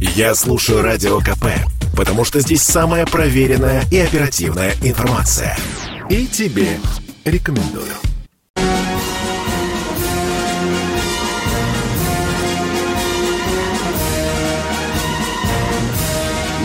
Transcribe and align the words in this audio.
Я 0.00 0.34
слушаю 0.34 0.80
Радио 0.80 1.18
КП, 1.20 1.44
потому 1.94 2.24
что 2.24 2.40
здесь 2.40 2.62
самая 2.62 3.04
проверенная 3.04 3.84
и 3.90 3.98
оперативная 3.98 4.72
информация. 4.82 5.54
И 6.08 6.26
тебе 6.26 6.78
рекомендую. 7.26 7.92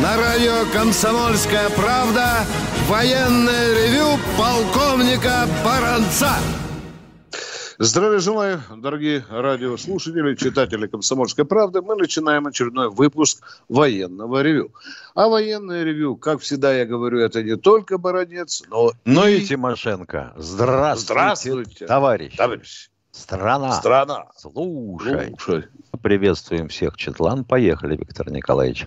На 0.02 0.15
радио 0.15 0.65
«Комсомольская 0.71 1.70
правда» 1.71 2.45
военное 2.88 3.73
ревю 3.73 4.17
полковника 4.38 5.45
Баранца. 5.61 6.38
Здравия 7.77 8.19
желаю, 8.19 8.61
дорогие 8.77 9.25
радиослушатели, 9.29 10.35
читатели 10.35 10.87
«Комсомольской 10.87 11.43
правды». 11.43 11.81
Мы 11.81 11.97
начинаем 11.97 12.47
очередной 12.47 12.89
выпуск 12.89 13.43
военного 13.67 14.41
ревю. 14.41 14.71
А 15.13 15.27
военное 15.27 15.83
ревю, 15.83 16.16
как 16.16 16.39
всегда 16.39 16.73
я 16.73 16.85
говорю, 16.85 17.19
это 17.19 17.43
не 17.43 17.57
только 17.57 17.97
Баранец, 17.97 18.63
но, 18.69 18.93
но 19.03 19.27
и... 19.27 19.39
и 19.39 19.45
Тимошенко. 19.45 20.33
Здравствуйте, 20.38 21.13
Здравствуйте, 21.13 21.85
товарищ. 21.85 22.38
Товарищ. 22.38 22.89
Страна. 23.11 23.73
Страна. 23.73 24.25
Слушай. 24.38 25.35
Слушай. 25.38 25.66
Приветствуем 26.02 26.69
всех, 26.69 26.95
Четлан. 26.95 27.44
Поехали, 27.44 27.97
Виктор 27.97 28.31
Николаевич. 28.31 28.85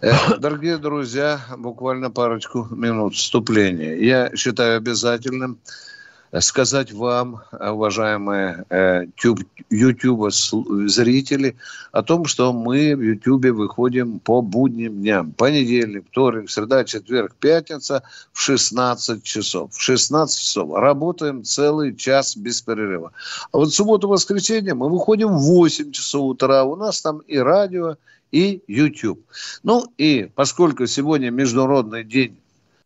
Э, 0.00 0.12
дорогие 0.38 0.78
друзья, 0.78 1.40
буквально 1.56 2.10
парочку 2.10 2.66
минут 2.70 3.14
вступления. 3.14 3.96
Я 3.96 4.34
считаю 4.34 4.76
обязательным 4.76 5.60
сказать 6.40 6.92
вам, 6.92 7.42
уважаемые 7.52 8.64
э, 8.70 9.04
YouTube 9.70 10.32
зрители, 10.32 11.56
о 11.92 12.02
том, 12.02 12.24
что 12.24 12.52
мы 12.52 12.96
в 12.96 13.02
YouTube 13.02 13.46
выходим 13.46 14.18
по 14.18 14.40
будним 14.40 14.94
дням. 15.00 15.32
Понедельник, 15.32 16.04
вторник, 16.10 16.50
среда, 16.50 16.84
четверг, 16.84 17.34
пятница 17.38 18.02
в 18.32 18.40
16 18.40 19.22
часов. 19.22 19.74
В 19.74 19.80
16 19.80 20.38
часов 20.40 20.74
работаем 20.74 21.44
целый 21.44 21.94
час 21.94 22.36
без 22.36 22.62
перерыва. 22.62 23.12
А 23.52 23.58
вот 23.58 23.74
субботу, 23.74 24.08
воскресенье 24.08 24.74
мы 24.74 24.88
выходим 24.88 25.28
в 25.28 25.42
8 25.42 25.92
часов 25.92 26.22
утра. 26.22 26.64
У 26.64 26.76
нас 26.76 27.02
там 27.02 27.18
и 27.18 27.36
радио, 27.36 27.96
и 28.30 28.62
YouTube. 28.66 29.20
Ну 29.62 29.92
и 29.98 30.30
поскольку 30.34 30.86
сегодня 30.86 31.30
Международный 31.30 32.02
день 32.02 32.38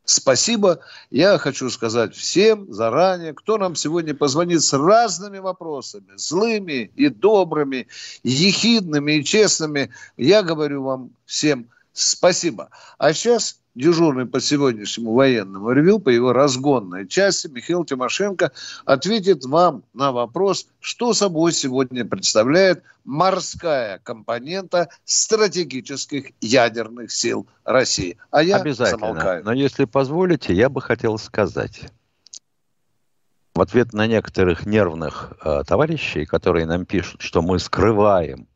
спасибо. 0.06 0.80
Я 1.10 1.38
хочу 1.38 1.68
сказать 1.70 2.14
всем 2.14 2.72
заранее, 2.72 3.34
кто 3.34 3.58
нам 3.58 3.74
сегодня 3.74 4.14
позвонит 4.14 4.62
с 4.62 4.72
разными 4.72 5.38
вопросами, 5.38 6.16
злыми 6.16 6.90
и 6.96 7.08
добрыми, 7.08 7.88
ехидными 8.22 9.12
и 9.12 9.24
честными. 9.24 9.90
Я 10.16 10.42
говорю 10.42 10.82
вам 10.82 11.10
всем 11.26 11.68
спасибо. 11.92 12.70
А 12.98 13.12
сейчас 13.12 13.58
дежурный 13.76 14.26
по 14.26 14.40
сегодняшнему 14.40 15.12
военному 15.12 15.70
ревю, 15.70 16.00
по 16.00 16.08
его 16.08 16.32
разгонной 16.32 17.06
части, 17.06 17.46
Михаил 17.46 17.84
Тимошенко 17.84 18.50
ответит 18.84 19.44
вам 19.44 19.84
на 19.92 20.10
вопрос, 20.10 20.66
что 20.80 21.12
собой 21.12 21.52
сегодня 21.52 22.04
представляет 22.04 22.82
морская 23.04 24.00
компонента 24.02 24.88
стратегических 25.04 26.32
ядерных 26.40 27.12
сил 27.12 27.46
России. 27.64 28.16
А 28.30 28.42
я 28.42 28.56
Обязательно. 28.56 28.98
замолкаю. 28.98 29.44
Но 29.44 29.52
если 29.52 29.84
позволите, 29.84 30.54
я 30.54 30.68
бы 30.68 30.80
хотел 30.80 31.18
сказать. 31.18 31.82
В 33.54 33.60
ответ 33.60 33.92
на 33.92 34.06
некоторых 34.06 34.66
нервных 34.66 35.32
э, 35.42 35.62
товарищей, 35.66 36.26
которые 36.26 36.66
нам 36.66 36.84
пишут, 36.84 37.22
что 37.22 37.42
мы 37.42 37.58
скрываем 37.58 38.48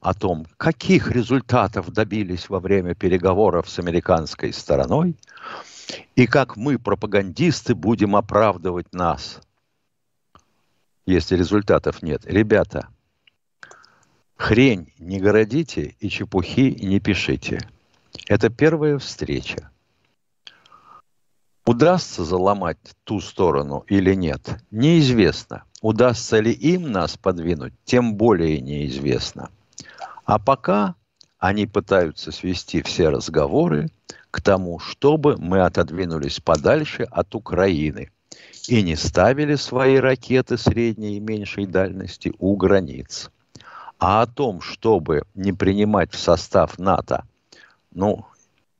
о 0.00 0.14
том, 0.14 0.46
каких 0.56 1.10
результатов 1.10 1.92
добились 1.92 2.48
во 2.48 2.60
время 2.60 2.94
переговоров 2.94 3.68
с 3.68 3.78
американской 3.78 4.52
стороной, 4.52 5.16
и 6.14 6.26
как 6.26 6.56
мы, 6.56 6.78
пропагандисты, 6.78 7.74
будем 7.74 8.16
оправдывать 8.16 8.92
нас, 8.92 9.40
если 11.06 11.36
результатов 11.36 12.02
нет. 12.02 12.22
Ребята, 12.26 12.88
хрень 14.36 14.92
не 14.98 15.20
городите 15.20 15.94
и 16.00 16.08
чепухи 16.08 16.76
не 16.80 17.00
пишите. 17.00 17.60
Это 18.28 18.48
первая 18.50 18.98
встреча. 18.98 19.70
Удастся 21.64 22.24
заломать 22.24 22.78
ту 23.02 23.20
сторону 23.20 23.84
или 23.88 24.14
нет, 24.14 24.62
неизвестно. 24.70 25.64
Удастся 25.82 26.38
ли 26.38 26.52
им 26.52 26.92
нас 26.92 27.16
подвинуть, 27.16 27.74
тем 27.84 28.14
более 28.14 28.60
неизвестно. 28.60 29.50
А 30.26 30.40
пока 30.40 30.96
они 31.38 31.66
пытаются 31.66 32.32
свести 32.32 32.82
все 32.82 33.10
разговоры 33.10 33.88
к 34.32 34.42
тому, 34.42 34.80
чтобы 34.80 35.36
мы 35.38 35.60
отодвинулись 35.60 36.40
подальше 36.40 37.04
от 37.04 37.36
Украины 37.36 38.10
и 38.66 38.82
не 38.82 38.96
ставили 38.96 39.54
свои 39.54 39.96
ракеты 39.98 40.58
средней 40.58 41.16
и 41.16 41.20
меньшей 41.20 41.66
дальности 41.66 42.34
у 42.40 42.56
границ. 42.56 43.30
А 44.00 44.22
о 44.22 44.26
том, 44.26 44.60
чтобы 44.60 45.22
не 45.36 45.52
принимать 45.52 46.12
в 46.12 46.18
состав 46.18 46.76
НАТО, 46.76 47.24
ну, 47.92 48.26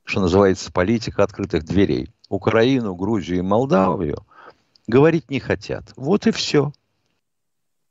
что 0.03 0.19
называется, 0.19 0.71
политика 0.71 1.23
открытых 1.23 1.63
дверей, 1.63 2.11
Украину, 2.27 2.93
Грузию 2.93 3.39
и 3.39 3.41
Молдавию, 3.41 4.25
говорить 4.85 5.31
не 5.31 5.39
хотят. 5.39 5.93
Вот 5.95 6.27
и 6.27 6.31
все. 6.31 6.73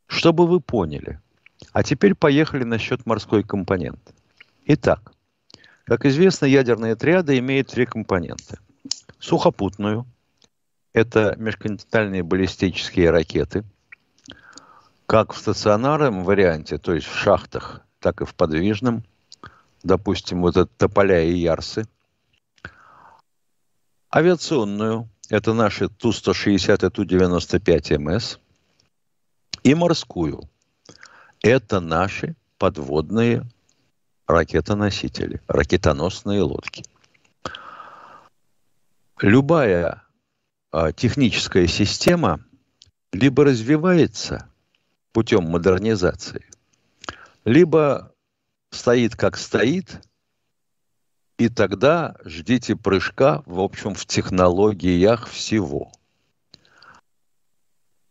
Чтобы 0.06 0.46
вы 0.46 0.60
поняли– 0.60 1.20
а 1.72 1.82
теперь 1.82 2.14
поехали 2.14 2.64
насчет 2.64 3.06
морской 3.06 3.42
компоненты. 3.42 4.14
Итак, 4.66 5.12
как 5.84 6.04
известно, 6.04 6.46
ядерные 6.46 6.96
триады 6.96 7.38
имеют 7.38 7.68
три 7.68 7.86
компоненты. 7.86 8.58
Сухопутную– 9.18 10.06
это 10.92 11.34
межконтинентальные 11.38 12.22
баллистические 12.22 13.10
ракеты, 13.10 13.64
как 15.06 15.32
в 15.32 15.38
стационарном 15.38 16.24
варианте, 16.24 16.78
то 16.78 16.92
есть 16.92 17.06
в 17.06 17.16
шахтах, 17.16 17.82
так 18.00 18.20
и 18.20 18.24
в 18.24 18.34
подвижном, 18.34 19.04
допустим, 19.82 20.42
вот 20.42 20.56
это 20.56 20.70
Тополя 20.76 21.22
и 21.22 21.34
Ярсы. 21.36 21.86
Авиационную– 24.12 25.08
это 25.28 25.52
наши 25.52 25.88
Ту-160 25.88 26.86
и 26.86 26.90
Ту-95 26.90 27.98
МС. 27.98 28.38
И 29.62 29.74
морскую– 29.74 30.48
это 31.42 31.80
наши 31.80 32.36
подводные 32.58 33.44
ракетоносители, 34.26 35.40
ракетоносные 35.46 36.42
лодки. 36.42 36.84
Любая 39.20 40.02
а, 40.72 40.92
техническая 40.92 41.66
система 41.66 42.44
либо 43.12 43.44
развивается 43.44 44.50
путем 45.12 45.44
модернизации, 45.44 46.44
либо 47.44 48.12
стоит 48.70 49.16
как 49.16 49.36
стоит, 49.36 50.02
и 51.38 51.48
тогда 51.48 52.16
ждите 52.24 52.76
прыжка, 52.76 53.42
в 53.46 53.60
общем, 53.60 53.94
в 53.94 54.04
технологиях 54.06 55.28
всего. 55.28 55.92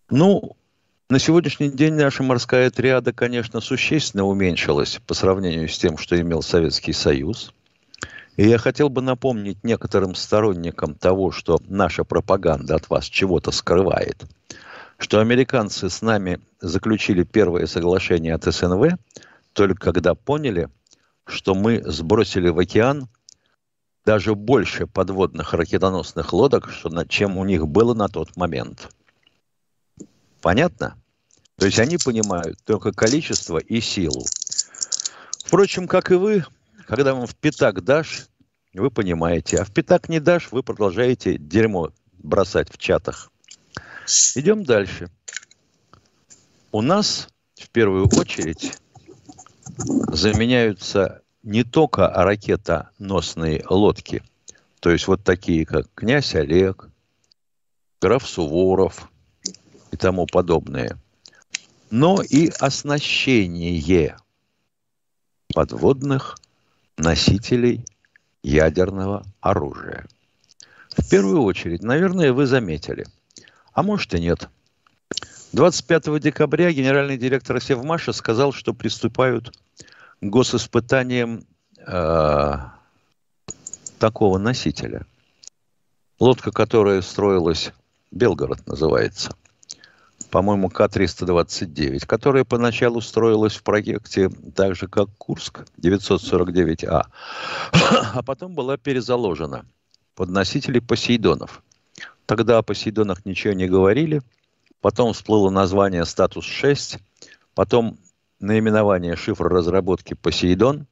Ну, 0.10 0.58
на 1.08 1.20
сегодняшний 1.20 1.70
день 1.70 1.94
наша 1.94 2.24
морская 2.24 2.72
триада, 2.72 3.14
конечно, 3.14 3.62
существенно 3.62 4.26
уменьшилась 4.26 5.00
по 5.06 5.14
сравнению 5.14 5.70
с 5.70 5.78
тем, 5.78 6.00
что 6.00 6.20
имел 6.20 6.42
Советский 6.42 6.94
Союз. 6.94 7.54
И 8.38 8.48
я 8.48 8.58
хотел 8.58 8.90
бы 8.90 9.04
напомнить 9.04 9.64
некоторым 9.64 10.16
сторонникам 10.16 10.96
того, 10.96 11.32
что 11.32 11.60
наша 11.68 12.04
пропаганда 12.04 12.76
от 12.76 12.90
вас 12.90 13.06
чего-то 13.06 13.52
скрывает, 13.52 14.26
что 14.98 15.20
американцы 15.20 15.92
с 15.92 16.02
нами 16.02 16.40
заключили 16.60 17.24
первое 17.24 17.68
соглашение 17.68 18.34
от 18.34 18.44
СНВ 18.44 18.98
только 19.54 19.76
когда 19.76 20.16
поняли, 20.16 20.70
что 21.28 21.54
мы 21.54 21.84
сбросили 21.86 22.50
в 22.50 22.58
океан 22.58 23.08
даже 24.06 24.34
больше 24.34 24.88
подводных 24.88 25.54
ракетоносных 25.54 26.34
лодок, 26.34 26.70
чем 27.10 27.38
у 27.38 27.46
них 27.46 27.68
было 27.68 27.94
на 27.94 28.08
тот 28.08 28.36
момент– 28.36 28.90
Понятно? 30.46 30.96
То 31.58 31.66
есть 31.66 31.80
они 31.80 31.98
понимают 31.98 32.60
только 32.66 32.92
количество 32.92 33.58
и 33.58 33.82
силу. 33.82 34.24
Впрочем, 35.44 35.88
как 35.88 36.12
и 36.12 36.14
вы, 36.14 36.46
когда 36.86 37.16
вам 37.16 37.26
в 37.26 37.36
пятак 37.36 37.84
дашь, 37.84 38.28
вы 38.76 38.92
понимаете, 38.92 39.58
а 39.58 39.66
в 39.66 39.72
пятак 39.74 40.08
не 40.08 40.20
дашь, 40.20 40.52
вы 40.52 40.62
продолжаете 40.62 41.40
дерьмо 41.40 41.90
бросать 42.20 42.72
в 42.72 42.78
чатах. 42.78 43.32
Идем 44.36 44.64
дальше. 44.64 45.10
У 46.72 46.84
нас 46.84 47.28
в 47.56 47.68
первую 47.72 48.08
очередь 48.16 48.78
заменяются 50.10 51.24
не 51.42 51.64
только 51.64 52.08
ракетоносные 52.08 53.66
лодки, 53.68 54.22
то 54.80 54.92
есть 54.92 55.08
вот 55.08 55.24
такие, 55.24 55.66
как 55.66 55.88
князь 55.96 56.36
Олег, 56.36 56.88
граф 58.00 58.28
Суворов– 58.28 59.10
и 59.96 59.98
тому 59.98 60.28
подобное, 60.28 60.98
но 61.90 62.22
и 62.22 62.52
оснащение 62.60 64.18
подводных 65.54 66.38
носителей 66.98 67.86
ядерного 68.44 69.24
оружия. 69.40 70.06
В 70.98 71.10
первую 71.10 71.44
очередь, 71.44 71.82
наверное, 71.82 72.34
вы 72.34 72.46
заметили, 72.46 73.06
а 73.72 73.84
может 73.84 74.14
и 74.14 74.20
нет. 74.20 74.50
25 75.54 76.20
декабря 76.20 76.74
генеральный 76.74 77.18
директор 77.18 77.62
Севмаша 77.62 78.12
сказал, 78.12 78.52
что 78.52 78.74
приступают 78.74 79.58
к 80.20 80.26
госиспытаниям 80.26 81.46
э, 81.88 82.54
такого 83.98 84.38
носителя. 84.40 85.06
Лодка, 86.20 86.52
которая 86.52 87.02
строилась, 87.02 87.72
Белгород 88.12 88.68
называется, 88.68 89.36
по-моему, 90.30 90.70
К-329, 90.70 92.06
которая 92.06 92.44
поначалу 92.44 93.02
строилась 93.02 93.56
в 93.56 93.64
проекте 93.64 94.30
так 94.56 94.76
же, 94.76 94.88
как 94.88 95.10
Курск, 95.18 95.66
949А, 95.82 97.06
а 98.14 98.24
потом 98.24 98.54
была 98.54 98.78
перезаложена. 98.78 99.66
Под 100.16 100.30
носители 100.30 100.80
Посейдонов. 100.80 101.62
Тогда 102.26 102.58
о 102.58 102.64
Посейдонах 102.64 103.26
ничего 103.26 103.54
не 103.54 103.68
говорили, 103.68 104.22
потом 104.82 105.14
всплыло 105.14 105.50
название 105.50 106.06
«Статус-6», 106.06 107.00
потом 107.54 107.98
наименование 108.40 109.16
шифра 109.16 109.50
разработки 109.50 110.14
«Посейдон», 110.14 110.88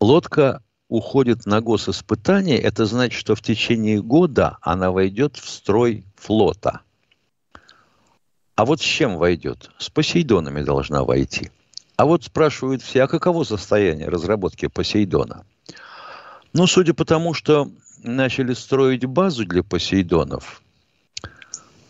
лодка 0.00 0.62
уходит 0.94 1.44
на 1.44 1.60
госиспытание, 1.60 2.58
это 2.58 2.86
значит, 2.86 3.18
что 3.18 3.34
в 3.34 3.42
течение 3.42 4.00
года 4.00 4.58
она 4.60 4.92
войдет 4.92 5.36
в 5.36 5.48
строй 5.48 6.04
флота. 6.16 6.82
А 8.54 8.64
вот 8.64 8.80
с 8.80 8.84
чем 8.84 9.16
войдет? 9.16 9.70
С 9.78 9.90
Посейдонами 9.90 10.62
должна 10.62 11.02
войти. 11.02 11.50
А 11.96 12.06
вот 12.06 12.22
спрашивают 12.22 12.82
все, 12.82 13.02
а 13.02 13.08
каково 13.08 13.42
состояние 13.42 14.08
разработки 14.08 14.68
Посейдона? 14.68 15.44
Ну, 16.52 16.68
судя 16.68 16.94
по 16.94 17.04
тому, 17.04 17.34
что 17.34 17.68
начали 18.04 18.54
строить 18.54 19.04
базу 19.04 19.44
для 19.44 19.64
Посейдонов, 19.64 20.62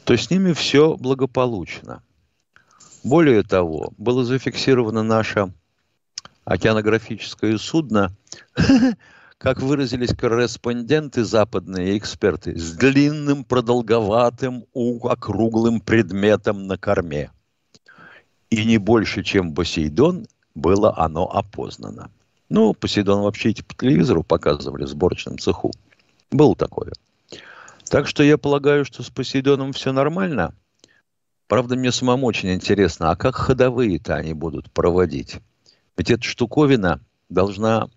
то 0.04 0.16
с 0.16 0.30
ними 0.30 0.54
все 0.54 0.96
благополучно. 0.96 2.02
Более 3.02 3.42
того, 3.42 3.92
было 3.98 4.24
зафиксировано 4.24 5.02
наше 5.02 5.52
океанографическое 6.44 7.58
судно, 7.58 8.12
как 9.38 9.60
выразились 9.60 10.14
корреспонденты 10.14 11.24
западные 11.24 11.98
эксперты, 11.98 12.58
с 12.58 12.72
длинным, 12.72 13.44
продолговатым, 13.44 14.64
округлым 14.74 15.80
предметом 15.80 16.66
на 16.66 16.78
корме. 16.78 17.30
И 18.50 18.64
не 18.64 18.78
больше, 18.78 19.22
чем 19.22 19.54
Посейдон, 19.54 20.26
было 20.54 20.96
оно 20.96 21.26
опознано. 21.30 22.10
Ну, 22.48 22.74
Посейдон 22.74 23.22
вообще 23.22 23.50
эти 23.50 23.62
по 23.62 23.74
телевизору 23.74 24.22
показывали 24.22 24.84
в 24.84 24.88
сборочном 24.88 25.38
цеху. 25.38 25.72
Было 26.30 26.54
такое. 26.54 26.92
Так 27.88 28.06
что 28.06 28.22
я 28.22 28.38
полагаю, 28.38 28.84
что 28.84 29.02
с 29.02 29.10
Посейдоном 29.10 29.72
все 29.72 29.92
нормально. 29.92 30.54
Правда, 31.48 31.76
мне 31.76 31.92
самому 31.92 32.26
очень 32.26 32.52
интересно, 32.52 33.10
а 33.10 33.16
как 33.16 33.34
ходовые-то 33.34 34.14
они 34.14 34.32
будут 34.32 34.70
проводить? 34.72 35.40
Ведь 35.96 36.10
эта 36.10 36.22
штуковина 36.22 37.00
должна 37.28 37.88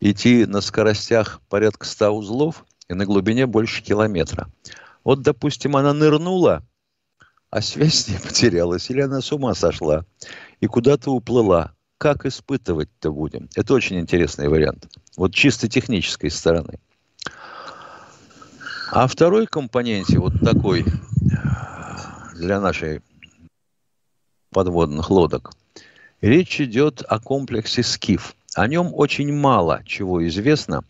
идти 0.00 0.46
на 0.46 0.60
скоростях 0.60 1.40
порядка 1.48 1.86
100 1.86 2.10
узлов 2.10 2.64
и 2.88 2.94
на 2.94 3.06
глубине 3.06 3.46
больше 3.46 3.82
километра. 3.82 4.48
Вот, 5.02 5.22
допустим, 5.22 5.76
она 5.76 5.92
нырнула, 5.92 6.62
а 7.50 7.60
связь 7.60 7.94
с 7.94 8.08
ней 8.08 8.18
потерялась, 8.18 8.90
или 8.90 9.00
она 9.00 9.20
с 9.20 9.32
ума 9.32 9.54
сошла 9.54 10.04
и 10.60 10.66
куда-то 10.66 11.10
уплыла. 11.10 11.72
Как 11.98 12.26
испытывать-то 12.26 13.12
будем? 13.12 13.48
Это 13.54 13.72
очень 13.72 13.98
интересный 13.98 14.48
вариант. 14.48 14.88
Вот 15.16 15.32
чисто 15.32 15.68
технической 15.68 16.30
стороны. 16.30 16.78
А 18.92 19.06
второй 19.06 19.46
компоненте, 19.46 20.18
вот 20.18 20.34
такой 20.40 20.84
для 22.34 22.60
нашей 22.60 23.00
подводных 24.50 25.10
лодок– 25.10 25.52
Речь 26.24 26.58
идет 26.58 27.02
о 27.06 27.20
комплексе 27.20 27.82
«Скиф». 27.82 28.34
О 28.54 28.66
нем 28.66 28.94
очень 28.94 29.30
мало 29.30 29.82
чего 29.84 30.26
известно. 30.26 30.82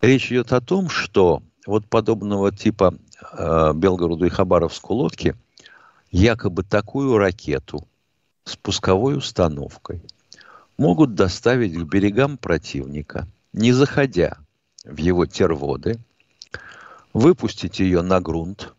Речь 0.00 0.32
идет 0.32 0.50
о 0.54 0.62
том, 0.62 0.88
что 0.88 1.42
вот 1.66 1.86
подобного 1.88 2.52
типа 2.52 2.94
э, 3.32 3.72
Белгороду 3.74 4.24
и 4.24 4.30
Хабаровску 4.30 4.94
лодки 4.94 5.36
якобы 6.10 6.62
такую 6.62 7.18
ракету 7.18 7.86
с 8.44 8.56
пусковой 8.56 9.18
установкой 9.18 10.00
могут 10.78 11.14
доставить 11.14 11.74
к 11.74 11.82
берегам 11.82 12.38
противника, 12.38 13.28
не 13.52 13.72
заходя 13.72 14.38
в 14.84 14.96
его 14.96 15.26
терводы, 15.26 15.98
выпустить 17.12 17.78
ее 17.78 18.00
на 18.00 18.22
грунт. 18.22 18.72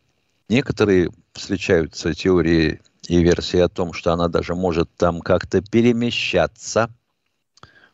Некоторые 0.50 1.12
встречаются 1.34 2.16
теории 2.16 2.82
и 3.08 3.22
версия 3.24 3.64
о 3.64 3.70
том, 3.70 3.94
что 3.94 4.14
она 4.14 4.28
даже 4.28 4.54
может 4.54 4.90
там 4.96 5.22
как-то 5.22 5.62
перемещаться 5.62 6.90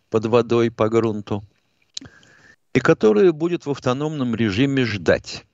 под 0.10 0.26
водой 0.26 0.72
по 0.72 0.90
грунту, 0.90 1.44
и 2.74 2.80
которая 2.80 3.32
будет 3.32 3.66
в 3.66 3.72
автономном 3.72 4.36
режиме 4.36 4.86
ждать. 4.86 5.46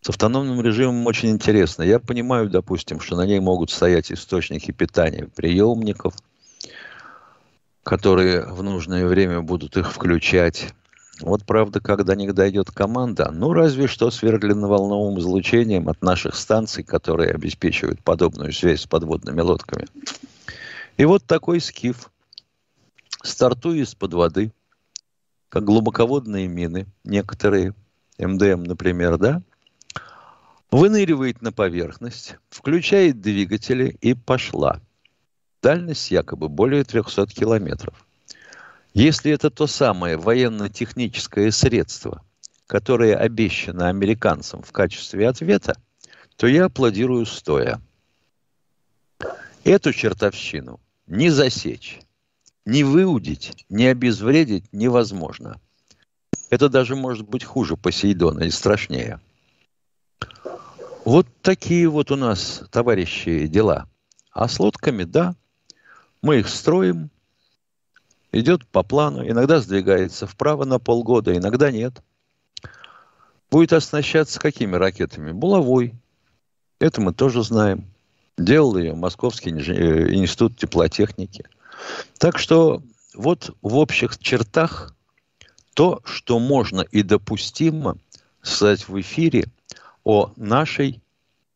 С 0.00 0.10
автономным 0.10 0.60
режимом 0.62 1.06
очень 1.06 1.30
интересно. 1.30 1.82
Я 1.82 1.98
понимаю, 1.98 2.48
допустим, 2.48 3.00
что 3.00 3.16
на 3.16 3.26
ней 3.26 3.40
могут 3.40 3.70
стоять 3.70 4.12
источники 4.12 4.70
питания 4.70 5.28
приемников, 5.34 6.14
которые 7.82 8.46
в 8.46 8.62
нужное 8.62 9.06
время 9.06 9.40
будут 9.40 9.76
их 9.76 9.92
включать. 9.92 10.72
Вот 11.20 11.44
правда, 11.44 11.80
когда 11.80 12.14
не 12.14 12.30
дойдет 12.30 12.70
команда, 12.70 13.30
ну 13.32 13.52
разве 13.52 13.88
что 13.88 14.10
с 14.10 14.22
волновым 14.22 15.18
излучением 15.18 15.88
от 15.88 16.00
наших 16.02 16.36
станций, 16.36 16.84
которые 16.84 17.32
обеспечивают 17.32 18.02
подобную 18.02 18.52
связь 18.52 18.82
с 18.82 18.86
подводными 18.86 19.40
лодками. 19.40 19.86
И 20.96 21.04
вот 21.04 21.24
такой 21.24 21.60
скиф, 21.60 22.10
стартуя 23.22 23.78
из-под 23.82 24.14
воды, 24.14 24.52
как 25.48 25.64
глубоководные 25.64 26.46
мины, 26.46 26.86
некоторые, 27.04 27.74
МДМ, 28.18 28.64
например, 28.64 29.16
да, 29.16 29.42
выныривает 30.70 31.40
на 31.42 31.52
поверхность, 31.52 32.36
включает 32.50 33.20
двигатели 33.20 33.96
и 34.00 34.14
пошла. 34.14 34.80
Дальность 35.62 36.10
якобы 36.10 36.48
более 36.48 36.84
300 36.84 37.26
километров. 37.28 38.07
Если 38.94 39.32
это 39.32 39.50
то 39.50 39.66
самое 39.66 40.16
военно-техническое 40.16 41.50
средство, 41.50 42.24
которое 42.66 43.16
обещано 43.16 43.88
американцам 43.88 44.62
в 44.62 44.72
качестве 44.72 45.28
ответа, 45.28 45.76
то 46.36 46.46
я 46.46 46.66
аплодирую 46.66 47.26
стоя. 47.26 47.80
Эту 49.64 49.92
чертовщину 49.92 50.80
не 51.06 51.30
засечь, 51.30 52.00
не 52.64 52.84
выудить, 52.84 53.64
не 53.68 53.86
обезвредить 53.86 54.72
невозможно. 54.72 55.60
Это 56.50 56.68
даже 56.68 56.96
может 56.96 57.28
быть 57.28 57.44
хуже 57.44 57.76
Посейдона 57.76 58.44
и 58.44 58.50
страшнее. 58.50 59.20
Вот 61.04 61.26
такие 61.42 61.88
вот 61.88 62.10
у 62.10 62.16
нас, 62.16 62.62
товарищи, 62.70 63.46
дела. 63.46 63.88
А 64.30 64.48
с 64.48 64.60
лодками, 64.60 65.04
да, 65.04 65.34
мы 66.22 66.40
их 66.40 66.48
строим, 66.48 67.10
идет 68.32 68.66
по 68.66 68.82
плану, 68.82 69.28
иногда 69.28 69.60
сдвигается 69.60 70.26
вправо 70.26 70.64
на 70.64 70.78
полгода, 70.78 71.36
иногда 71.36 71.70
нет. 71.70 72.02
Будет 73.50 73.72
оснащаться 73.72 74.38
какими 74.40 74.76
ракетами? 74.76 75.32
Булавой. 75.32 75.94
Это 76.78 77.00
мы 77.00 77.14
тоже 77.14 77.42
знаем. 77.42 77.86
Делал 78.36 78.76
ее 78.76 78.94
Московский 78.94 79.50
э, 79.50 80.14
институт 80.14 80.56
теплотехники. 80.56 81.44
Так 82.18 82.38
что 82.38 82.82
вот 83.14 83.56
в 83.62 83.76
общих 83.76 84.18
чертах 84.18 84.94
то, 85.74 86.00
что 86.04 86.38
можно 86.38 86.82
и 86.82 87.02
допустимо 87.02 87.96
сказать 88.42 88.88
в 88.88 89.00
эфире 89.00 89.46
о 90.04 90.32
нашей 90.36 91.00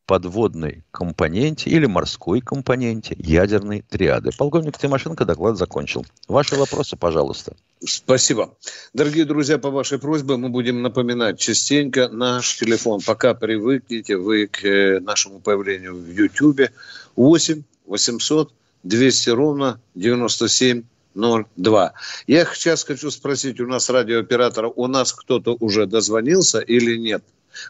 подводной 0.06 0.84
компоненте 0.90 1.70
или 1.70 1.86
морской 1.86 2.40
компоненте 2.40 3.16
ядерной 3.18 3.84
триады. 3.88 4.30
Полковник 4.36 4.78
Тимошенко 4.78 5.24
доклад 5.24 5.56
закончил. 5.56 6.04
Ваши 6.28 6.56
вопросы, 6.56 6.96
пожалуйста. 6.96 7.56
Спасибо. 7.84 8.56
Дорогие 8.92 9.24
друзья, 9.24 9.58
по 9.58 9.70
вашей 9.70 9.98
просьбе 9.98 10.36
мы 10.36 10.48
будем 10.48 10.82
напоминать 10.82 11.38
частенько 11.38 12.08
наш 12.08 12.56
телефон. 12.58 13.00
Пока 13.04 13.34
привыкнете 13.34 14.16
вы 14.16 14.46
к 14.46 14.64
э, 14.64 15.00
нашему 15.00 15.40
появлению 15.40 15.96
в 15.96 16.08
YouTube. 16.08 16.70
8 17.16 17.62
800 17.86 18.52
200 18.82 19.30
ровно 19.30 19.80
97 19.94 20.82
02. 21.14 21.92
Я 22.26 22.44
сейчас 22.54 22.84
хочу 22.84 23.10
спросить 23.10 23.60
у 23.60 23.66
нас 23.66 23.90
радиооператора, 23.90 24.68
у 24.68 24.86
нас 24.86 25.12
кто-то 25.12 25.56
уже 25.60 25.86
дозвонился 25.86 26.60
или 26.60 26.96
нет? 26.96 27.22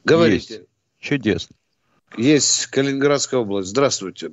Говорите. 0.05 0.55
Есть. 0.55 0.67
Чудесно. 1.01 1.57
Есть 2.17 2.67
Калининградская 2.67 3.41
область. 3.41 3.69
Здравствуйте. 3.69 4.33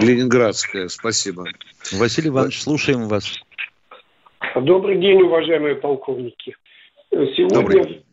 Ленинградская, 0.00 0.88
спасибо. 0.88 1.44
Василий 1.92 2.28
Иванович, 2.28 2.62
слушаем 2.62 3.08
вас. 3.08 3.40
Добрый 4.54 5.00
день, 5.00 5.22
уважаемые 5.22 5.76
полковники. 5.76 6.54
Сегодня 7.10 7.48
Добрый. 7.48 8.04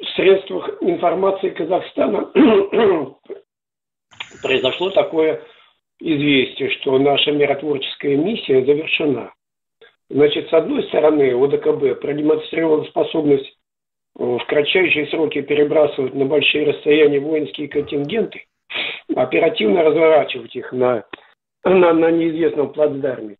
в 0.00 0.06
средствах 0.16 0.70
информации 0.80 1.50
Казахстана 1.50 2.30
произошло 4.42 4.90
такое 4.90 5.42
известие, 6.00 6.70
что 6.80 6.98
наша 6.98 7.32
миротворческая 7.32 8.16
миссия 8.16 8.64
завершена. 8.64 9.32
Значит, 10.10 10.48
с 10.48 10.52
одной 10.54 10.84
стороны, 10.84 11.34
ОДКБ 11.34 12.00
продемонстрировала 12.00 12.84
способность 12.84 13.57
в 14.18 14.44
кратчайшие 14.46 15.06
сроки 15.06 15.40
перебрасывать 15.42 16.14
на 16.14 16.26
большие 16.26 16.66
расстояния 16.66 17.20
воинские 17.20 17.68
контингенты, 17.68 18.42
оперативно 19.14 19.84
разворачивать 19.84 20.54
их 20.56 20.72
на, 20.72 21.04
на, 21.64 21.92
на 21.92 22.10
неизвестном 22.10 22.72
плацдарме. 22.72 23.36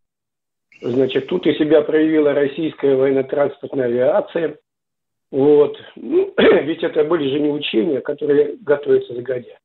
Значит, 0.80 1.26
тут 1.26 1.46
и 1.46 1.54
себя 1.54 1.82
проявила 1.82 2.32
российская 2.32 2.94
военно-транспортная 2.94 3.86
авиация. 3.86 4.58
Вот. 5.32 5.76
Ну, 5.96 6.32
ведь 6.38 6.84
это 6.84 7.02
были 7.02 7.28
же 7.28 7.40
не 7.40 7.50
учения, 7.50 8.00
которые 8.00 8.56
готовятся 8.58 9.14
загодя. 9.14 9.58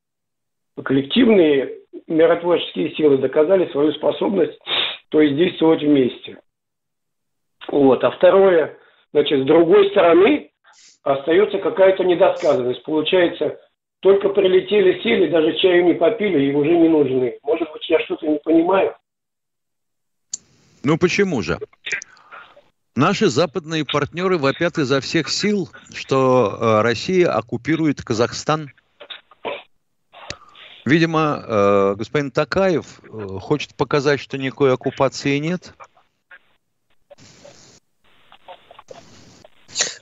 Коллективные 0.84 1.78
миротворческие 2.08 2.96
силы 2.96 3.20
доказали 3.20 3.72
свою 3.72 3.92
способность, 3.92 4.60
то 5.10 5.22
есть 5.22 5.36
действовать 5.36 5.84
вместе. 5.84 6.40
Вот. 7.68 8.04
А 8.04 8.10
второе, 8.10 8.76
значит, 9.12 9.42
с 9.42 9.46
другой 9.46 9.92
стороны, 9.92 10.50
остается 11.04 11.58
какая-то 11.60 12.04
недосказанность. 12.04 12.84
Получается, 12.84 13.60
только 14.00 14.30
прилетели, 14.30 15.02
сели, 15.02 15.30
даже 15.30 15.58
чаю 15.60 15.86
не 15.86 15.94
попили 15.94 16.52
и 16.52 16.54
уже 16.54 16.72
не 16.72 16.90
нужны. 16.90 17.38
Может 17.44 17.72
быть, 17.72 17.90
я 17.90 18.00
что-то 18.02 18.28
не 18.28 18.40
понимаю? 18.40 18.96
Ну 20.84 20.98
почему 20.98 21.42
же? 21.42 21.58
Наши 22.96 23.30
западные 23.30 23.86
партнеры 23.86 24.38
вопят 24.38 24.78
изо 24.78 25.02
всех 25.02 25.30
сил, 25.30 25.70
что 25.94 26.58
э, 26.60 26.82
Россия 26.82 27.32
оккупирует 27.32 28.04
Казахстан. 28.04 28.72
Видимо, 30.86 31.44
э, 31.44 31.96
господин 31.98 32.30
Такаев 32.30 33.00
э, 33.02 33.40
хочет 33.40 33.74
показать, 33.76 34.20
что 34.20 34.38
никакой 34.38 34.74
оккупации 34.74 35.38
нет. 35.40 35.74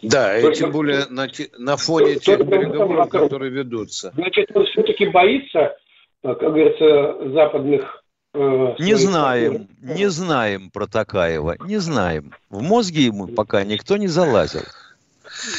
Да, 0.01 0.37
и 0.37 0.53
тем 0.53 0.71
более 0.71 1.05
на, 1.09 1.27
на 1.57 1.77
фоне 1.77 2.15
тех 2.15 2.39
переговоров, 2.39 3.09
которые 3.09 3.51
ведутся. 3.51 4.11
Значит, 4.15 4.49
он 4.53 4.65
все-таки 4.65 5.05
боится, 5.07 5.75
как 6.23 6.39
говорится, 6.39 7.29
западных 7.33 8.01
Э, 8.33 8.75
не 8.79 8.95
знаем, 8.95 9.67
не 9.81 10.09
знаем 10.09 10.69
про 10.69 10.87
Такаева, 10.87 11.57
не 11.65 11.77
знаем. 11.79 12.31
В 12.49 12.61
мозге 12.61 13.03
ему 13.03 13.27
пока 13.27 13.63
никто 13.63 13.97
не 13.97 14.07
залазил. 14.07 14.61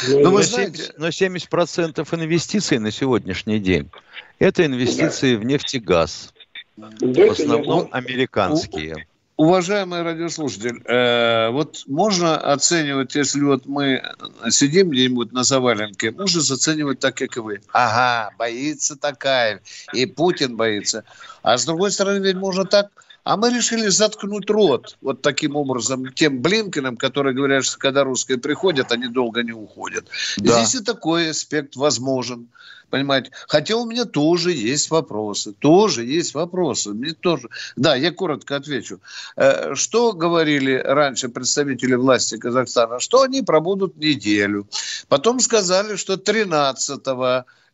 Ну, 0.08 0.20
но, 0.20 0.30
но, 0.30 0.42
70, 0.42 0.98
но 0.98 1.08
70% 1.08 2.14
инвестиций 2.14 2.78
на 2.78 2.90
сегодняшний 2.90 3.58
день– 3.58 3.90
это 4.38 4.64
инвестиции 4.64 5.36
в 5.36 5.44
нефть 5.44 5.74
и 5.74 5.78
газ. 5.80 6.32
В 6.76 7.30
основном 7.30 7.88
американские 7.90 9.06
уважаемый 9.36 10.02
радиослушатель, 10.02 10.82
э, 10.84 11.50
вот 11.50 11.84
можно 11.86 12.36
оценивать, 12.36 13.14
если 13.14 13.42
вот 13.42 13.66
мы 13.66 14.02
сидим 14.50 14.90
где-нибудь 14.90 15.32
на 15.32 15.42
заваленке, 15.42 16.10
можно 16.10 16.40
оценивать 16.40 17.00
так, 17.00 17.16
как 17.16 17.36
и 17.36 17.40
вы. 17.40 17.60
Ага, 17.72 18.34
боится 18.38 18.96
такая, 18.96 19.62
и 19.92 20.06
Путин 20.06 20.56
боится. 20.56 21.04
А 21.42 21.58
с 21.58 21.64
другой 21.64 21.90
стороны, 21.90 22.24
ведь 22.24 22.36
можно 22.36 22.64
так, 22.64 22.90
а 23.24 23.36
мы 23.36 23.54
решили 23.54 23.86
заткнуть 23.88 24.50
рот 24.50 24.96
вот 25.00 25.22
таким 25.22 25.54
образом 25.54 26.12
тем 26.12 26.42
Блинкиным, 26.42 26.96
которые 26.96 27.34
говорят, 27.34 27.64
что 27.64 27.78
когда 27.78 28.02
русские 28.02 28.38
приходят, 28.38 28.90
они 28.90 29.06
долго 29.06 29.42
не 29.42 29.52
уходят. 29.52 30.06
Да. 30.38 30.64
Здесь 30.64 30.80
и 30.80 30.84
такой 30.84 31.30
аспект 31.30 31.76
возможен 31.76 32.48
понимаете. 32.92 33.30
Хотя 33.48 33.76
у 33.76 33.86
меня 33.86 34.04
тоже 34.04 34.52
есть 34.52 34.90
вопросы, 34.90 35.54
тоже 35.54 36.04
есть 36.04 36.34
вопросы. 36.34 36.90
Мне 36.90 37.14
тоже. 37.14 37.48
Да, 37.74 37.96
я 37.96 38.12
коротко 38.12 38.56
отвечу. 38.56 39.00
Э, 39.36 39.74
что 39.74 40.12
говорили 40.12 40.74
раньше 40.84 41.30
представители 41.30 41.94
власти 41.94 42.36
Казахстана? 42.36 43.00
Что 43.00 43.22
они 43.22 43.40
пробудут 43.40 43.96
неделю. 43.96 44.68
Потом 45.08 45.40
сказали, 45.40 45.96
что 45.96 46.18
13 46.18 47.00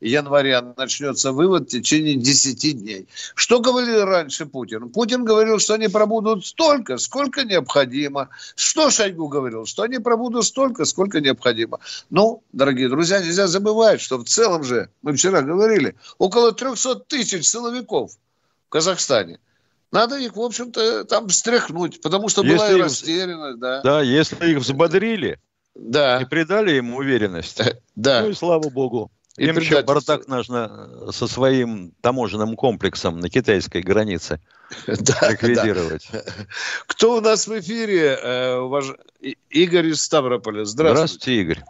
января 0.00 0.74
начнется 0.76 1.32
вывод 1.32 1.64
в 1.64 1.66
течение 1.70 2.14
10 2.14 2.80
дней. 2.80 3.08
Что 3.34 3.60
говорил 3.60 4.04
раньше 4.04 4.46
Путин? 4.46 4.90
Путин 4.90 5.24
говорил, 5.24 5.58
что 5.58 5.74
они 5.74 5.88
пробудут 5.88 6.46
столько, 6.46 6.98
сколько 6.98 7.44
необходимо. 7.44 8.28
Что 8.54 8.90
Шойгу 8.90 9.28
говорил? 9.28 9.66
Что 9.66 9.82
они 9.82 9.98
пробудут 9.98 10.44
столько, 10.44 10.84
сколько 10.84 11.20
необходимо. 11.20 11.80
Ну, 12.10 12.42
дорогие 12.52 12.88
друзья, 12.88 13.20
нельзя 13.20 13.46
забывать, 13.46 14.00
что 14.00 14.18
в 14.18 14.24
целом 14.24 14.64
же, 14.64 14.90
мы 15.02 15.14
вчера 15.14 15.42
говорили, 15.42 15.96
около 16.18 16.52
300 16.52 16.96
тысяч 17.00 17.46
силовиков 17.46 18.12
в 18.66 18.68
Казахстане. 18.68 19.38
Надо 19.90 20.18
их, 20.18 20.36
в 20.36 20.40
общем-то, 20.40 21.04
там 21.04 21.28
встряхнуть, 21.28 22.02
потому 22.02 22.28
что 22.28 22.42
если 22.42 22.56
была 22.56 22.70
и 22.72 22.80
растерянность. 22.80 23.58
Да. 23.58 23.80
да, 23.82 24.02
если 24.02 24.50
их 24.50 24.58
взбодрили 24.58 25.40
да. 25.74 26.20
и 26.20 26.26
придали 26.26 26.76
им 26.76 26.94
уверенность, 26.94 27.60
да. 27.96 28.20
ну 28.22 28.30
и 28.30 28.34
слава 28.34 28.68
богу. 28.68 29.10
И 29.38 29.46
Им 29.46 29.56
еще 29.56 29.82
бардак 29.82 30.26
нужно 30.26 30.90
э, 31.06 31.12
со 31.12 31.28
своим 31.28 31.92
таможенным 32.00 32.56
комплексом 32.56 33.20
на 33.20 33.30
китайской 33.30 33.82
границе 33.82 34.40
да, 34.86 35.30
ликвидировать. 35.30 36.08
Да. 36.12 36.22
Кто 36.88 37.18
у 37.18 37.20
нас 37.20 37.46
в 37.46 37.60
эфире? 37.60 38.18
Э, 38.20 38.58
ваш... 38.58 38.92
Игорь 39.48 39.86
из 39.86 40.02
Ставрополя. 40.02 40.64
Здравствуйте. 40.64 40.96
Здравствуйте, 40.96 41.40
Игорь. 41.40 41.62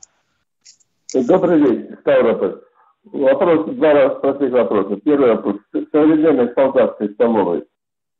Добрый 1.26 1.62
день, 1.62 1.96
Ставрополь. 2.00 2.62
Вопрос, 3.04 3.74
два 3.76 4.08
простых 4.08 4.50
вопроса. 4.50 4.96
Первый 5.04 5.34
вопрос. 5.34 5.56
В 5.72 5.84
современной 5.92 6.52
солдатской 6.54 7.10
столовой 7.10 7.64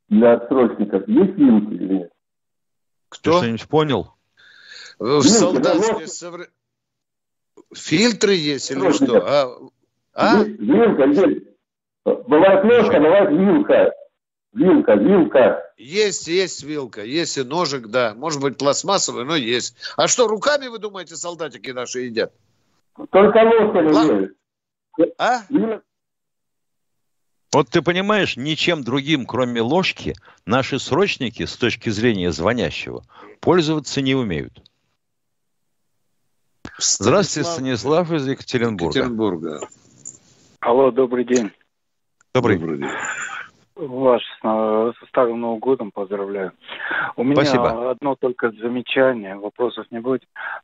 для 0.09 0.47
срочников 0.47 1.07
есть 1.07 1.37
вилки 1.37 1.73
или 1.73 1.93
нет? 1.95 2.11
Кто? 3.09 3.31
Ты 3.31 3.37
что-нибудь 3.37 3.67
понял? 3.67 4.13
В 4.99 5.23
солдатской 5.23 6.07
современной 6.07 6.51
Фильтры 7.73 8.33
есть 8.33 8.71
или 8.71 8.91
что? 8.91 9.23
А? 9.25 9.57
а? 10.13 10.43
Вилка, 10.43 11.03
есть. 11.05 11.47
Бывает 12.05 12.63
ложка, 12.63 12.99
бывает 12.99 13.31
вилка. 13.31 13.93
Вилка, 14.53 14.93
вилка. 14.95 15.73
Есть, 15.77 16.27
есть 16.27 16.63
вилка, 16.63 17.03
есть 17.03 17.37
и 17.37 17.43
ножик, 17.43 17.87
да. 17.87 18.13
Может 18.15 18.41
быть, 18.41 18.57
пластмассовый, 18.57 19.25
но 19.25 19.35
есть. 19.35 19.75
А 19.95 20.07
что, 20.07 20.27
руками, 20.27 20.67
вы 20.67 20.79
думаете, 20.79 21.15
солдатики 21.15 21.69
наши 21.69 22.01
едят? 22.01 22.33
Только 23.11 23.37
ложками 23.43 24.29
Ла... 24.97 25.05
А? 25.17 25.41
Вот 27.53 27.69
ты 27.69 27.81
понимаешь, 27.81 28.37
ничем 28.37 28.83
другим, 28.83 29.25
кроме 29.25 29.61
ложки, 29.61 30.15
наши 30.45 30.79
срочники, 30.79 31.45
с 31.45 31.55
точки 31.55 31.89
зрения 31.89 32.31
звонящего, 32.31 33.03
пользоваться 33.39 34.01
не 34.01 34.13
умеют. 34.13 34.61
Здравствуйте, 36.81 37.49
Станислав 37.49 38.11
из 38.11 38.27
Екатеринбурга. 38.27 38.99
Екатеринбурга. 38.99 39.59
Алло, 40.61 40.91
добрый 40.91 41.25
день. 41.25 41.51
Добрый, 42.33 42.57
добрый 42.57 42.77
день. 42.77 42.89
Вас 43.75 44.21
со 44.41 44.93
Старым 45.09 45.41
Новым 45.41 45.59
годом 45.59 45.91
поздравляю. 45.91 46.53
У 47.15 47.23
меня 47.23 47.35
Спасибо. 47.35 47.91
одно 47.91 48.15
только 48.15 48.51
замечание, 48.51 49.35
вопросов 49.35 49.85
не 49.91 49.99
будет. 49.99 50.23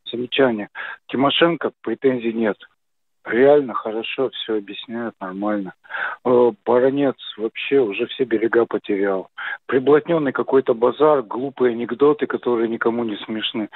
Замечание. 0.09 0.69
Тимошенко 1.07 1.71
претензий 1.81 2.33
нет 2.33 2.57
реально 3.25 3.73
хорошо 3.73 4.29
все 4.29 4.57
объясняют, 4.57 5.15
нормально. 5.19 5.73
Э, 6.23 6.51
баронец 6.65 7.15
вообще 7.37 7.79
уже 7.79 8.07
все 8.07 8.23
берега 8.23 8.65
потерял. 8.65 9.29
Приблотненный 9.65 10.31
какой-то 10.31 10.73
базар, 10.73 11.23
глупые 11.23 11.73
анекдоты, 11.73 12.27
которые 12.27 12.69
никому 12.69 13.03
не 13.03 13.17
смешны. 13.25 13.69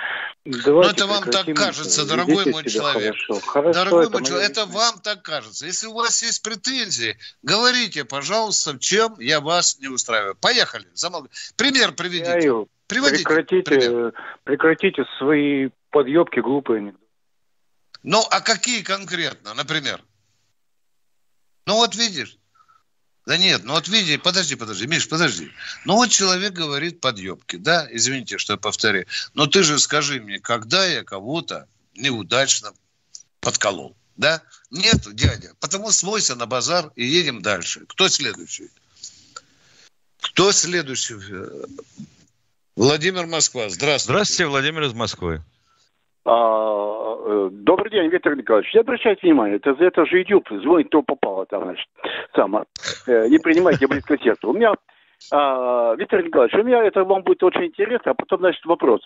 Давайте 0.45 0.71
Но 0.71 0.81
это 0.81 1.07
вам 1.07 1.23
так 1.23 1.55
кажется, 1.55 2.07
дорогой 2.07 2.51
мой 2.51 2.63
человек. 2.65 3.15
Хорошо. 3.15 3.39
Хорошо, 3.45 3.83
дорогой 3.83 4.05
это 4.05 4.11
мой 4.17 4.25
человек, 4.25 4.49
это 4.51 4.65
вам 4.65 4.99
так 5.03 5.21
кажется. 5.23 5.65
Если 5.65 5.87
у 5.87 5.93
вас 5.93 6.21
есть 6.23 6.43
претензии, 6.43 7.17
говорите, 7.43 8.05
пожалуйста, 8.05 8.77
чем 8.79 9.15
я 9.19 9.41
вас 9.41 9.79
не 9.79 9.87
устраиваю. 9.87 10.35
Поехали. 10.35 10.85
Замол... 10.93 11.27
Пример 11.57 11.93
приведите. 11.93 12.65
Приводите. 12.87 13.23
Прекратите, 13.23 13.63
пример. 13.63 14.13
прекратите 14.43 15.05
свои 15.19 15.69
подъебки 15.91 16.39
глупые 16.39 16.79
анекдоты. 16.79 17.08
Ну, 18.03 18.25
а 18.29 18.41
какие 18.41 18.81
конкретно, 18.81 19.53
например? 19.53 20.03
Ну, 21.65 21.75
вот 21.75 21.95
видишь. 21.95 22.39
Да 23.29 23.37
нет, 23.37 23.63
ну 23.63 23.73
вот 23.73 23.87
види, 23.87 24.17
подожди, 24.17 24.55
подожди, 24.55 24.87
Миш, 24.87 25.07
подожди. 25.07 25.51
Ну 25.85 25.93
вот 25.93 26.09
человек 26.09 26.51
говорит 26.51 26.99
подъебки, 26.99 27.57
да, 27.57 27.87
извините, 27.91 28.39
что 28.39 28.53
я 28.53 28.57
повторяю. 28.57 29.05
Но 29.35 29.45
ты 29.45 29.61
же 29.61 29.77
скажи 29.77 30.19
мне, 30.19 30.39
когда 30.39 30.83
я 30.87 31.03
кого-то 31.03 31.67
неудачно 31.95 32.73
подколол, 33.39 33.95
да? 34.17 34.41
Нет, 34.71 35.13
дядя, 35.13 35.53
потому 35.59 35.91
смойся 35.91 36.33
на 36.35 36.47
базар 36.47 36.91
и 36.95 37.05
едем 37.05 37.43
дальше. 37.43 37.85
Кто 37.87 38.09
следующий? 38.09 38.71
Кто 40.21 40.51
следующий? 40.51 41.15
Владимир 42.75 43.27
Москва. 43.27 43.69
Здравствуйте. 43.69 44.13
Здравствуйте, 44.13 44.47
Владимир 44.47 44.83
из 44.85 44.93
Москвы. 44.93 45.43
А, 46.25 46.98
добрый 47.51 47.91
день, 47.91 48.09
Виктор 48.09 48.35
Николаевич. 48.35 48.73
Не 48.73 48.81
обращайте 48.81 49.21
внимания, 49.23 49.55
это, 49.55 49.71
это 49.71 50.05
же 50.05 50.19
YouTube, 50.19 50.49
звонит, 50.61 50.87
кто 50.87 51.01
попало 51.01 51.45
там, 51.45 51.63
значит, 51.63 51.87
сама. 52.35 52.65
Э, 53.07 53.27
не 53.27 53.39
принимайте 53.39 53.87
близко 53.87 54.17
к 54.17 54.21
сердцу. 54.21 54.49
У 54.49 54.53
меня, 54.53 54.73
а, 55.31 55.95
Виктор 55.95 56.23
Николаевич, 56.23 56.55
у 56.55 56.63
меня 56.63 56.83
это 56.83 57.03
вам 57.03 57.23
будет 57.23 57.43
очень 57.43 57.65
интересно, 57.65 58.11
а 58.11 58.15
потом, 58.15 58.39
значит, 58.39 58.65
вопрос 58.65 59.01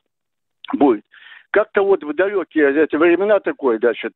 будет. 0.73 1.03
Как-то 1.51 1.83
вот 1.83 2.03
в 2.03 2.13
далекие 2.13 2.83
эти 2.83 2.95
времена 2.95 3.39
такое, 3.39 3.77
значит, 3.77 4.13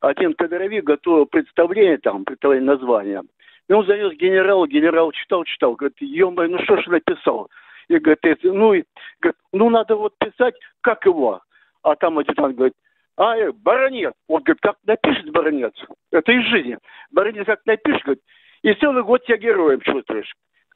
один 0.00 0.34
кадровик 0.34 0.84
готовил 0.84 1.26
представление, 1.26 1.98
там, 1.98 2.24
представление 2.24 2.72
названия. 2.72 3.22
И 3.68 3.72
он 3.72 3.86
занес 3.86 4.12
генералу, 4.14 4.66
генерал 4.66 5.12
читал, 5.12 5.44
читал, 5.44 5.74
говорит, 5.74 5.96
ё 6.00 6.30
ну 6.30 6.58
что 6.64 6.80
ж 6.80 6.86
написал? 6.86 7.50
И 7.88 7.98
говорит, 7.98 8.20
ну, 8.44 8.74
и, 8.74 8.84
говорит, 9.20 9.38
ну 9.52 9.68
надо 9.68 9.96
вот 9.96 10.14
писать, 10.18 10.54
как 10.80 11.04
его. 11.04 11.40
А 11.82 11.96
там 11.96 12.18
адъютант 12.18 12.56
говорит, 12.56 12.74
а, 13.20 13.36
э, 13.36 13.52
баронет. 13.52 14.14
Он 14.28 14.42
говорит, 14.42 14.62
как 14.62 14.76
напишет 14.84 15.30
баронет? 15.30 15.74
Это 16.10 16.32
из 16.32 16.42
жизни. 16.46 16.78
Баронет 17.10 17.44
как 17.44 17.60
напишет, 17.66 18.02
говорит, 18.02 18.22
и 18.62 18.72
целый 18.74 19.02
год 19.02 19.26
тебя 19.26 19.36
героем 19.36 19.82
чувствуешь. 19.82 20.32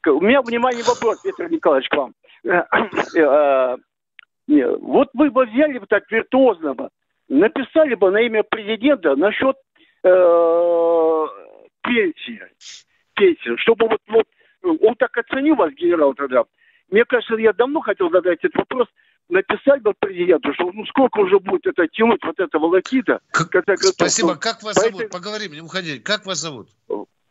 У 0.06 0.20
меня, 0.20 0.42
внимание, 0.42 0.84
вопрос, 0.84 1.22
Петр 1.22 1.50
Николаевич, 1.50 1.88
к 1.88 1.96
вам. 1.96 2.12
Э, 2.44 2.64
э, 3.16 3.76
вот 4.76 5.08
вы 5.14 5.30
бы 5.30 5.46
взяли 5.46 5.78
бы 5.78 5.86
так 5.86 6.04
виртуозно 6.10 6.74
бы, 6.74 6.90
написали 7.28 7.94
бы 7.94 8.10
на 8.10 8.20
имя 8.20 8.42
президента 8.42 9.16
насчет 9.16 9.56
пенсии. 10.02 11.22
Пенсии. 13.14 13.56
Чтобы 13.56 13.88
вот, 13.88 14.02
вот 14.08 14.26
он 14.82 14.94
так 14.96 15.16
оценил 15.16 15.54
вас, 15.54 15.72
генерал, 15.72 16.12
тогда. 16.12 16.44
Мне 16.90 17.06
кажется, 17.06 17.36
я 17.36 17.54
давно 17.54 17.80
хотел 17.80 18.10
задать 18.10 18.40
этот 18.42 18.56
вопрос, 18.56 18.88
написать 19.28 19.82
бы 19.82 19.94
президенту, 19.98 20.52
что 20.54 20.70
ну 20.72 20.84
сколько 20.86 21.18
уже 21.20 21.38
будет 21.38 21.66
это 21.66 21.86
тянуть, 21.88 22.22
вот 22.24 22.38
это 22.38 22.58
волокита. 22.58 23.20
Как, 23.30 23.50
спасибо. 23.82 24.36
Как 24.36 24.62
вас 24.62 24.76
Поэтому... 24.76 24.98
зовут? 24.98 25.12
Поговорим, 25.12 25.52
не 25.52 25.60
уходи. 25.60 25.98
Как 25.98 26.26
вас 26.26 26.38
зовут? 26.38 26.68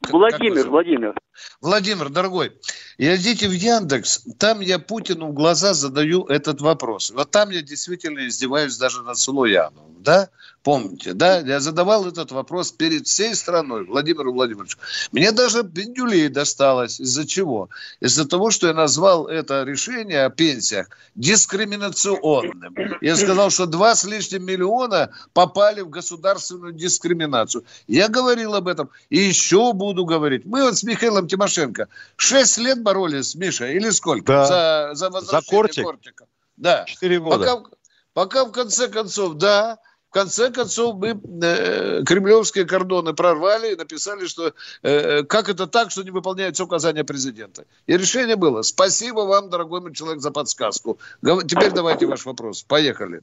Владимир, 0.10 0.70
Владимир. 0.70 1.14
Владимир, 1.62 2.10
дорогой, 2.10 2.52
идите 2.98 3.48
в 3.48 3.54
Яндекс, 3.54 4.26
там 4.38 4.60
я 4.60 4.78
Путину 4.78 5.28
в 5.28 5.34
глаза 5.34 5.74
задаю 5.74 6.26
этот 6.26 6.62
вопрос. 6.62 7.12
Вот 7.12 7.32
там 7.32 7.52
я 7.52 7.62
действительно 7.62 8.28
издеваюсь 8.28 8.78
даже 8.78 9.02
над 9.02 9.18
Сулуяновым, 9.18 10.04
да? 10.04 10.30
Помните, 10.64 11.14
да? 11.14 11.40
Я 11.40 11.60
задавал 11.60 12.08
этот 12.08 12.32
вопрос 12.32 12.72
перед 12.72 13.06
всей 13.06 13.36
страной, 13.36 13.86
Владимиру 13.86 14.32
Владимировичу. 14.32 14.78
Мне 15.12 15.34
даже 15.34 15.64
пендюлей 15.66 16.30
досталось. 16.30 17.02
Из-за 17.02 17.28
чего? 17.28 17.70
Из-за 18.00 18.26
того, 18.26 18.50
что 18.50 18.68
я 18.68 18.74
назвал 18.74 19.28
это 19.28 19.64
решение 19.64 20.24
о 20.24 20.30
пенсиях 20.30 20.88
дискриминационным. 21.16 22.76
Я 23.02 23.18
сказал, 23.18 23.50
что 23.50 23.66
два 23.66 23.94
с 23.94 24.06
лишним 24.06 24.46
миллиона 24.46 25.12
попали 25.34 25.82
в 25.82 25.90
государственную 25.90 26.72
дискриминацию. 26.72 27.66
Я 27.88 28.08
говорил 28.08 28.56
об 28.56 28.70
этом 28.70 28.90
и 29.10 29.20
еще 29.20 29.74
буду 29.74 30.06
говорить. 30.06 30.46
Мы 30.46 30.64
вот 30.64 30.78
с 30.78 30.84
Михаилом 30.84 31.28
Тимошенко 31.28 31.90
шесть 32.16 32.58
лет 32.58 32.82
боролись 32.82 33.32
с 33.32 33.36
Мишей 33.36 33.76
или 33.76 33.90
сколько? 33.90 34.26
Да. 34.26 34.46
За, 34.46 34.92
за 34.94 35.10
возвращение 35.10 35.42
за 35.42 35.50
кортик. 35.50 35.84
кортика. 35.84 36.26
Да. 36.56 36.86
Четыре 36.86 37.20
года. 37.20 37.38
Пока, 37.38 37.70
пока 38.14 38.46
в 38.46 38.52
конце 38.54 38.88
концов, 38.88 39.34
да, 39.34 39.80
конце 40.14 40.52
концов 40.52 40.96
мы 40.98 41.20
э, 41.42 42.04
кремлевские 42.06 42.66
кордоны 42.66 43.14
прорвали 43.14 43.74
и 43.74 43.76
написали, 43.76 44.26
что 44.26 44.54
э, 44.84 45.24
как 45.24 45.50
это 45.50 45.68
так, 45.68 45.92
что 45.92 46.04
не 46.04 46.12
выполняются 46.12 46.64
указания 46.64 47.04
президента. 47.04 47.66
И 47.88 47.98
решение 47.98 48.36
было. 48.36 48.62
Спасибо 48.62 49.22
вам, 49.22 49.50
дорогой 49.50 49.82
мой 49.82 49.94
человек, 49.94 50.22
за 50.22 50.32
подсказку. 50.32 51.00
Теперь 51.22 51.72
давайте 51.72 52.06
ваш 52.06 52.26
вопрос. 52.26 52.64
Поехали. 52.64 53.22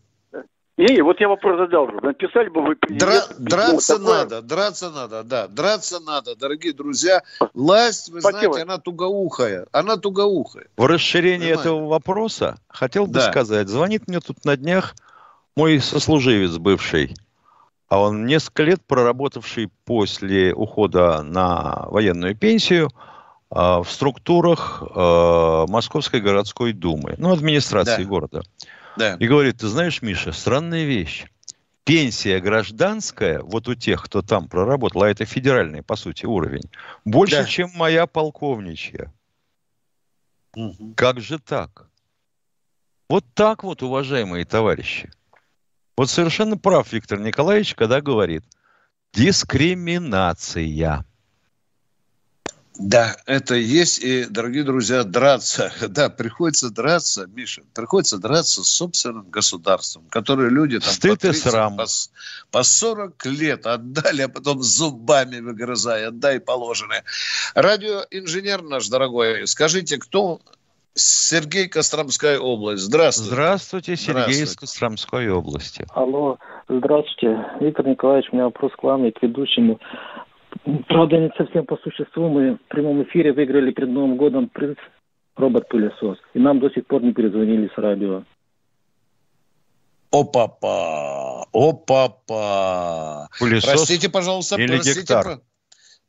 Не, 0.77 1.03
вот 1.03 1.21
я 1.21 1.29
вопрос 1.29 1.59
задал. 1.59 1.89
Написали 2.03 2.49
бы 2.49 2.63
вы... 2.63 2.75
Дра- 2.89 3.27
драться 3.39 3.99
такое... 3.99 4.19
надо, 4.19 4.41
драться 4.41 4.91
надо, 4.91 5.23
да. 5.23 5.47
Драться 5.47 6.01
надо, 6.01 6.35
дорогие 6.37 6.73
друзья. 6.73 7.23
Власть, 7.53 8.09
вы 8.09 8.23
Спасибо. 8.23 8.55
знаете, 8.55 8.63
она 8.63 8.79
тугоухая. 8.79 9.67
Она 9.73 9.99
тугоухая. 9.99 10.69
В 10.79 10.87
расширении 10.87 11.49
Понимаете? 11.49 11.61
этого 11.61 11.87
вопроса 11.87 12.57
хотел 12.69 13.07
бы 13.07 13.13
да. 13.13 13.31
сказать. 13.31 13.69
Звонит 13.69 14.09
мне 14.09 14.21
тут 14.21 14.45
на 14.47 14.57
днях 14.57 14.95
мой 15.57 15.81
сослуживец 15.81 16.57
бывший, 16.59 17.15
а 17.89 18.01
он 18.01 18.25
несколько 18.27 18.63
лет 18.63 18.81
проработавший 18.87 19.69
после 19.85 20.55
ухода 20.55 21.23
на 21.23 21.87
военную 21.89 22.37
пенсию 22.37 22.91
а, 23.51 23.83
в 23.83 23.91
структурах 23.91 24.83
а, 24.95 25.67
Московской 25.67 26.21
городской 26.21 26.73
думы, 26.73 27.17
ну, 27.19 27.33
администрации 27.33 28.05
да. 28.05 28.09
города. 28.09 28.43
Да. 28.97 29.15
И 29.15 29.27
говорит, 29.27 29.59
ты 29.59 29.69
знаешь, 29.69 30.03
Миша, 30.03 30.33
странная 30.33 30.85
вещь. 30.85 31.27
Пенсия 31.85 32.39
гражданская, 32.39 33.41
вот 33.43 33.67
у 33.67 33.75
тех, 33.75 34.05
кто 34.05 34.23
там 34.23 34.49
проработал, 34.49 35.03
а 35.03 35.11
это 35.11 35.25
федеральный, 35.25 35.83
по 35.83 35.97
сути, 35.97 36.27
уровень, 36.27 36.71
больше, 37.05 37.39
да. 37.39 37.45
чем 37.45 37.71
моя 37.75 38.07
полковничья. 38.07 39.13
Угу. 40.55 40.95
Как 40.97 41.21
же 41.21 41.39
так? 41.39 41.89
Вот 43.09 43.25
так 43.35 43.65
вот, 43.65 43.83
уважаемые 43.83 44.45
товарищи. 44.45 45.11
Вот 45.97 46.11
совершенно 46.11 46.57
прав 46.57 46.93
Виктор 46.93 47.19
Николаевич, 47.21 47.75
когда 47.75 48.01
говорит 48.01 48.45
дискриминация. 49.13 51.05
Да, 52.79 53.15
это 53.27 53.57
есть, 53.57 53.99
и, 53.99 54.25
дорогие 54.25 54.65
друзья, 54.65 55.05
драться. 55.05 55.71
Да, 55.89 56.09
приходится 56.09 56.71
драться, 56.71 57.27
Миша, 57.27 57.63
приходится 57.75 58.17
драться 58.17 58.65
с 58.65 58.69
собственным 58.69 59.29
государством, 59.29 60.07
которое 60.09 60.49
люди 60.49 60.81
там 60.81 60.91
Стыд 60.91 61.11
по, 61.11 61.17
30, 61.19 61.37
и 61.37 61.49
срам. 61.49 61.77
По, 61.77 61.87
по 62.51 62.63
40 62.63 63.27
лет 63.27 63.67
отдали, 63.67 64.23
а 64.23 64.29
потом 64.29 64.63
зубами 64.63 65.41
выгрызая, 65.41 66.09
отдай 66.09 66.41
положенное. 66.41 67.05
Радиоинженер 67.55 68.63
наш 68.63 68.89
дорогой, 68.89 69.47
скажите, 69.47 69.99
кто 69.99 70.41
Сергей 70.95 71.69
Костромская 71.69 72.39
область. 72.39 72.83
Здравствуйте. 72.83 73.33
Здравствуйте, 73.33 73.97
Сергей 73.97 74.13
здравствуйте. 74.13 74.43
из 74.43 74.57
Костромской 74.57 75.31
области. 75.31 75.87
Алло, 75.95 76.39
здравствуйте. 76.69 77.45
Виктор 77.61 77.87
Николаевич, 77.87 78.29
у 78.33 78.37
меня 78.37 78.47
вопрос 78.47 78.73
к 78.77 78.83
вам 78.83 79.07
и 79.07 79.11
к 79.11 79.23
ведущему. 79.23 79.79
Правда, 80.89 81.19
не 81.19 81.31
совсем 81.37 81.65
по 81.65 81.77
существу. 81.79 82.29
Мы 82.29 82.57
в 82.57 82.69
прямом 82.69 83.03
эфире 83.05 83.33
выиграли 83.33 83.73
перед 83.73 83.89
Новым 83.89 84.17
годом 84.17 84.49
приз 84.49 84.77
робот-пылесос. 85.37 86.19
И 86.35 86.39
нам 86.39 86.61
до 86.61 86.71
сих 86.71 86.87
пор 86.87 87.03
не 87.03 87.13
перезвонили 87.13 87.71
с 87.75 87.79
радио. 87.79 88.25
О, 90.11 90.25
папа! 90.25 91.47
О, 91.53 91.73
папа! 91.73 93.29
Пылесос 93.39 93.71
простите, 93.71 94.11
пожалуйста, 94.11 94.57
или 94.57 94.75
простите, 94.75 95.01
гектар? 95.01 95.41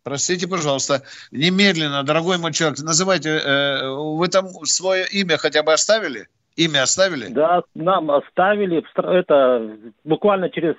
Простите, 0.03 0.47
пожалуйста, 0.47 1.03
немедленно, 1.31 2.03
дорогой 2.03 2.37
мой 2.39 2.53
человек, 2.53 2.79
называйте, 2.79 3.29
э, 3.29 3.89
вы 3.89 4.27
там 4.29 4.47
свое 4.65 5.05
имя 5.11 5.37
хотя 5.37 5.61
бы 5.61 5.73
оставили? 5.73 6.27
Имя 6.55 6.83
оставили? 6.83 7.27
Да, 7.27 7.63
нам 7.75 8.11
оставили. 8.11 8.83
Это 8.95 9.77
буквально 10.03 10.49
через 10.49 10.75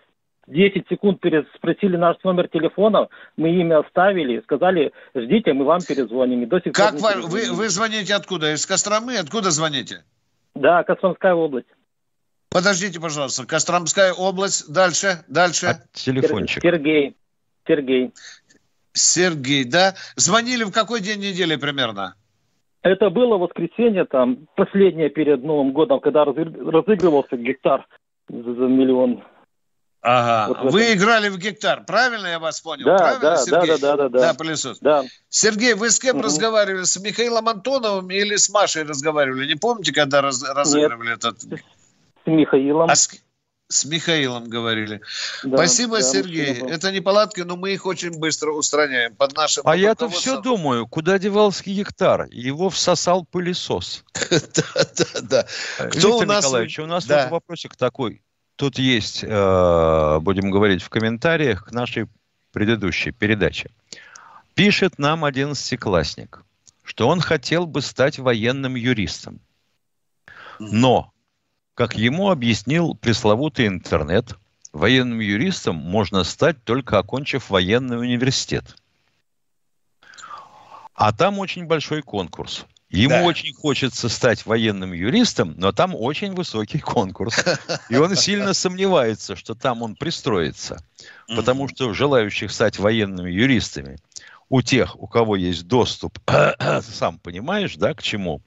10 0.49 0.87
секунд 0.89 1.21
перед, 1.21 1.47
спросили 1.55 1.97
наш 1.97 2.17
номер 2.25 2.49
телефона, 2.49 3.09
мы 3.37 3.51
имя 3.51 3.81
оставили, 3.81 4.41
сказали, 4.41 4.93
ждите, 5.15 5.53
мы 5.53 5.65
вам 5.65 5.81
перезвоним. 5.81 6.43
И 6.43 6.47
до 6.47 6.61
сих 6.61 6.73
как 6.73 6.99
пор 6.99 7.21
вы, 7.23 7.53
вы 7.53 7.69
звоните 7.69 8.15
откуда? 8.15 8.53
Из 8.53 8.67
Костромы? 8.67 9.17
Откуда 9.17 9.51
звоните? 9.51 10.05
Да, 10.55 10.83
Костромская 10.83 11.35
область. 11.35 11.69
Подождите, 12.51 13.01
пожалуйста. 13.01 13.47
Костромская 13.47 14.13
область. 14.13 14.71
Дальше, 14.71 15.25
дальше. 15.29 15.67
А 15.67 15.81
телефончик. 15.93 16.63
Сергей. 16.63 17.17
Сергей. 17.67 18.13
Сергей, 18.93 19.65
да? 19.65 19.95
Звонили 20.17 20.65
в 20.65 20.73
какой 20.73 21.01
день 21.01 21.21
недели 21.21 21.57
примерно? 21.57 22.15
Это 22.83 23.11
было 23.11 23.39
воскресенье, 23.39 24.05
там, 24.05 24.49
последнее 24.57 25.09
перед 25.09 25.45
Новым 25.45 25.73
годом, 25.73 26.01
когда 26.01 26.25
разыгрывался 26.25 27.37
гектар 27.37 27.87
за 28.29 28.35
миллион. 28.37 29.23
Ага. 30.05 30.49
Вот 30.49 30.73
вы 30.73 30.95
играли 30.95 31.29
в 31.29 31.39
гектар, 31.39 31.85
правильно 31.85 32.27
я 32.27 32.41
вас 32.41 32.61
понял? 32.61 32.87
Да, 32.87 32.97
правильно, 32.97 33.21
да, 33.21 33.37
Сергей? 33.37 33.69
да, 33.69 33.79
да, 33.79 33.97
да, 33.97 34.09
да. 34.09 34.19
Да, 34.19 34.35
пылесос. 34.35 34.81
Да. 34.81 35.05
Сергей, 35.29 35.75
вы 35.75 35.91
с 35.91 36.01
кем 36.01 36.17
угу. 36.17 36.25
разговаривали? 36.25 36.83
С 36.83 37.01
Михаилом 37.01 37.49
Антоновым 37.49 38.11
или 38.11 38.35
с 38.35 38.51
Машей 38.51 38.83
разговаривали? 38.83 39.47
Не 39.47 39.55
помните, 39.55 39.93
когда 39.93 40.21
раз, 40.21 40.43
разыгрывали 40.43 41.11
Нет. 41.11 41.19
этот? 41.19 41.43
С 41.43 42.27
Михаилом. 42.27 42.91
А 42.91 42.97
с, 42.97 43.22
с 43.73 43.85
Михаилом 43.85 44.49
говорили. 44.49 45.01
Да, 45.43 45.57
Спасибо, 45.57 45.97
да, 45.97 46.03
Сергей. 46.03 46.61
Это 46.61 46.93
не 46.93 47.01
палатки, 47.01 47.41
но 47.41 47.57
мы 47.57 47.73
их 47.73 47.87
очень 47.87 48.19
быстро 48.19 48.53
устраняем 48.53 49.15
под 49.15 49.35
нашим. 49.35 49.63
А 49.67 49.77
я-то 49.77 50.09
все 50.09 50.41
думаю, 50.41 50.87
куда 50.87 51.19
девался 51.19 51.65
гектар? 51.65 52.27
Его 52.31 52.71
всосал 52.71 53.25
пылесос. 53.25 54.05
Да, 54.31 54.85
да, 54.97 55.21
да. 55.23 55.89
Кто 55.89 56.19
у 56.19 56.23
нас? 56.23 56.45
Николаевич, 56.45 56.79
у 56.79 56.87
нас 56.87 57.07
вот 57.07 57.31
вопросик 57.31 57.77
такой. 57.77 58.23
Тут 58.57 58.79
есть, 58.79 59.25
э, 59.25 60.19
будем 60.21 60.51
говорить 60.51 60.83
в 60.83 60.89
комментариях 60.89 61.67
к 61.67 61.73
нашей 61.73 62.07
предыдущей 62.53 63.11
передаче. 63.11 63.71
Пишет 64.55 64.99
нам 64.99 65.25
одиннадцатиклассник, 65.25 66.43
что 66.83 67.09
он 67.09 67.21
хотел 67.21 67.67
бы 67.67 67.81
стать 67.81 68.19
военным 68.19 68.75
юристом. 68.75 69.41
Но, 70.59 71.12
как 71.83 71.97
ему 71.97 72.31
объяснил 72.31 72.95
пресловутый 72.95 73.67
интернет, 73.67 74.37
военным 74.73 75.19
юристом 75.19 75.75
можно 75.75 76.23
стать 76.23 76.63
только 76.63 76.97
окончив 77.01 77.51
военный 77.51 77.99
университет. 77.99 78.77
А 80.95 81.13
там 81.13 81.41
очень 81.41 81.65
большой 81.67 82.03
конкурс. 82.03 82.67
Ему 82.89 83.17
да. 83.17 83.25
очень 83.25 83.53
хочется 83.53 84.09
стать 84.09 84.47
военным 84.47 84.93
юристом, 84.93 85.55
но 85.57 85.73
там 85.73 85.97
очень 85.97 86.35
высокий 86.35 86.79
конкурс. 86.79 87.45
И 87.89 87.97
он 87.97 88.15
сильно 88.15 88.55
сомневается, 88.55 89.35
что 89.35 89.57
там 89.57 89.83
он 89.83 89.97
пристроится. 89.97 90.85
Потому 91.27 91.67
что 91.67 91.93
желающих 91.95 92.53
стать 92.53 92.79
военными 92.79 93.33
юристами 93.33 93.99
у 94.53 94.61
тех, 94.61 95.01
у 95.01 95.07
кого 95.07 95.37
есть 95.37 95.67
доступ, 95.67 96.19
сам 96.83 97.19
понимаешь, 97.19 97.77
да, 97.77 97.95
к 97.95 98.03
чему, 98.03 98.43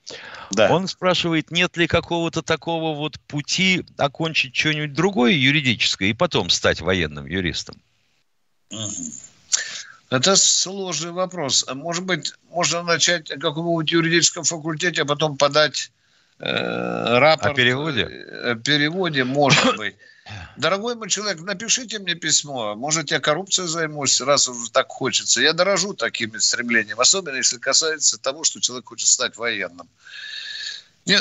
да. 0.51 0.71
он 0.71 0.87
спрашивает, 0.87 1.49
нет 1.49 1.75
ли 1.77 1.87
какого-то 1.87 2.43
такого 2.43 2.95
вот 2.95 3.19
пути 3.21 3.83
окончить 3.97 4.55
что-нибудь 4.55 4.93
другое 4.93 5.31
юридическое 5.31 6.09
и 6.09 6.13
потом 6.13 6.51
стать 6.51 6.79
военным 6.79 7.25
юристом. 7.25 7.81
Это 10.11 10.35
сложный 10.35 11.11
вопрос. 11.11 11.65
А 11.67 11.73
может 11.73 12.03
быть, 12.03 12.33
можно 12.51 12.83
начать 12.83 13.31
на 13.31 13.37
каком-нибудь 13.37 13.91
юридическом 13.91 14.43
факультете, 14.43 15.01
а 15.01 15.05
потом 15.05 15.37
подать 15.37 15.91
рапорт. 16.39 17.53
О 17.53 17.55
переводе? 17.55 18.01
Э, 18.01 18.51
о 18.51 18.55
переводе, 18.55 19.23
может 19.23 19.75
быть. 19.77 19.95
Дорогой 20.57 20.95
мой 20.95 21.09
человек, 21.09 21.41
напишите 21.41 21.99
мне 21.99 22.15
письмо. 22.15 22.75
Может, 22.75 23.11
я 23.11 23.19
коррупцией 23.19 23.67
займусь, 23.67 24.21
раз 24.21 24.47
уже 24.47 24.71
так 24.71 24.87
хочется. 24.87 25.41
Я 25.41 25.53
дорожу 25.53 25.93
такими 25.93 26.37
стремлениями, 26.39 26.99
особенно 26.99 27.35
если 27.35 27.57
касается 27.57 28.17
того, 28.17 28.43
что 28.43 28.59
человек 28.59 28.87
хочет 28.87 29.07
стать 29.07 29.37
военным. 29.37 29.87
Не, 31.05 31.19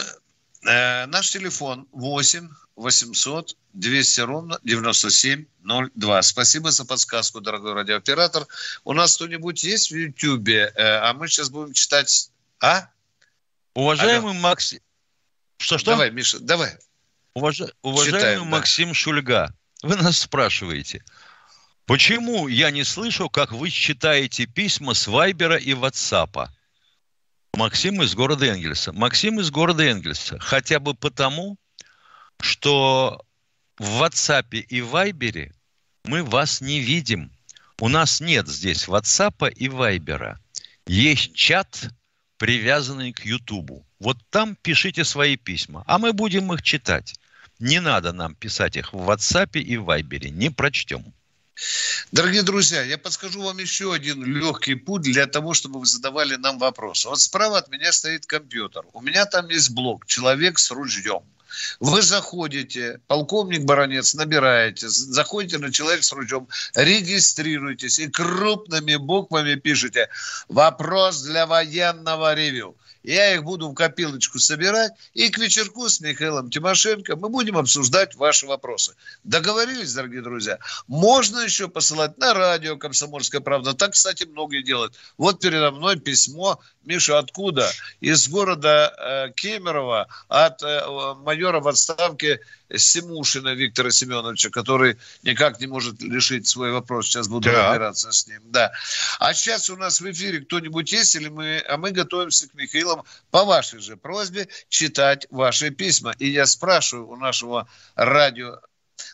э, 0.66 1.06
наш 1.06 1.30
телефон 1.30 1.86
8 1.92 2.48
800 2.76 3.56
200 3.74 4.20
ровно 4.20 4.58
9702. 4.62 6.22
Спасибо 6.22 6.70
за 6.70 6.84
подсказку, 6.84 7.40
дорогой 7.40 7.74
радиооператор. 7.74 8.46
У 8.84 8.92
нас 8.92 9.16
кто-нибудь 9.16 9.62
есть 9.64 9.90
в 9.90 9.96
Ютьюбе? 9.96 10.72
Э, 10.74 10.96
а 10.98 11.12
мы 11.12 11.28
сейчас 11.28 11.50
будем 11.50 11.72
читать... 11.72 12.30
А? 12.60 12.88
Уважаемый 13.74 14.32
Максим... 14.34 14.80
Что-что? 15.58 15.92
Давай, 15.92 16.10
Миша, 16.10 16.38
давай. 16.40 16.70
Уваж... 17.34 17.62
Уважаемый 17.82 18.18
Читаем, 18.18 18.46
Максим 18.46 18.88
да. 18.88 18.94
Шульга, 18.94 19.54
вы 19.82 19.96
нас 19.96 20.18
спрашиваете, 20.18 21.04
почему 21.86 22.48
я 22.48 22.70
не 22.70 22.84
слышу, 22.84 23.28
как 23.28 23.52
вы 23.52 23.70
читаете 23.70 24.46
письма 24.46 24.94
с 24.94 25.06
Вайбера 25.06 25.56
и 25.56 25.74
Ватсапа? 25.74 26.54
Максим 27.54 28.02
из 28.02 28.14
города 28.14 28.46
Энгельса. 28.46 28.92
Максим 28.92 29.40
из 29.40 29.50
города 29.50 29.84
Энгельса. 29.84 30.38
Хотя 30.38 30.80
бы 30.80 30.94
потому, 30.94 31.56
что 32.40 33.24
в 33.78 34.02
WhatsApp 34.02 34.56
и 34.56 34.80
Вайбере 34.80 35.54
мы 36.04 36.22
вас 36.22 36.60
не 36.60 36.80
видим. 36.80 37.32
У 37.80 37.88
нас 37.88 38.20
нет 38.20 38.48
здесь 38.48 38.88
WhatsApp 38.88 39.52
и 39.52 39.68
Вайбера. 39.68 40.40
Есть 40.86 41.34
чат, 41.34 41.88
привязанный 42.38 43.12
к 43.12 43.24
Ютубу. 43.24 43.86
Вот 43.98 44.18
там 44.30 44.56
пишите 44.56 45.04
свои 45.04 45.36
письма, 45.36 45.84
а 45.86 45.98
мы 45.98 46.12
будем 46.12 46.52
их 46.52 46.62
читать. 46.62 47.14
Не 47.58 47.80
надо 47.80 48.12
нам 48.12 48.34
писать 48.34 48.76
их 48.76 48.92
в 48.92 49.10
WhatsApp 49.10 49.58
и 49.58 49.76
Viber. 49.76 50.28
Не 50.28 50.50
прочтем. 50.50 51.12
Дорогие 52.10 52.42
друзья, 52.42 52.82
я 52.82 52.98
подскажу 52.98 53.42
вам 53.42 53.58
еще 53.58 53.94
один 53.94 54.24
легкий 54.24 54.74
путь 54.74 55.02
для 55.02 55.26
того, 55.26 55.54
чтобы 55.54 55.78
вы 55.80 55.86
задавали 55.86 56.34
нам 56.34 56.58
вопросы. 56.58 57.08
Вот 57.08 57.20
справа 57.20 57.58
от 57.58 57.68
меня 57.68 57.92
стоит 57.92 58.26
компьютер. 58.26 58.84
У 58.92 59.00
меня 59.00 59.24
там 59.26 59.48
есть 59.48 59.70
блок 59.70 60.06
«Человек 60.06 60.58
с 60.58 60.70
ружьем». 60.72 61.22
Вы 61.80 62.02
заходите, 62.02 63.00
полковник 63.06 63.64
Баранец, 63.64 64.14
набираете, 64.14 64.88
заходите 64.88 65.58
на 65.58 65.72
человек 65.72 66.04
с 66.04 66.12
ружьем, 66.12 66.48
регистрируйтесь 66.74 67.98
и 67.98 68.08
крупными 68.08 68.96
буквами 68.96 69.54
пишете 69.54 70.08
«Вопрос 70.48 71.22
для 71.22 71.46
военного 71.46 72.34
ревю». 72.34 72.76
Я 73.04 73.34
их 73.34 73.44
буду 73.44 73.68
в 73.68 73.74
копилочку 73.74 74.38
собирать. 74.38 74.92
И 75.12 75.28
к 75.28 75.36
вечерку 75.36 75.88
с 75.88 76.00
Михаилом 76.00 76.50
Тимошенко 76.50 77.16
мы 77.16 77.28
будем 77.28 77.58
обсуждать 77.58 78.14
ваши 78.14 78.46
вопросы. 78.46 78.96
Договорились, 79.24 79.92
дорогие 79.92 80.22
друзья? 80.22 80.58
Можно 80.88 81.40
еще 81.40 81.68
посылать 81.68 82.16
на 82.16 82.32
радио 82.32 82.78
«Комсомольская 82.78 83.42
правда». 83.42 83.74
Так, 83.74 83.92
кстати, 83.92 84.24
многие 84.24 84.62
делают. 84.62 84.94
Вот 85.18 85.38
передо 85.40 85.70
мной 85.70 86.00
письмо. 86.00 86.58
Миша, 86.82 87.18
откуда? 87.18 87.70
Из 88.00 88.26
города 88.28 88.94
э, 88.96 89.32
Кемерово 89.34 90.08
от 90.28 90.62
э, 90.62 90.82
майора 91.24 91.60
в 91.60 91.68
отставке 91.68 92.40
Симушина 92.74 93.54
Виктора 93.54 93.90
Семеновича, 93.90 94.50
который 94.50 94.96
никак 95.22 95.60
не 95.60 95.66
может 95.66 96.02
решить 96.02 96.46
свой 96.46 96.72
вопрос. 96.72 97.06
Сейчас 97.06 97.28
буду 97.28 97.50
да. 97.50 97.68
разбираться 97.68 98.12
с 98.12 98.26
ним. 98.26 98.40
Да. 98.44 98.72
А 99.18 99.34
сейчас 99.34 99.70
у 99.70 99.76
нас 99.76 100.00
в 100.00 100.10
эфире 100.10 100.40
кто-нибудь 100.40 100.90
есть, 100.92 101.14
или 101.14 101.28
мы, 101.28 101.62
а 101.68 101.76
мы 101.76 101.90
готовимся 101.90 102.48
к 102.48 102.54
Михаилу 102.54 103.04
по 103.30 103.44
вашей 103.44 103.80
же 103.80 103.96
просьбе 103.96 104.48
читать 104.68 105.26
ваши 105.30 105.70
письма. 105.70 106.14
И 106.18 106.28
я 106.28 106.46
спрашиваю 106.46 107.08
у 107.08 107.16
нашего 107.16 107.68
радио... 107.94 108.60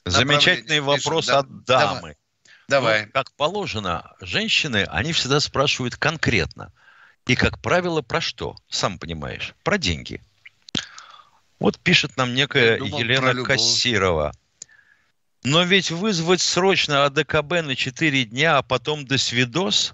Замечательный 0.04 0.80
вопрос 0.80 1.26
Миша, 1.26 1.38
от 1.38 1.64
дамы. 1.64 2.16
Давай. 2.68 3.06
Ну, 3.06 3.12
как 3.12 3.32
положено, 3.32 4.14
женщины, 4.20 4.86
они 4.88 5.12
всегда 5.12 5.40
спрашивают 5.40 5.96
конкретно. 5.96 6.72
И, 7.26 7.34
как 7.34 7.60
правило, 7.60 8.00
про 8.00 8.20
что? 8.20 8.56
Сам 8.68 8.98
понимаешь, 8.98 9.54
про 9.62 9.76
деньги. 9.76 10.22
Вот 11.60 11.78
пишет 11.78 12.16
нам 12.16 12.34
некая 12.34 12.78
думал, 12.78 12.98
Елена 12.98 13.44
Кассирова. 13.44 14.32
Но 15.44 15.62
ведь 15.62 15.90
вызвать 15.90 16.40
срочно 16.40 17.04
АДКБ 17.04 17.62
на 17.62 17.76
4 17.76 18.24
дня, 18.24 18.58
а 18.58 18.62
потом 18.62 19.06
до 19.06 19.18
свидос, 19.18 19.92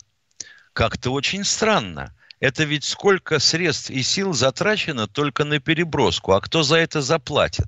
как-то 0.72 1.11
очень 1.11 1.44
странно. 1.44 2.14
Это 2.38 2.64
ведь 2.64 2.85
сколько 2.85 3.38
средств 3.40 3.90
и 3.90 4.02
сил 4.02 4.33
затрачено 4.33 5.09
только 5.09 5.44
на 5.44 5.59
переброску, 5.59 6.33
а 6.33 6.40
кто 6.40 6.62
за 6.62 6.76
это 6.76 7.02
заплатит? 7.02 7.66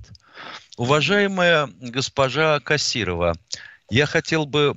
Уважаемая 0.77 1.69
госпожа 1.81 2.61
Кассирова, 2.61 3.37
я 3.91 4.07
хотел 4.07 4.47
бы 4.47 4.75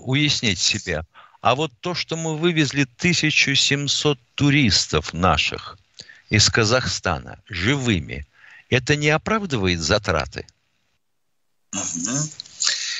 уяснить 0.00 0.58
себе, 0.58 1.04
а 1.42 1.54
вот 1.54 1.72
то, 1.80 1.94
что 1.94 2.16
мы 2.16 2.36
вывезли 2.36 2.82
1700 2.82 4.18
туристов 4.34 5.12
наших 5.12 5.76
из 6.30 6.48
Казахстана 6.48 7.42
живыми– 7.48 8.26
это 8.68 8.96
не 8.96 9.10
оправдывает 9.10 9.80
затраты? 9.80 10.46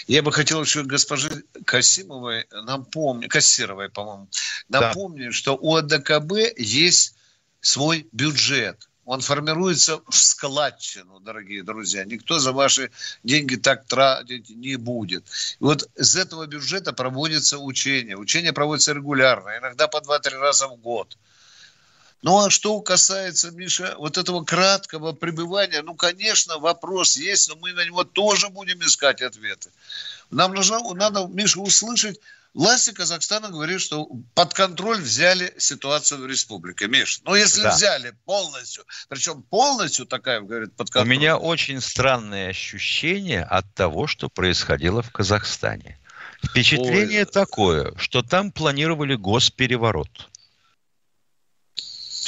Я 0.07 0.23
бы 0.23 0.33
хотел 0.33 0.63
еще 0.63 0.85
госпоже 0.85 1.45
Касимовой 1.67 2.47
напомнить, 2.51 3.31
Кассировой, 3.31 3.91
по-моему, 3.91 4.29
напомнить, 4.69 5.27
да. 5.27 5.33
что 5.33 5.57
у 5.57 5.77
АДКБ 5.77 6.33
есть 6.57 7.15
свой 7.61 8.09
бюджет. 8.13 8.89
Он 9.05 9.21
формируется 9.21 10.03
в 10.07 10.15
складчину, 10.15 11.21
дорогие 11.21 11.63
друзья. 11.63 12.05
Никто 12.05 12.39
за 12.39 12.53
ваши 12.53 12.91
деньги 13.23 13.57
так 13.57 13.87
тратить 13.87 14.51
не 14.51 14.77
будет. 14.77 15.25
И 15.61 15.65
вот 15.65 15.89
из 15.97 16.15
этого 16.17 16.47
бюджета 16.47 16.93
проводится 16.93 17.59
учение. 17.59 18.17
Учение 18.17 18.53
проводится 18.53 18.93
регулярно, 18.93 19.57
иногда 19.59 19.89
по 19.89 19.99
2-3 19.99 20.39
раза 20.39 20.69
в 20.69 20.77
год. 20.77 21.17
Ну, 22.23 22.45
а 22.45 22.51
что 22.51 22.81
касается, 22.81 23.53
Миша, 23.53 23.95
вот 23.97 24.19
этого 24.19 24.43
краткого 24.45 25.13
пребывания, 25.13 25.83
ну, 25.83 25.95
конечно, 25.95 26.59
вопрос 26.59 27.17
есть, 27.17 27.49
но 27.49 27.57
мы 27.57 27.73
на 27.73 27.85
него 27.85 28.03
тоже 28.03 28.49
будем 28.49 28.81
искать 28.81 29.23
ответы. 29.23 29.71
Нам 30.31 30.53
нужно, 30.53 30.81
надо, 30.95 31.27
Миша, 31.29 31.61
услышать, 31.61 32.19
власти 32.55 32.91
Казахстана 32.91 33.51
говорят, 33.51 33.81
что 33.81 34.09
под 34.35 34.53
контроль 34.53 35.01
взяли 35.01 35.55
ситуацию 35.59 36.21
в 36.23 36.27
республике. 36.27 36.89
Миш, 36.89 37.21
ну, 37.25 37.37
если 37.37 37.63
да. 37.63 37.75
взяли 37.77 38.13
полностью, 38.25 38.85
причем 39.09 39.43
полностью 39.43 40.05
такая, 40.05 40.41
говорит, 40.41 40.75
под 40.75 40.91
контроль. 40.91 41.17
У 41.17 41.21
меня 41.21 41.37
очень 41.39 41.81
странное 41.81 42.49
ощущение 42.49 43.45
от 43.45 43.73
того, 43.75 44.09
что 44.09 44.29
происходило 44.29 45.03
в 45.03 45.13
Казахстане. 45.13 45.99
Впечатление 46.45 47.21
Ой. 47.21 47.27
такое, 47.27 47.95
что 47.97 48.23
там 48.23 48.51
планировали 48.51 49.15
госпереворот 49.15 50.29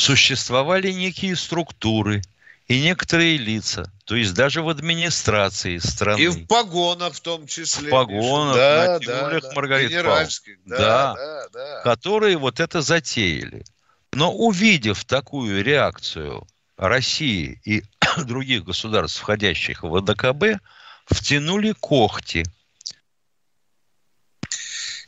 существовали 0.00 0.90
некие 0.90 1.36
структуры 1.36 2.22
и 2.66 2.80
некоторые 2.80 3.36
лица, 3.36 3.92
то 4.04 4.16
есть 4.16 4.32
даже 4.32 4.62
в 4.62 4.68
администрации 4.68 5.78
страны. 5.78 6.20
И 6.20 6.28
в 6.28 6.46
погонах 6.46 7.14
в 7.14 7.20
том 7.20 7.46
числе. 7.46 7.88
В 7.88 7.90
погонах, 7.90 8.56
да, 8.56 8.86
на 8.92 9.00
тюлях 9.00 9.42
да, 9.42 9.52
Маргарит 9.54 9.90
Генеральских, 9.90 10.56
да, 10.64 10.76
да, 10.76 11.14
да, 11.14 11.48
да. 11.52 11.82
Которые 11.82 12.38
вот 12.38 12.60
это 12.60 12.80
затеяли. 12.80 13.64
Но 14.12 14.32
увидев 14.32 15.04
такую 15.04 15.62
реакцию 15.62 16.46
России 16.76 17.60
и 17.64 17.82
других 18.24 18.64
государств, 18.64 19.20
входящих 19.20 19.82
в 19.82 19.90
ВДКБ, 19.90 20.62
втянули 21.06 21.72
когти. 21.72 22.46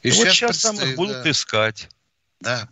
И, 0.03 0.11
вот 0.11 0.29
сейчас 0.29 0.63
там 0.63 0.77
их 0.81 0.97
будут 0.97 1.23
да. 1.23 1.31
искать. 1.31 1.89
Да. 2.41 2.69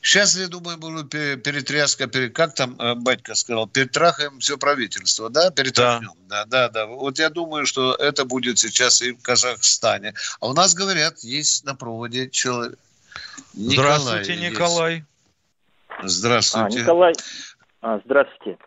Сейчас, 0.00 0.36
я 0.36 0.48
думаю, 0.48 0.78
будет 0.78 1.10
перетряска, 1.10 2.08
как 2.30 2.54
там 2.54 2.76
э, 2.78 2.94
батька 2.94 3.34
сказал, 3.34 3.66
перетрахаем 3.66 4.38
все 4.38 4.56
правительство, 4.56 5.28
да, 5.28 5.50
перетряхнем. 5.50 6.12
Да. 6.28 6.44
да, 6.44 6.68
да, 6.68 6.86
да. 6.86 6.86
Вот 6.86 7.18
я 7.18 7.30
думаю, 7.30 7.66
что 7.66 7.94
это 7.94 8.24
будет 8.24 8.58
сейчас 8.58 9.02
и 9.02 9.12
в 9.12 9.22
Казахстане. 9.22 10.14
А 10.40 10.48
у 10.48 10.52
нас, 10.52 10.74
говорят, 10.74 11.18
есть 11.18 11.64
на 11.64 11.74
проводе 11.74 12.30
человек. 12.30 12.78
Здравствуйте, 13.54 14.36
Николай. 14.36 15.04
Здравствуйте. 16.02 16.78
А, 16.78 16.80
Николай. 16.80 17.14
А, 17.80 18.00
здравствуйте. 18.04 18.58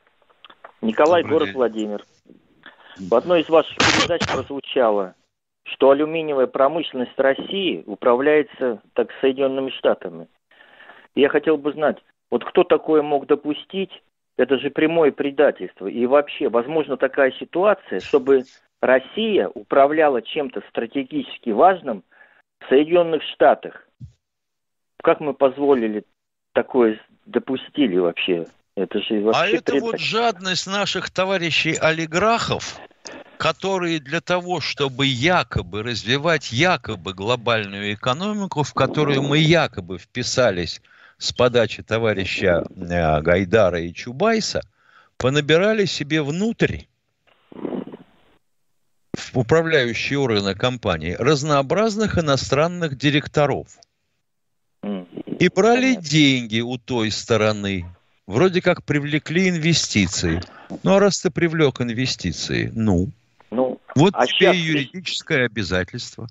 Николай, 0.82 1.22
Добрый 1.22 1.38
город 1.38 1.48
день. 1.48 1.56
Владимир. 1.56 2.06
В 2.98 3.16
одной 3.16 3.42
из 3.42 3.50
ваших 3.50 3.78
передач 3.78 4.22
прозвучало, 4.28 5.16
что 5.64 5.92
алюминиевая 5.92 6.48
промышленность 6.48 7.18
России 7.18 7.84
управляется 7.86 8.82
так 8.94 9.10
Соединенными 9.22 9.70
Штатами. 9.72 10.28
Я 11.16 11.30
хотел 11.30 11.58
бы 11.58 11.74
знать, 11.74 11.98
вот 12.30 12.44
кто 12.46 12.64
такое 12.64 13.02
мог 13.02 13.28
допустить? 13.28 13.92
Это 14.38 14.58
же 14.58 14.70
прямое 14.70 15.12
предательство. 15.12 15.88
И 15.88 16.06
вообще, 16.06 16.50
возможно 16.50 16.98
такая 16.98 17.32
ситуация, 17.34 18.00
чтобы 18.00 18.46
Россия 18.82 19.50
управляла 19.50 20.22
чем-то 20.22 20.64
стратегически 20.70 21.50
важным 21.50 22.04
в 22.60 22.70
Соединенных 22.70 23.22
Штатах. 23.24 23.88
Как 25.04 25.20
мы 25.20 25.34
позволили 25.34 26.04
такое 26.54 27.00
допустили 27.26 27.98
вообще? 27.98 28.48
Это 28.76 29.00
же 29.02 29.22
вообще 29.22 29.42
а 29.42 29.48
это 29.48 29.76
вот 29.80 30.00
жадность 30.00 30.66
наших 30.66 31.10
товарищей 31.10 31.76
олигархов, 31.76 32.80
которые 33.38 34.00
для 34.00 34.22
того, 34.22 34.62
чтобы 34.62 35.06
якобы 35.06 35.84
развивать 35.84 36.52
якобы 36.52 37.14
глобальную 37.14 37.94
экономику, 37.94 38.64
в 38.64 38.74
которую 38.74 39.24
мы 39.24 39.40
якобы 39.40 39.98
вписались 39.98 40.82
с 41.22 41.32
подачи 41.34 41.84
товарища 41.84 42.66
э, 42.76 43.22
Гайдара 43.22 43.80
и 43.80 43.94
Чубайса, 43.94 44.62
понабирали 45.18 45.86
себе 45.86 46.24
внутрь 46.24 46.86
в 49.14 49.38
управляющие 49.38 50.18
органы 50.18 50.56
компании 50.56 51.16
разнообразных 51.20 52.18
иностранных 52.18 52.98
директоров. 52.98 53.68
И 54.84 55.48
брали 55.50 55.94
деньги 55.94 56.60
у 56.60 56.80
той 56.80 57.12
стороны. 57.12 57.86
Вроде 58.26 58.62
как 58.62 58.84
привлекли 58.84 59.50
инвестиции. 59.50 60.42
Ну 60.82 60.96
а 60.96 61.00
раз 61.00 61.20
ты 61.20 61.30
привлек 61.30 61.82
инвестиции, 61.82 62.72
ну, 62.74 63.12
ну 63.52 63.80
вот 63.96 64.14
а 64.16 64.26
тебе 64.26 64.58
юридическое 64.58 65.46
обязательство. 65.46 66.28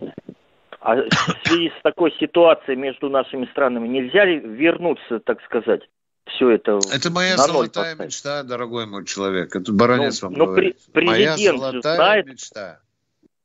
А 0.81 0.97
в 0.97 1.47
связи 1.47 1.71
с 1.79 1.83
такой 1.83 2.13
ситуацией 2.19 2.77
между 2.77 3.11
нашими 3.11 3.47
странами 3.47 3.87
нельзя 3.87 4.25
ли 4.25 4.39
вернуться, 4.39 5.21
так 5.21 5.43
сказать, 5.45 5.83
все 6.27 6.51
это 6.51 6.79
Это 6.93 7.11
моя 7.11 7.37
золотая 7.37 7.97
поставить? 7.97 8.01
мечта, 8.01 8.43
дорогой 8.43 8.87
мой 8.87 9.05
человек. 9.05 9.55
Это 9.55 9.73
баронец 9.73 10.23
ну, 10.23 10.29
вам 10.29 10.39
но 10.39 10.47
говорит. 10.47 10.77
При, 10.93 11.07
моя 11.07 11.37
золотая 11.37 11.97
знает, 11.97 12.27
мечта. 12.27 12.81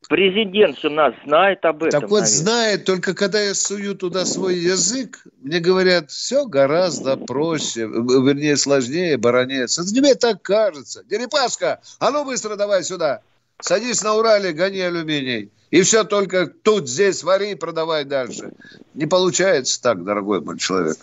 Президент 0.08 0.80
же 0.80 0.90
нас 0.90 1.14
знает 1.26 1.66
об 1.66 1.84
этом. 1.84 2.02
Так 2.02 2.10
вот, 2.10 2.22
наверное. 2.22 2.38
знает, 2.38 2.86
только 2.86 3.16
когда 3.16 3.42
я 3.42 3.56
сую 3.56 3.96
туда 3.96 4.24
свой 4.26 4.56
язык, 4.56 5.26
мне 5.42 5.60
говорят, 5.60 6.12
все 6.12 6.46
гораздо 6.46 7.18
проще, 7.18 7.82
вернее, 7.82 8.56
сложнее, 8.56 9.18
баронец. 9.18 9.80
Это 9.80 9.88
тебе 9.90 10.14
так 10.16 10.42
кажется. 10.42 11.04
Дерипаска, 11.04 11.82
а 12.00 12.12
ну 12.12 12.24
быстро 12.24 12.56
давай 12.56 12.84
сюда. 12.84 13.22
Садись 13.60 14.04
на 14.04 14.16
Урале, 14.16 14.52
гони 14.52 14.80
алюминий. 14.80 15.52
И 15.72 15.82
все 15.82 16.04
только 16.04 16.48
тут, 16.48 16.88
здесь 16.88 17.24
вари 17.24 17.56
продавай 17.56 18.06
дальше. 18.06 18.54
Не 18.94 19.06
получается 19.06 19.82
так, 19.82 20.04
дорогой 20.04 20.42
мой 20.42 20.58
человек. 20.58 20.98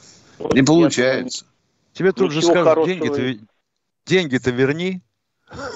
Не 0.53 0.63
получается. 0.63 1.45
Тебе 1.93 2.13
тут 2.13 2.33
же 2.33 2.43
скажут, 2.43 2.87
деньги-то, 2.87 3.45
деньги-то 4.07 4.51
верни. 4.51 5.03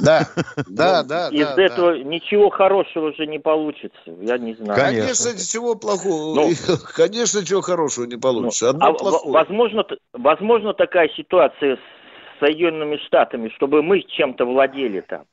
Да, 0.00 0.26
да, 0.68 1.02
да. 1.02 1.28
Из 1.28 1.46
да, 1.46 1.62
этого 1.62 1.92
да. 1.92 2.02
ничего 2.02 2.48
хорошего 2.50 3.12
же 3.12 3.26
не 3.26 3.38
получится, 3.38 3.98
я 4.20 4.38
не 4.38 4.54
знаю. 4.54 4.80
Конечно, 4.80 5.24
Конечно 5.24 5.52
чего 5.52 5.74
плохого, 5.74 6.34
ну, 6.34 6.50
конечно, 6.94 7.44
чего 7.44 7.60
хорошего 7.60 8.06
не 8.06 8.16
получится. 8.16 8.72
Ну, 8.72 8.78
а 8.80 8.92
возможно, 9.26 9.84
возможно 10.12 10.72
такая 10.72 11.10
ситуация 11.10 11.76
с 11.76 12.40
Соединенными 12.40 12.96
Штатами, 13.06 13.50
чтобы 13.56 13.82
мы 13.82 14.02
чем-то 14.02 14.46
владели 14.46 15.00
там. 15.00 15.24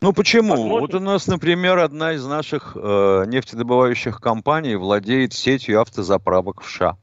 Ну 0.00 0.12
почему? 0.12 0.50
Возможно. 0.50 0.80
Вот 0.80 0.94
у 0.94 1.00
нас, 1.00 1.26
например, 1.26 1.78
одна 1.78 2.12
из 2.12 2.24
наших 2.24 2.76
э, 2.76 3.24
нефтедобывающих 3.26 4.20
компаний 4.20 4.76
владеет 4.76 5.32
сетью 5.32 5.80
автозаправок 5.80 6.62
в 6.62 6.70
США. 6.70 6.96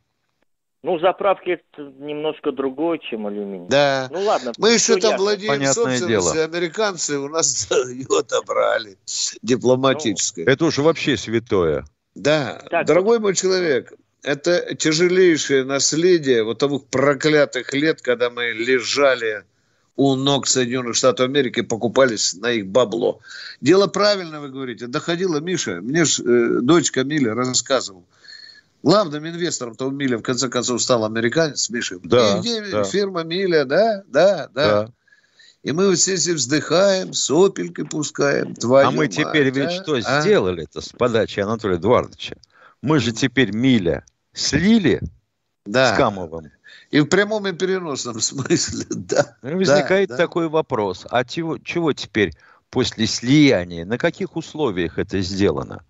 Ну, 0.86 1.00
заправки 1.00 1.50
это 1.50 1.92
немножко 1.98 2.52
другое, 2.52 3.00
чем 3.00 3.26
алюминий. 3.26 3.68
Да. 3.68 4.08
Ну 4.12 4.22
ладно. 4.22 4.54
Мы 4.60 4.74
еще 4.74 4.98
там 4.98 5.18
владеем 5.18 5.54
Понятное 5.54 6.00
дело. 6.00 6.32
американцы 6.32 7.18
у 7.18 7.28
нас 7.28 7.68
ее 7.90 8.06
отобрали. 8.20 8.96
Дипломатическое. 9.42 10.46
Ну, 10.46 10.52
это 10.52 10.66
уж 10.66 10.78
вообще 10.78 11.18
святое. 11.18 11.86
Да. 12.14 12.62
Так, 12.70 12.86
Дорогой 12.86 13.20
мой 13.20 13.34
человек, 13.34 13.94
это 14.22 14.76
тяжелейшее 14.76 15.64
наследие 15.64 16.44
вот 16.44 16.60
того 16.60 16.78
проклятых 16.78 17.74
лет, 17.74 18.04
когда 18.04 18.30
мы 18.30 18.52
лежали 18.52 19.44
у 19.96 20.16
ног 20.16 20.48
Соединенных 20.48 20.96
Штатов 20.96 21.28
Америки 21.28 21.62
покупались 21.62 22.34
на 22.34 22.52
их 22.52 22.68
бабло. 22.68 23.20
Дело 23.62 23.88
правильно, 23.88 24.42
вы 24.42 24.50
говорите. 24.50 24.88
Доходила 24.88 25.40
Миша, 25.40 25.82
мне 25.82 26.06
ж 26.06 26.20
э, 26.20 26.60
дочка 26.62 27.04
Миля 27.04 27.34
рассказывал. 27.34 28.04
Главным 28.84 29.28
инвестором-то 29.28 29.88
у 29.88 29.92
Миля 29.92 30.18
в 30.18 30.22
конце 30.22 30.50
концов 30.50 30.82
стал 30.82 31.06
американец 31.06 31.70
Миша. 31.70 31.98
Да, 32.04 32.40
где 32.40 32.62
да. 32.62 32.84
фирма 32.84 33.24
Миля, 33.24 33.66
да, 33.66 34.04
да, 34.08 34.50
да. 34.54 34.84
да. 34.84 34.92
И 35.64 35.72
мы 35.72 35.88
вот 35.88 35.98
все 35.98 36.14
вздыхаем, 36.14 37.14
сопелькой 37.14 37.86
пускаем. 37.86 38.54
Твою 38.54 38.88
а 38.88 38.92
мы 38.92 38.98
мать, 39.06 39.16
теперь 39.16 39.50
ведь 39.50 39.70
а? 39.70 39.84
что 39.84 39.94
а? 39.96 40.22
сделали-то 40.22 40.82
с 40.82 40.90
подачи 40.90 41.40
Анатолия 41.40 41.78
Эдуардовича? 41.78 42.36
Мы 42.84 43.00
же 43.00 43.12
теперь 43.12 43.52
Миля 43.52 44.06
слили 44.34 45.02
да. 45.66 45.94
с 45.94 45.98
Камовым. 45.98 46.52
И 46.92 47.00
в 47.00 47.08
прямом 47.08 47.48
и 47.48 47.54
переносном 47.54 48.20
смысле, 48.20 48.86
да. 48.96 49.38
Ну, 49.42 49.58
возникает 49.58 50.10
да, 50.10 50.18
такой 50.18 50.46
да. 50.46 50.50
вопрос. 50.50 51.06
А 51.10 51.26
чего, 51.26 51.58
чего 51.58 51.94
теперь 51.94 52.34
после 52.70 53.08
слияния? 53.08 53.86
На 53.86 53.98
каких 53.98 54.36
условиях 54.36 54.98
это 54.98 55.20
сделано? 55.22 55.84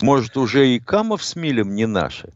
Может, 0.00 0.36
уже 0.36 0.68
и 0.68 0.78
Камов 0.78 1.24
с 1.24 1.36
Милем 1.36 1.74
не 1.74 1.86
наши? 1.86 2.32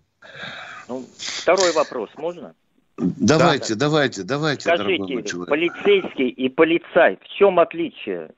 Ну, 0.88 1.04
второй 1.18 1.72
вопрос, 1.72 2.10
можно? 2.16 2.54
Давайте, 2.96 3.74
да, 3.74 3.86
давайте, 3.86 4.22
давайте, 4.24 4.62
Скажите, 4.62 5.44
полицейский 5.46 6.28
и 6.28 6.48
полицай, 6.48 7.18
в 7.22 7.28
чем 7.28 7.58
отличие? 7.58 8.30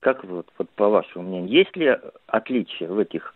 Как 0.00 0.22
вот, 0.24 0.52
вот 0.58 0.68
по 0.70 0.90
вашему 0.90 1.28
мнению, 1.28 1.50
есть 1.50 1.74
ли 1.76 1.96
отличие 2.26 2.90
в 2.90 2.98
этих 2.98 3.34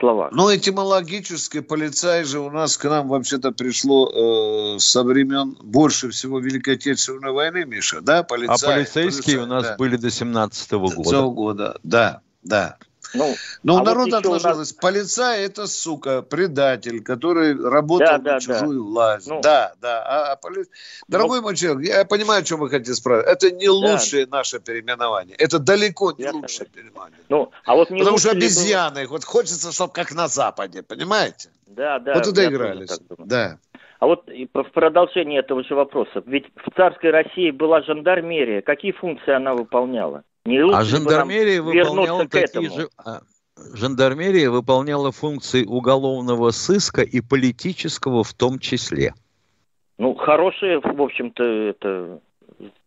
словах. 0.00 0.32
Ну, 0.32 0.54
этимологически 0.54 1.60
полицай 1.60 2.24
же 2.24 2.40
у 2.40 2.50
нас 2.50 2.76
к 2.76 2.84
нам 2.88 3.08
вообще-то 3.08 3.52
пришло 3.52 4.74
э, 4.74 4.78
со 4.78 5.04
времен 5.04 5.56
больше 5.62 6.10
всего 6.10 6.40
Великой 6.40 6.74
Отечественной 6.74 7.32
войны, 7.32 7.64
Миша, 7.64 8.00
да? 8.00 8.24
Полицай, 8.24 8.72
а 8.72 8.76
полицейские 8.76 9.36
полицай, 9.36 9.44
у 9.44 9.46
нас 9.46 9.62
да. 9.64 9.76
были 9.76 9.96
до 9.96 10.10
17 10.10 10.72
-го 10.72 10.94
года. 10.94 11.22
года, 11.22 11.78
да, 11.84 12.20
да. 12.42 12.78
Ну, 13.14 13.34
Но 13.62 13.78
а 13.78 13.82
у 13.82 13.84
народа 13.84 14.16
вот 14.16 14.26
отложилось. 14.26 14.70
Нас... 14.70 14.72
Полицай 14.72 15.44
это 15.44 15.66
сука, 15.66 16.22
предатель, 16.22 17.02
который 17.02 17.54
работал 17.54 18.06
да, 18.06 18.18
да, 18.18 18.34
на 18.34 18.40
чужую 18.40 18.78
да. 18.78 18.90
власть. 18.90 19.28
Ну, 19.28 19.40
да, 19.40 19.72
да. 19.80 20.02
А, 20.06 20.32
а 20.32 20.36
поли... 20.36 20.64
Дорогой 21.08 21.38
ну, 21.38 21.44
мой 21.44 21.56
человек, 21.56 21.88
я 21.88 22.04
понимаю, 22.04 22.40
о 22.40 22.44
чем 22.44 22.60
вы 22.60 22.70
хотите 22.70 22.94
спросить. 22.94 23.26
Это 23.28 23.50
не 23.50 23.68
лучшее 23.68 24.26
да. 24.26 24.38
наше 24.38 24.60
переименование. 24.60 25.36
Это 25.36 25.58
далеко 25.58 26.12
не 26.12 26.24
я 26.24 26.32
лучшее 26.32 26.66
переименование. 26.66 27.18
Ну, 27.28 27.50
а 27.64 27.74
вот 27.74 27.90
не 27.90 28.00
Потому 28.00 28.18
что 28.18 28.30
обезьяны, 28.30 29.02
было... 29.02 29.12
вот 29.12 29.24
хочется, 29.24 29.72
чтобы 29.72 29.92
как 29.92 30.12
на 30.12 30.28
Западе, 30.28 30.82
понимаете? 30.82 31.50
Да, 31.66 31.98
да. 31.98 32.14
Вот 32.14 32.24
туда 32.24 32.46
игрались. 32.46 32.90
Да. 33.18 33.58
А 34.00 34.06
вот 34.06 34.28
в 34.28 34.64
продолжение 34.72 35.40
этого 35.40 35.62
же 35.62 35.74
вопроса. 35.74 36.22
Ведь 36.24 36.46
в 36.56 36.74
царской 36.74 37.10
России 37.10 37.50
была 37.50 37.82
жандармерия. 37.82 38.62
Какие 38.62 38.92
функции 38.92 39.32
она 39.32 39.54
выполняла? 39.54 40.22
Не 40.44 40.58
а 40.72 40.84
жандармерия 40.84 41.62
выполняла 41.62 42.26
такие 42.26 42.70
же... 42.70 42.88
А, 42.96 43.20
жандармерия 43.74 44.50
выполняла 44.50 45.12
функции 45.12 45.64
уголовного 45.64 46.50
сыска 46.50 47.02
и 47.02 47.20
политического 47.20 48.24
в 48.24 48.32
том 48.32 48.58
числе. 48.58 49.14
Ну, 49.98 50.14
хорошая, 50.14 50.80
в 50.80 51.02
общем-то, 51.02 51.44
это 51.44 52.20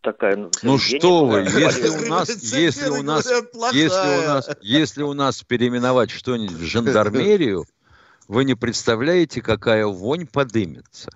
такая... 0.02 0.50
Ну 0.64 0.78
что 0.80 1.26
вы, 1.26 1.42
если 1.42 1.90
у 1.90 2.10
нас, 2.10 2.30
если 2.54 2.90
у 2.90 3.04
нас, 3.04 3.32
если 3.72 4.24
у 4.24 4.28
нас, 4.28 4.50
если 4.62 5.04
у 5.04 5.14
нас 5.14 5.44
переименовать 5.44 6.10
что-нибудь 6.10 6.58
в 6.58 6.64
жандармерию, 6.64 7.66
вы 8.28 8.46
не 8.46 8.56
представляете, 8.56 9.42
какая 9.42 9.86
вонь 9.86 10.26
подымется. 10.26 11.12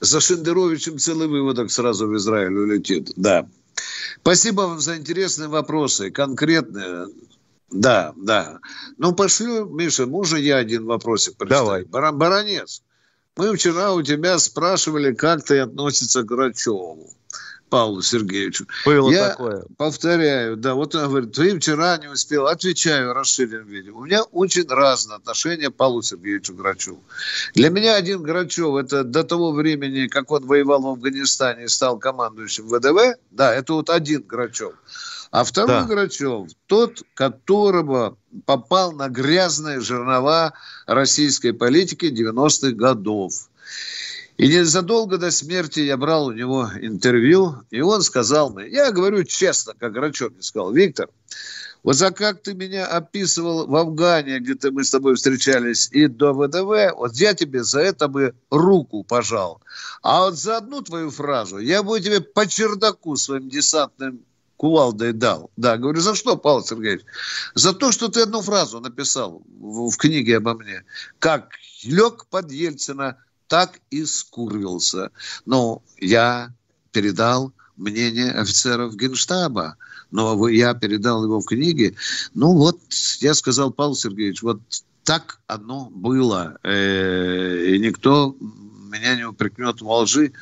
За 0.00 0.20
Шендеровичем 0.20 0.98
целый 0.98 1.28
выводок 1.28 1.70
сразу 1.70 2.06
в 2.08 2.16
Израиль 2.16 2.56
улетит, 2.56 3.12
да. 3.16 3.46
Спасибо 4.20 4.62
вам 4.62 4.80
за 4.80 4.96
интересные 4.96 5.48
вопросы, 5.48 6.10
конкретные. 6.10 7.08
Да, 7.70 8.12
да. 8.16 8.58
Ну, 8.98 9.12
пошли, 9.12 9.64
Миша, 9.64 10.06
можно 10.06 10.36
я 10.36 10.56
один 10.56 10.86
вопросик 10.86 11.36
представить? 11.36 11.90
Давай. 11.90 12.12
Баранец, 12.12 12.82
мы 13.36 13.54
вчера 13.54 13.92
у 13.92 14.02
тебя 14.02 14.38
спрашивали, 14.38 15.12
как 15.12 15.44
ты 15.44 15.58
относишься 15.58 16.22
к 16.22 16.26
Грачеву. 16.26 17.10
Павлу 17.68 18.00
Сергеевичу. 18.02 18.66
Было 18.84 19.10
я 19.10 19.30
такое. 19.30 19.64
повторяю, 19.76 20.56
да, 20.56 20.74
вот 20.74 20.94
он 20.94 21.08
говорит, 21.08 21.32
ты 21.32 21.58
вчера 21.58 21.98
не 21.98 22.08
успел. 22.08 22.46
Отвечаю 22.46 23.12
расширенном 23.12 23.66
виде. 23.66 23.90
У 23.90 24.04
меня 24.04 24.22
очень 24.22 24.66
разное 24.68 25.16
отношение 25.16 25.70
к 25.70 25.74
Павлу 25.74 26.02
Сергеевичу 26.02 26.54
Грачеву. 26.54 27.02
Для 27.54 27.70
меня 27.70 27.96
один 27.96 28.22
Грачев, 28.22 28.76
это 28.76 29.02
до 29.04 29.24
того 29.24 29.52
времени, 29.52 30.06
как 30.06 30.30
он 30.30 30.46
воевал 30.46 30.80
в 30.80 30.86
Афганистане 30.86 31.64
и 31.64 31.68
стал 31.68 31.98
командующим 31.98 32.68
ВДВ, 32.68 33.18
да, 33.30 33.54
это 33.54 33.72
вот 33.72 33.90
один 33.90 34.22
Грачев. 34.22 34.74
А 35.30 35.44
второй 35.44 35.82
да. 35.82 35.84
Грачев, 35.84 36.48
тот, 36.66 37.02
которого 37.14 38.16
попал 38.44 38.92
на 38.92 39.08
грязные 39.08 39.80
жернова 39.80 40.52
российской 40.86 41.52
политики 41.52 42.06
90-х 42.06 42.72
годов. 42.72 43.32
И 44.36 44.48
незадолго 44.48 45.16
до 45.16 45.30
смерти 45.30 45.80
я 45.80 45.96
брал 45.96 46.26
у 46.26 46.32
него 46.32 46.70
интервью, 46.80 47.62
и 47.70 47.80
он 47.80 48.02
сказал 48.02 48.50
мне, 48.50 48.68
я 48.68 48.92
говорю 48.92 49.24
честно, 49.24 49.72
как 49.78 49.92
Грачев 49.92 50.32
мне 50.32 50.42
сказал, 50.42 50.72
Виктор, 50.72 51.08
вот 51.82 51.96
за 51.96 52.10
как 52.10 52.42
ты 52.42 52.52
меня 52.52 52.86
описывал 52.86 53.66
в 53.66 53.74
Афгане, 53.74 54.40
где-то 54.40 54.72
мы 54.72 54.84
с 54.84 54.90
тобой 54.90 55.14
встречались, 55.14 55.88
и 55.92 56.06
до 56.06 56.34
ВДВ, 56.34 56.96
вот 56.96 57.14
я 57.14 57.32
тебе 57.32 57.62
за 57.64 57.80
это 57.80 58.08
бы 58.08 58.34
руку 58.50 59.04
пожал. 59.04 59.62
А 60.02 60.24
вот 60.24 60.36
за 60.36 60.58
одну 60.58 60.82
твою 60.82 61.10
фразу 61.10 61.58
я 61.58 61.82
бы 61.82 61.98
тебе 62.00 62.20
по 62.20 62.46
чердаку 62.46 63.16
своим 63.16 63.48
десантным 63.48 64.20
кувалдой 64.56 65.12
дал. 65.12 65.50
Да, 65.56 65.76
говорю, 65.76 66.00
за 66.00 66.14
что, 66.14 66.36
Павел 66.36 66.64
Сергеевич? 66.64 67.04
За 67.54 67.72
то, 67.72 67.92
что 67.92 68.08
ты 68.08 68.22
одну 68.22 68.42
фразу 68.42 68.80
написал 68.80 69.42
в, 69.60 69.90
в 69.90 69.96
книге 69.96 70.38
обо 70.38 70.54
мне. 70.54 70.84
Как 71.18 71.50
лег 71.84 72.26
под 72.26 72.50
Ельцина, 72.50 73.16
так 73.48 73.80
и 73.90 74.04
скурвился. 74.04 75.10
Но 75.44 75.82
я 75.98 76.52
передал 76.92 77.52
мнение 77.76 78.32
офицеров 78.32 78.96
Генштаба, 78.96 79.76
но 80.10 80.48
я 80.48 80.74
передал 80.74 81.24
его 81.24 81.40
в 81.40 81.46
книге. 81.46 81.94
Ну 82.34 82.54
вот, 82.54 82.80
я 83.20 83.34
сказал, 83.34 83.70
Павел 83.70 83.94
Сергеевич, 83.94 84.42
вот 84.42 84.60
так 85.04 85.40
оно 85.46 85.88
было. 85.90 86.58
Э, 86.62 87.64
и 87.66 87.78
никто 87.78 88.36
меня 88.98 89.16
не 89.16 89.24
упрекнет 89.24 89.80
во 89.80 90.00
лжи. 90.00 90.32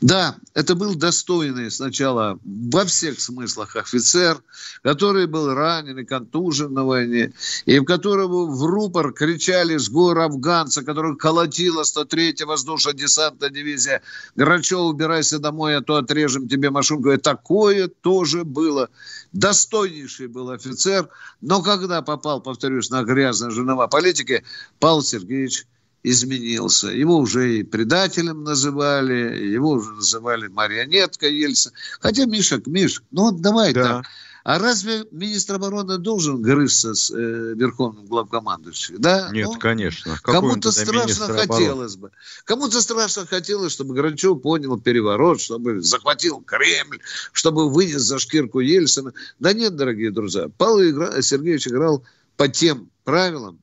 Да, 0.00 0.36
это 0.54 0.74
был 0.74 0.94
достойный 0.94 1.70
сначала 1.70 2.38
во 2.44 2.84
всех 2.84 3.20
смыслах 3.20 3.76
офицер, 3.76 4.42
который 4.82 5.26
был 5.26 5.54
ранен 5.54 5.98
и 5.98 6.04
контужен 6.04 6.72
на 6.72 6.84
войне, 6.84 7.32
и 7.64 7.78
в 7.78 7.84
которого 7.84 8.46
в 8.46 8.64
рупор 8.64 9.12
кричали 9.12 9.76
с 9.76 9.88
гор 9.88 10.18
афганца, 10.18 10.82
который 10.82 11.16
колотила 11.16 11.82
103-я 11.82 12.46
воздушно-десантная 12.46 13.50
дивизия, 13.50 14.02
Грачев, 14.36 14.80
убирайся 14.80 15.38
домой, 15.38 15.76
а 15.76 15.80
то 15.80 15.96
отрежем 15.96 16.48
тебе 16.48 16.70
машинку. 16.70 17.10
И 17.10 17.16
такое 17.16 17.88
тоже 17.88 18.44
было. 18.44 18.88
Достойнейший 19.32 20.26
был 20.26 20.50
офицер, 20.50 21.08
но 21.40 21.62
когда 21.62 22.02
попал, 22.02 22.40
повторюсь, 22.40 22.90
на 22.90 23.02
грязные 23.02 23.50
женова 23.50 23.86
политики, 23.86 24.44
Павел 24.78 25.02
Сергеевич 25.02 25.66
изменился. 26.02 26.88
Его 26.88 27.16
уже 27.16 27.58
и 27.58 27.62
предателем 27.62 28.44
называли, 28.44 29.46
его 29.46 29.70
уже 29.70 29.92
называли 29.92 30.48
марионеткой 30.48 31.34
Ельца. 31.34 31.72
Хотя, 32.00 32.26
Миша, 32.26 32.60
Миш, 32.66 33.02
ну 33.10 33.30
вот 33.30 33.40
давай 33.40 33.72
да. 33.72 33.82
так. 33.82 34.06
А 34.44 34.58
разве 34.58 35.04
министр 35.12 35.54
обороны 35.54 35.98
должен 35.98 36.42
грызться 36.42 36.94
с 36.94 37.12
э, 37.12 37.54
верховным 37.54 38.06
главкомандующим? 38.06 38.96
Да? 38.98 39.30
Нет, 39.30 39.46
ну, 39.46 39.58
конечно. 39.58 40.18
Кому-то 40.20 40.72
страшно 40.72 41.28
хотелось 41.28 41.94
бы. 41.94 42.10
Кому-то 42.44 42.80
страшно 42.80 43.24
хотелось, 43.24 43.72
чтобы 43.72 43.94
Гранчев 43.94 44.42
понял 44.42 44.80
переворот, 44.80 45.40
чтобы 45.40 45.80
захватил 45.80 46.40
Кремль, 46.40 46.98
чтобы 47.32 47.70
вынес 47.70 48.02
за 48.02 48.18
шкирку 48.18 48.58
Ельцина. 48.58 49.12
Да 49.38 49.52
нет, 49.52 49.76
дорогие 49.76 50.10
друзья. 50.10 50.48
Павел 50.58 51.22
Сергеевич 51.22 51.68
играл 51.68 52.02
по 52.36 52.48
тем 52.48 52.90
правилам, 53.04 53.60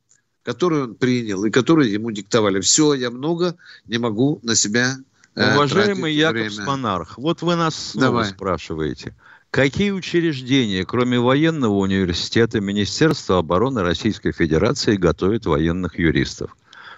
которые 0.50 0.86
он 0.86 0.96
принял 0.96 1.46
и 1.46 1.52
которые 1.52 1.94
ему 1.94 2.10
диктовали. 2.10 2.60
Все, 2.60 2.96
я 2.96 3.12
много 3.12 3.56
не 3.86 4.00
могу 4.00 4.40
на 4.42 4.56
себя 4.56 4.98
э, 5.36 5.54
Уважаемый 5.54 6.12
Яков 6.12 6.58
Монарх, 6.66 7.20
вот 7.20 7.44
вы 7.44 7.56
нас 7.56 7.92
снова 7.92 8.08
Давай. 8.08 8.26
спрашиваете. 8.26 9.16
Какие 9.52 9.92
учреждения, 9.92 10.86
кроме 10.86 11.20
военного 11.20 11.76
университета 11.76 12.62
Министерства 12.62 13.38
обороны 13.38 13.84
Российской 13.84 14.32
Федерации, 14.32 14.96
готовят 14.96 15.46
военных 15.46 16.00
юристов? 16.00 16.58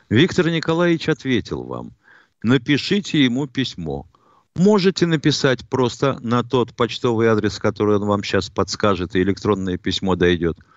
Виктор 0.09 0.49
Николаевич 0.49 1.09
ответил 1.09 1.63
вам. 1.63 1.91
Напишите 2.43 3.21
ему 3.21 3.47
письмо. 3.47 4.07
Можете 4.55 5.07
написать 5.07 5.67
просто 5.67 6.17
на 6.21 6.45
тот 6.45 6.73
почтовый 6.73 7.27
адрес, 7.27 7.59
который 7.59 7.97
он 7.97 8.05
вам 8.05 8.23
сейчас 8.23 8.49
подскажет, 8.49 9.13
и 9.13 9.21
электронное 9.21 9.77
письмо 9.77 10.15
дойдет– 10.15 10.57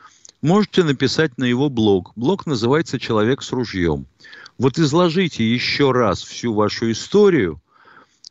можете 0.44 0.84
написать 0.84 1.38
на 1.38 1.44
его 1.44 1.70
блог. 1.70 2.12
Блог 2.16 2.46
называется 2.46 3.00
«Человек 3.00 3.42
с 3.42 3.50
ружьем». 3.50 4.06
Вот 4.58 4.78
изложите 4.78 5.42
еще 5.42 5.90
раз 5.90 6.22
всю 6.22 6.52
вашу 6.52 6.92
историю, 6.92 7.60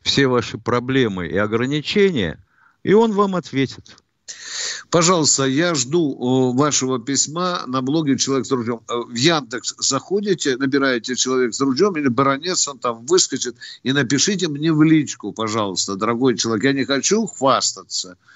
все 0.02 0.28
ваши 0.28 0.56
проблемы 0.56 1.26
и 1.26 1.36
ограничения, 1.36 2.42
и 2.84 2.94
он 2.94 3.12
вам 3.12 3.34
ответит. 3.34 3.96
Пожалуйста, 4.90 5.44
я 5.44 5.74
жду 5.74 6.52
вашего 6.52 6.98
письма 6.98 7.64
на 7.66 7.82
блоге 7.82 8.16
«Человек 8.16 8.46
с 8.46 8.50
ружьем». 8.52 8.80
Э, 8.88 8.94
в 9.06 9.14
Яндекс 9.14 9.74
заходите, 9.78 10.56
набираете 10.56 11.16
«Человек 11.16 11.52
с 11.52 11.60
ружьем» 11.60 11.96
или 11.96 12.08
«Баронец», 12.08 12.68
он 12.68 12.78
там 12.78 13.04
выскочит, 13.04 13.56
и 13.82 13.92
напишите 13.92 14.46
мне 14.48 14.72
в 14.72 14.82
личку, 14.84 15.32
пожалуйста, 15.32 15.96
дорогой 15.96 16.36
человек. 16.36 16.64
Я 16.64 16.72
не 16.74 16.84
хочу 16.84 17.26
хвастаться– 17.26 18.16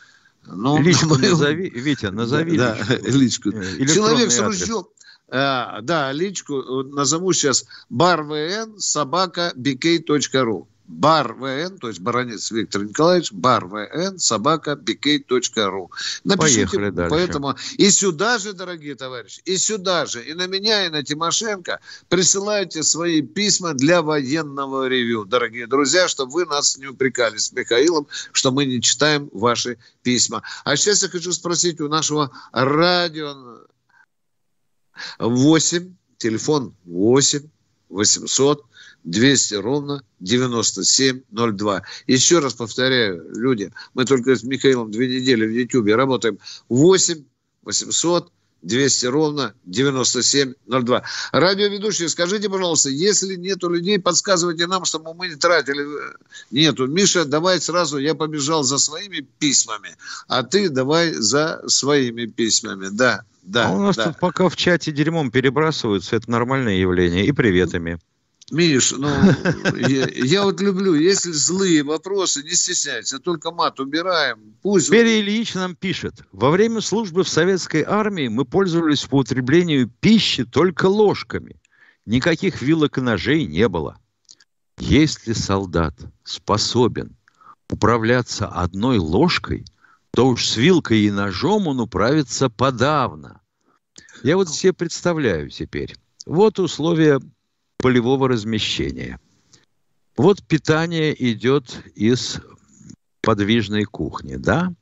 ну, 0.47 0.83
личку 0.83 1.09
мы... 1.11 1.19
назови, 1.19 1.73
Витя, 1.75 2.11
назови 2.11 2.57
да, 2.57 2.77
личку. 3.05 3.51
личку. 3.79 3.95
Человек 3.95 4.31
с 4.31 4.41
ружьем. 4.41 4.85
А, 5.31 5.81
да, 5.83 6.13
личку 6.13 6.55
назову 6.85 7.33
сейчас 7.33 7.67
barvn 7.91 8.79
собака 8.79 9.53
bk.ru 9.57 10.67
бар 10.89 11.35
ВН, 11.35 11.79
то 11.79 11.89
есть 11.89 12.01
баронец 12.01 12.51
Виктор 12.51 12.83
Николаевич, 12.83 13.31
бар 13.31 13.67
ВН, 13.67 14.19
собака, 14.19 14.75
бикей.ру. 14.75 15.91
Напишите, 16.25 16.67
Поехали 16.67 16.91
дальше. 16.91 17.11
поэтому 17.11 17.55
и 17.77 17.91
сюда 17.91 18.39
же, 18.39 18.55
дорогие 18.55 18.95
товарищи, 18.95 19.43
и 19.45 19.59
сюда 19.59 20.07
же, 20.07 20.25
и 20.25 20.33
на 20.35 20.47
меня, 20.47 20.87
и 20.87 20.89
на 20.89 21.05
Тимошенко 21.05 21.81
присылайте 22.09 22.83
свои 22.83 23.21
письма 23.21 23.75
для 23.75 24.01
военного 24.03 24.89
ревю, 24.89 25.27
дорогие 25.27 25.67
друзья, 25.67 26.09
чтобы 26.09 26.33
вы 26.33 26.47
нас 26.47 26.79
не 26.79 26.87
упрекали 26.87 27.37
с 27.37 27.53
Михаилом, 27.53 28.09
что 28.33 28.51
мы 28.51 28.65
не 28.65 28.81
читаем 28.81 29.29
ваши 29.33 29.77
письма. 30.03 30.43
А 30.65 30.75
сейчас 30.77 31.03
я 31.03 31.11
хочу 31.11 31.33
спросить 31.33 31.81
у 31.81 31.89
нашего 31.89 32.31
радио 32.53 33.59
8, 35.19 35.95
телефон 36.17 36.75
8 36.85 37.49
800 37.89 38.65
200 39.05 39.55
ровно 39.55 40.03
9702. 40.21 41.83
Еще 42.07 42.39
раз 42.41 42.55
повторяю, 42.55 43.27
люди, 43.35 43.73
мы 43.95 44.05
только 44.05 44.37
с 44.37 44.43
Михаилом 44.43 44.91
две 44.91 45.09
недели 45.09 45.47
в 45.47 45.51
Ютьюбе 45.51 45.95
работаем. 45.97 46.39
8 46.69 47.25
800 47.63 48.33
200 48.63 49.07
ровно 49.07 49.55
9702. 49.65 51.03
Радиоведущие, 51.33 52.09
скажите, 52.09 52.49
пожалуйста, 52.49 52.91
если 52.91 53.37
нету 53.37 53.69
людей, 53.69 53.99
подсказывайте 53.99 54.67
нам, 54.67 54.85
чтобы 54.85 55.15
мы 55.15 55.29
не 55.29 55.37
тратили. 55.37 55.87
Нету. 56.51 56.87
Миша, 56.87 57.25
давай 57.25 57.61
сразу, 57.61 57.99
я 57.99 58.15
побежал 58.15 58.65
за 58.65 58.79
своими 58.79 59.27
письмами, 59.39 59.97
а 60.27 60.43
ты 60.43 60.69
давай 60.69 61.13
за 61.13 61.63
своими 61.69 62.27
письмами. 62.27 62.89
Да, 62.91 63.23
да. 63.43 63.69
А 63.69 63.71
у 63.73 63.81
нас 63.81 63.97
да. 63.97 64.07
тут 64.07 64.19
пока 64.19 64.49
в 64.49 64.57
чате 64.57 64.93
дерьмом 64.93 65.31
перебрасываются, 65.31 66.17
это 66.17 66.31
нормальное 66.31 66.75
явление. 66.75 67.25
И 67.27 67.33
приветами. 67.33 67.99
Миш, 68.51 68.93
ну, 68.93 69.09
я, 69.77 70.09
я 70.09 70.43
вот 70.45 70.61
люблю, 70.61 70.95
если 70.95 71.33
злые 71.33 71.83
вопросы, 71.83 72.43
не 72.43 72.53
стесняйся, 72.53 73.19
только 73.19 73.51
мат 73.51 73.79
убираем. 73.79 74.57
Пусть... 74.63 74.91
Берия 74.91 75.21
Ильич 75.21 75.55
нам 75.55 75.77
пишет. 75.77 76.23
Во 76.33 76.51
время 76.51 76.81
службы 76.81 77.25
в 77.25 77.29
советской 77.29 77.83
армии 77.83 78.29
мы 78.29 78.45
пользовались 78.47 79.05
по 79.05 79.17
употреблению 79.17 79.91
пищи 80.01 80.45
только 80.45 80.87
ложками. 80.87 81.61
Никаких 82.07 82.63
вилок 82.63 82.97
и 82.97 83.03
ножей 83.03 83.45
не 83.45 83.69
было. 83.69 83.99
Если 84.79 85.35
солдат 85.35 85.95
способен 86.25 87.17
управляться 87.71 88.47
одной 88.47 88.97
ложкой, 88.97 89.67
то 90.13 90.27
уж 90.27 90.47
с 90.47 90.57
вилкой 90.57 91.01
и 91.01 91.11
ножом 91.11 91.67
он 91.67 91.81
управится 91.81 92.49
подавно. 92.49 93.43
Я 94.23 94.37
вот 94.37 94.49
себе 94.49 94.73
представляю 94.73 95.51
теперь. 95.51 95.95
Вот 96.25 96.59
условия 96.59 97.21
полевого 97.79 98.29
размещения. 98.29 99.21
Вот 100.17 100.43
питание 100.43 101.15
идет 101.33 101.81
из 101.95 102.41
подвижной 103.23 103.85
кухни, 103.85 104.37
да? 104.37 104.73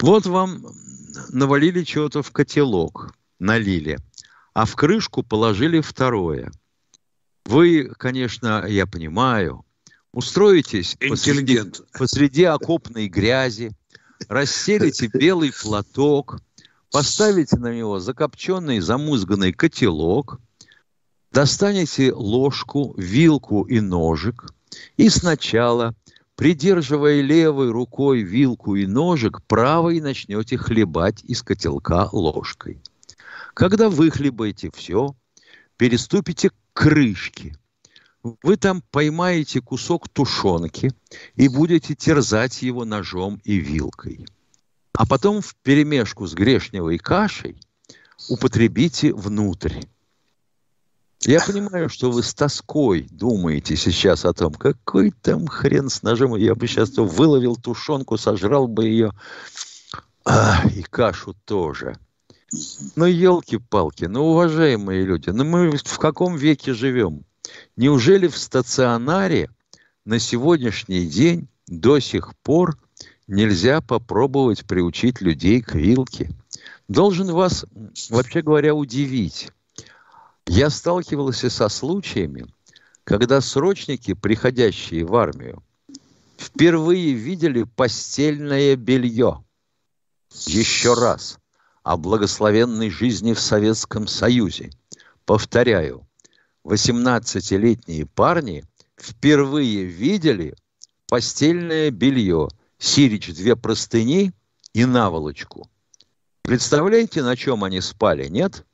Вот 0.00 0.26
вам 0.26 0.64
навалили 1.30 1.82
чего-то 1.82 2.22
в 2.22 2.30
котелок, 2.30 3.12
налили, 3.40 3.98
а 4.54 4.64
в 4.64 4.76
крышку 4.76 5.24
положили 5.24 5.80
второе. 5.80 6.52
Вы, 7.44 7.92
конечно, 7.98 8.64
я 8.68 8.86
понимаю, 8.86 9.64
устроитесь 10.12 10.96
посреди, 11.08 11.62
посреди 11.92 12.44
окопной 12.44 13.08
грязи, 13.08 13.72
расселите 14.28 15.10
белый 15.12 15.52
платок, 15.52 16.40
поставите 16.92 17.56
на 17.56 17.74
него 17.74 17.98
закопченный, 17.98 18.78
замузганный 18.78 19.52
котелок, 19.52 20.40
достанете 21.38 22.12
ложку, 22.12 22.94
вилку 22.96 23.62
и 23.62 23.78
ножик 23.78 24.52
и 24.96 25.08
сначала, 25.08 25.94
придерживая 26.34 27.20
левой 27.20 27.70
рукой 27.70 28.22
вилку 28.22 28.74
и 28.74 28.86
ножик, 28.88 29.40
правой 29.46 30.00
начнете 30.00 30.56
хлебать 30.58 31.22
из 31.22 31.44
котелка 31.44 32.08
ложкой. 32.10 32.82
Когда 33.54 33.88
вы 33.88 34.10
хлебаете 34.10 34.72
все, 34.74 35.14
переступите 35.76 36.50
к 36.50 36.54
крышке. 36.72 37.56
Вы 38.24 38.56
там 38.56 38.82
поймаете 38.90 39.60
кусок 39.60 40.08
тушенки 40.08 40.90
и 41.36 41.46
будете 41.46 41.94
терзать 41.94 42.62
его 42.62 42.84
ножом 42.84 43.40
и 43.44 43.58
вилкой. 43.58 44.26
А 44.92 45.06
потом 45.06 45.40
в 45.40 45.54
перемешку 45.62 46.26
с 46.26 46.34
грешневой 46.34 46.98
кашей 46.98 47.60
употребите 48.28 49.14
внутрь. 49.14 49.82
Я 51.22 51.40
понимаю, 51.44 51.88
что 51.88 52.10
вы 52.10 52.22
с 52.22 52.32
тоской 52.32 53.08
думаете 53.10 53.76
сейчас 53.76 54.24
о 54.24 54.32
том, 54.32 54.54
какой 54.54 55.10
там 55.10 55.48
хрен 55.48 55.88
с 55.88 56.02
ножом. 56.02 56.36
Я 56.36 56.54
бы 56.54 56.66
сейчас 56.68 56.96
выловил 56.96 57.56
тушенку, 57.56 58.16
сожрал 58.16 58.68
бы 58.68 58.86
ее. 58.86 59.12
А, 60.24 60.62
и 60.74 60.82
кашу 60.82 61.34
тоже. 61.44 61.96
Ну, 62.94 63.04
елки-палки, 63.04 64.04
ну, 64.04 64.30
уважаемые 64.30 65.04
люди, 65.04 65.30
ну 65.30 65.44
мы 65.44 65.76
в 65.76 65.98
каком 65.98 66.36
веке 66.36 66.72
живем? 66.72 67.24
Неужели 67.76 68.26
в 68.26 68.38
стационаре 68.38 69.50
на 70.04 70.18
сегодняшний 70.18 71.06
день 71.06 71.48
до 71.66 71.98
сих 71.98 72.34
пор 72.42 72.78
нельзя 73.26 73.80
попробовать 73.80 74.64
приучить 74.64 75.20
людей 75.20 75.60
к 75.60 75.74
вилке? 75.74 76.30
Должен 76.88 77.32
вас, 77.32 77.66
вообще 78.08 78.40
говоря, 78.40 78.74
удивить. 78.74 79.50
Я 80.48 80.70
сталкивался 80.70 81.50
со 81.50 81.68
случаями, 81.68 82.46
когда 83.04 83.42
срочники, 83.42 84.14
приходящие 84.14 85.04
в 85.04 85.14
армию, 85.14 85.62
впервые 86.38 87.12
видели 87.12 87.64
постельное 87.64 88.74
белье. 88.74 89.44
Еще 90.46 90.94
раз 90.94 91.38
о 91.82 91.98
благословенной 91.98 92.88
жизни 92.88 93.34
в 93.34 93.40
Советском 93.40 94.06
Союзе. 94.06 94.70
Повторяю, 95.26 96.08
18-летние 96.64 98.06
парни 98.06 98.64
впервые 98.96 99.84
видели 99.84 100.56
постельное 101.08 101.90
белье, 101.90 102.48
сирич 102.78 103.34
две 103.34 103.54
простыни 103.54 104.32
и 104.72 104.86
наволочку. 104.86 105.68
Представляете, 106.40 107.22
на 107.22 107.36
чем 107.36 107.64
они 107.64 107.82
спали, 107.82 108.28
нет? 108.28 108.64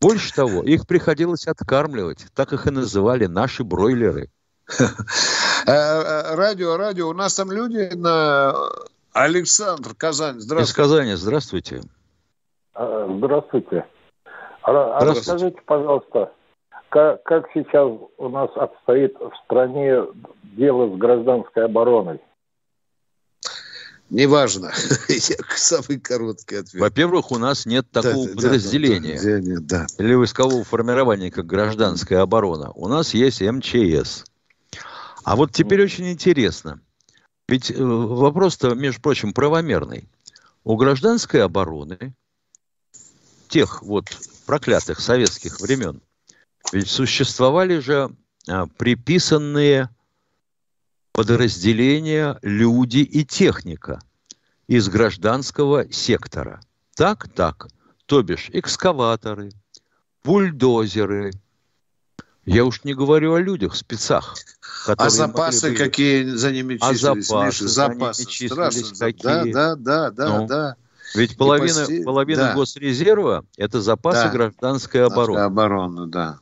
Больше 0.00 0.34
того, 0.34 0.62
их 0.62 0.86
приходилось 0.86 1.46
откармливать, 1.46 2.26
так 2.34 2.52
их 2.52 2.66
и 2.66 2.70
называли 2.70 3.26
наши 3.26 3.64
бройлеры. 3.64 4.30
Э, 5.66 5.70
э, 5.72 6.34
радио, 6.34 6.76
радио, 6.76 7.08
у 7.08 7.14
нас 7.14 7.36
там 7.36 7.50
люди 7.50 7.90
на 7.94 8.52
Александр, 9.14 9.94
Казань, 9.96 10.38
здравствуйте. 10.38 10.70
Из 10.70 10.74
Казани, 10.74 11.14
здравствуйте. 11.14 11.82
А, 12.74 13.06
здравствуйте. 13.16 13.86
здравствуйте. 14.62 15.20
Расскажите, 15.20 15.60
пожалуйста, 15.64 16.32
как, 16.90 17.22
как 17.22 17.46
сейчас 17.54 17.90
у 18.18 18.28
нас 18.28 18.50
обстоит 18.56 19.16
в 19.18 19.32
стране 19.44 20.02
дело 20.42 20.94
с 20.94 20.98
гражданской 20.98 21.64
обороной? 21.64 22.20
Неважно. 24.10 24.72
Самый 25.56 25.98
короткий 25.98 26.56
ответ. 26.56 26.80
Во-первых, 26.80 27.32
у 27.32 27.38
нас 27.38 27.66
нет 27.66 27.90
такого 27.90 28.28
да, 28.28 28.34
подразделения 28.34 29.20
да, 29.20 29.56
да, 29.58 29.60
да, 29.60 30.04
или 30.04 30.14
войскового 30.14 30.64
формирования, 30.64 31.30
как 31.30 31.46
гражданская 31.46 32.20
оборона. 32.20 32.70
У 32.72 32.88
нас 32.88 33.14
есть 33.14 33.40
МЧС. 33.40 34.24
А 35.24 35.36
вот 35.36 35.52
теперь 35.52 35.82
очень 35.82 36.10
интересно. 36.10 36.80
Ведь 37.48 37.70
э, 37.70 37.74
вопрос-то, 37.82 38.74
между 38.74 39.00
прочим, 39.00 39.32
правомерный. 39.32 40.08
У 40.64 40.76
гражданской 40.76 41.42
обороны 41.42 42.14
тех 43.48 43.82
вот 43.82 44.06
проклятых 44.46 45.00
советских 45.00 45.60
времен 45.60 46.00
ведь 46.72 46.88
существовали 46.88 47.78
же 47.78 48.10
а, 48.48 48.66
приписанные 48.66 49.90
подразделения 51.14 52.38
люди 52.42 52.98
и 52.98 53.24
техника 53.24 54.00
из 54.66 54.88
гражданского 54.88 55.90
сектора. 55.90 56.60
Так, 56.96 57.28
так. 57.28 57.68
То 58.06 58.22
бишь 58.22 58.50
экскаваторы, 58.52 59.52
бульдозеры, 60.24 61.30
я 62.44 62.64
уж 62.64 62.82
не 62.82 62.94
говорю 62.94 63.34
о 63.34 63.40
людях, 63.40 63.76
спецах. 63.76 64.34
А 64.86 65.08
запасы 65.08 65.70
бы... 65.70 65.76
какие 65.76 66.24
за 66.24 66.50
ними 66.50 66.76
а 66.80 66.92
числились? 66.92 67.30
А 67.30 67.30
запасы, 67.30 67.68
запасы. 67.68 68.22
За 68.24 68.30
числились 68.30 68.98
какие? 68.98 69.52
Да, 69.52 69.76
да, 69.76 70.10
да, 70.10 70.38
ну, 70.38 70.46
да. 70.46 70.76
Ведь 71.14 71.36
половина, 71.36 71.80
пости... 71.80 72.02
половина 72.02 72.42
да. 72.42 72.54
госрезерва– 72.54 73.44
это 73.56 73.80
запасы 73.80 74.24
да. 74.24 74.30
гражданской 74.30 75.06
обороны. 75.06 75.38
Обороны, 75.38 76.06
да. 76.08 76.40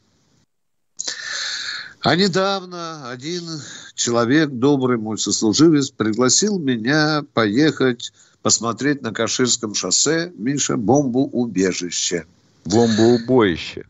А 2.03 2.17
недавно 2.17 3.11
один 3.11 3.45
человек, 3.95 4.51
добрый 4.51 4.99
мой 4.99 5.19
сослуживец, 5.19 5.91
пригласил 5.91 6.59
меня 6.59 7.23
поехать 7.33 8.13
посмотреть 8.43 9.03
на 9.03 9.13
Каширском 9.13 9.75
шоссе, 9.75 10.33
Миша, 10.37 10.77
бомбоубежище. 10.77 12.27
Бомбоубоище. 12.65 13.85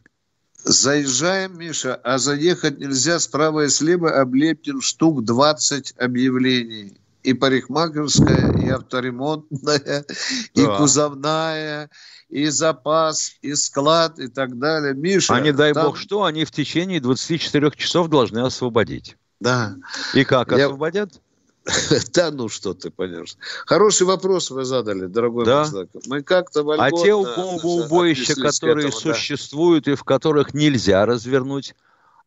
Заезжаем, 0.62 1.58
Миша, 1.58 1.94
а 1.94 2.18
заехать 2.18 2.78
нельзя 2.78 3.18
справа 3.18 3.64
и 3.64 3.68
слева 3.68 4.20
облеплен 4.20 4.82
штук 4.82 5.24
20 5.24 5.94
объявлений. 5.96 6.92
И 7.22 7.34
парикмахерская, 7.34 8.52
и 8.58 8.68
авторемонтная, 8.68 10.04
да. 10.54 10.62
и 10.62 10.66
кузовная, 10.76 11.88
и 12.28 12.46
запас, 12.48 13.36
и 13.42 13.54
склад, 13.54 14.18
и 14.18 14.28
так 14.28 14.58
далее. 14.58 14.94
Миша, 14.94 15.38
не 15.40 15.52
дай 15.52 15.72
там... 15.72 15.86
бог 15.86 15.98
что, 15.98 16.24
они 16.24 16.44
в 16.44 16.50
течение 16.50 17.00
24 17.00 17.70
часов 17.76 18.08
должны 18.08 18.40
освободить. 18.40 19.16
Да. 19.40 19.76
И 20.14 20.24
как 20.24 20.52
Я... 20.52 20.66
освободят? 20.66 21.20
Да 22.14 22.30
ну 22.30 22.48
что 22.48 22.74
ты 22.74 22.90
понимаешь. 22.90 23.36
Хороший 23.66 24.06
вопрос 24.06 24.50
вы 24.50 24.64
задали, 24.64 25.06
дорогой 25.06 25.44
да. 25.44 25.66
Мы 26.06 26.22
как-то 26.22 26.64
А 26.78 26.90
те 26.90 27.14
убойщики, 27.14 28.40
которые 28.40 28.88
этому, 28.88 29.00
существуют 29.00 29.84
да. 29.84 29.92
и 29.92 29.94
в 29.94 30.04
которых 30.04 30.54
нельзя 30.54 31.06
развернуть 31.06 31.74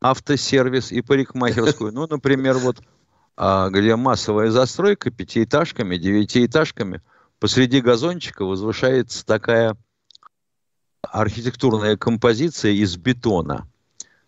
автосервис 0.01 0.91
и 0.91 1.01
парикмахерскую, 1.01 1.91
ну, 1.91 2.07
например, 2.07 2.57
вот 2.57 2.77
где 3.37 3.95
массовая 3.95 4.51
застройка 4.51 5.11
пятиэтажками, 5.11 5.97
девятиэтажками, 5.97 7.01
посреди 7.39 7.81
газончика 7.81 8.45
возвышается 8.45 9.25
такая 9.25 9.75
архитектурная 11.01 11.97
композиция 11.97 12.71
из 12.71 12.95
бетона 12.97 13.67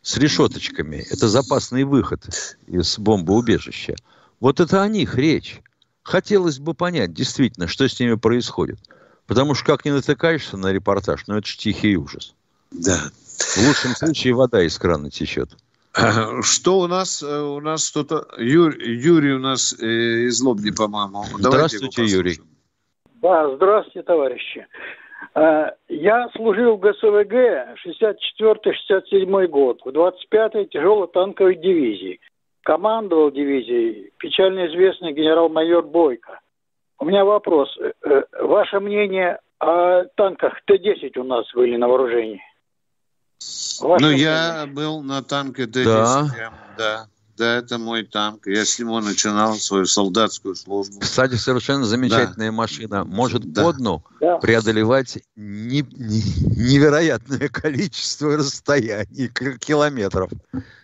с 0.01 0.17
решеточками. 0.17 0.97
Это 1.09 1.27
запасный 1.27 1.83
выход 1.83 2.55
из 2.67 2.99
бомбоубежища. 2.99 3.95
Вот 4.39 4.59
это 4.59 4.83
о 4.83 4.87
них 4.87 5.15
речь. 5.15 5.61
Хотелось 6.03 6.59
бы 6.59 6.73
понять, 6.73 7.13
действительно, 7.13 7.67
что 7.67 7.87
с 7.87 7.99
ними 7.99 8.15
происходит. 8.15 8.79
Потому 9.25 9.55
что 9.55 9.65
как 9.65 9.83
не 9.83 9.91
натыкаешься 9.91 10.55
на 10.55 10.71
репортаж, 10.71 11.23
ну 11.27 11.37
это 11.37 11.47
же 11.47 11.57
тихий 11.57 11.97
ужас. 11.97 12.33
Да. 12.71 13.11
В 13.37 13.57
лучшем 13.57 13.95
случае 13.95 14.33
вода 14.33 14.63
из 14.63 14.77
крана 14.77 15.11
течет. 15.11 15.57
Что 16.41 16.79
у 16.79 16.87
нас? 16.87 17.23
Э, 17.23 17.41
у 17.41 17.59
нас 17.59 17.89
кто-то... 17.89 18.27
Юрий, 18.37 18.95
Юрий 18.97 19.33
у 19.33 19.39
нас 19.39 19.73
э, 19.81 19.85
из 20.27 20.41
Лобни, 20.41 20.71
по-моему. 20.71 21.23
Здравствуйте, 21.39 22.03
Юрий. 22.03 22.39
Да, 23.21 23.55
здравствуйте, 23.55 24.03
товарищи. 24.03 24.67
Э, 25.35 25.71
я 25.87 26.29
служил 26.35 26.77
в 26.77 26.79
ГСВГ 26.79 27.75
64-67 27.85 29.47
год 29.47 29.81
в 29.83 29.89
25-й 29.89 30.65
тяжелой 30.67 31.07
танковой 31.07 31.55
дивизии 31.55 32.19
командовал 32.63 33.31
дивизией 33.31 34.11
печально 34.17 34.67
известный 34.67 35.13
генерал-майор 35.13 35.83
Бойко. 35.83 36.41
У 36.99 37.05
меня 37.05 37.23
вопрос. 37.23 37.69
Э, 37.79 38.23
ваше 38.41 38.79
мнение 38.81 39.39
о 39.59 40.03
танках 40.15 40.59
Т-10 40.65 41.17
у 41.17 41.23
нас 41.23 41.45
были 41.53 41.77
на 41.77 41.87
вооружении? 41.87 42.41
Ну, 43.81 44.09
я 44.09 44.65
был 44.67 45.01
на 45.03 45.21
танке 45.21 45.67
Т-10, 45.67 45.85
да. 45.85 46.51
да. 46.77 47.07
Да, 47.37 47.57
это 47.57 47.77
мой 47.77 48.03
танк. 48.03 48.47
Я 48.47 48.65
с 48.65 48.79
него 48.79 48.99
начинал 48.99 49.55
свою 49.55 49.85
солдатскую 49.85 50.55
службу. 50.55 50.99
Кстати, 50.99 51.35
совершенно 51.35 51.85
замечательная 51.85 52.49
да. 52.49 52.51
машина. 52.51 53.03
Может 53.05 53.51
да. 53.51 53.63
по 53.63 53.73
дну 53.73 54.03
да. 54.19 54.37
преодолевать 54.37 55.19
не, 55.35 55.85
не, 55.91 56.23
невероятное 56.55 57.47
количество 57.49 58.37
расстояний, 58.37 59.29
километров. 59.59 60.31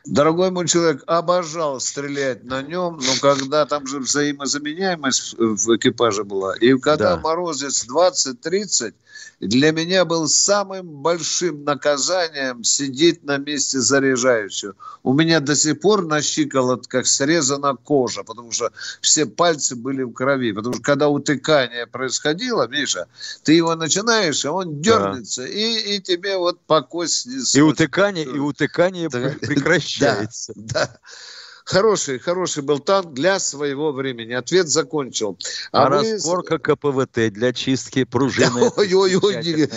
Дорогой 0.06 0.52
мой 0.52 0.68
человек, 0.68 1.04
обожал 1.08 1.80
стрелять 1.80 2.44
на 2.44 2.62
нем, 2.62 2.98
но 2.98 3.14
когда 3.22 3.66
там 3.66 3.88
же 3.88 4.00
взаимозаменяемость 4.00 5.36
в 5.38 5.76
экипаже 5.76 6.24
была, 6.24 6.56
и 6.58 6.78
когда 6.78 7.16
да. 7.16 7.22
морозец 7.22 7.88
20-30, 7.90 8.94
для 9.40 9.72
меня 9.72 10.06
был 10.06 10.28
самым 10.28 10.88
большим 10.88 11.64
наказанием 11.64 12.64
сидеть 12.64 13.24
на 13.24 13.38
месте 13.38 13.80
заряжающего. 13.80 14.76
У 15.04 15.14
меня 15.14 15.40
до 15.40 15.56
сих 15.56 15.80
пор 15.80 16.06
на 16.06 16.22
щиколотках 16.44 17.08
срезана 17.08 17.76
кожа, 17.76 18.24
потому 18.24 18.52
что 18.52 18.72
все 19.02 19.26
пальцы 19.26 19.76
были 19.76 20.04
в 20.04 20.14
крови. 20.14 20.52
Потому 20.52 20.76
что 20.76 20.84
когда 20.84 21.10
утыкание 21.10 21.88
происходило, 21.88 22.68
Миша, 22.68 23.08
ты 23.44 23.54
его 23.54 23.76
начинаешь, 23.76 24.46
а 24.46 24.52
он 24.52 24.82
дернется, 24.82 25.44
да. 25.44 25.48
и, 25.48 25.96
и 25.96 26.02
тебе 26.02 26.38
вот 26.38 26.60
по 26.62 26.82
кость 26.82 27.56
И 27.56 27.62
утыкание, 27.62 28.26
и 28.26 28.40
утыкание 28.40 29.10
да. 29.10 29.36
прекращается. 29.42 30.54
Да, 30.56 30.86
да. 30.86 31.00
Хороший, 31.66 32.20
хороший 32.20 32.64
был 32.64 32.80
танк 32.80 33.14
для 33.14 33.40
своего 33.40 33.92
времени. 33.92 34.34
Ответ 34.34 34.68
закончил. 34.68 35.38
А, 35.72 35.88
а 35.88 35.90
вы... 35.90 36.14
разборка 36.14 36.60
КПВТ 36.60 37.32
для 37.32 37.54
чистки 37.54 38.04
пружины. 38.04 38.70
Ой-ой-ой, 38.78 39.70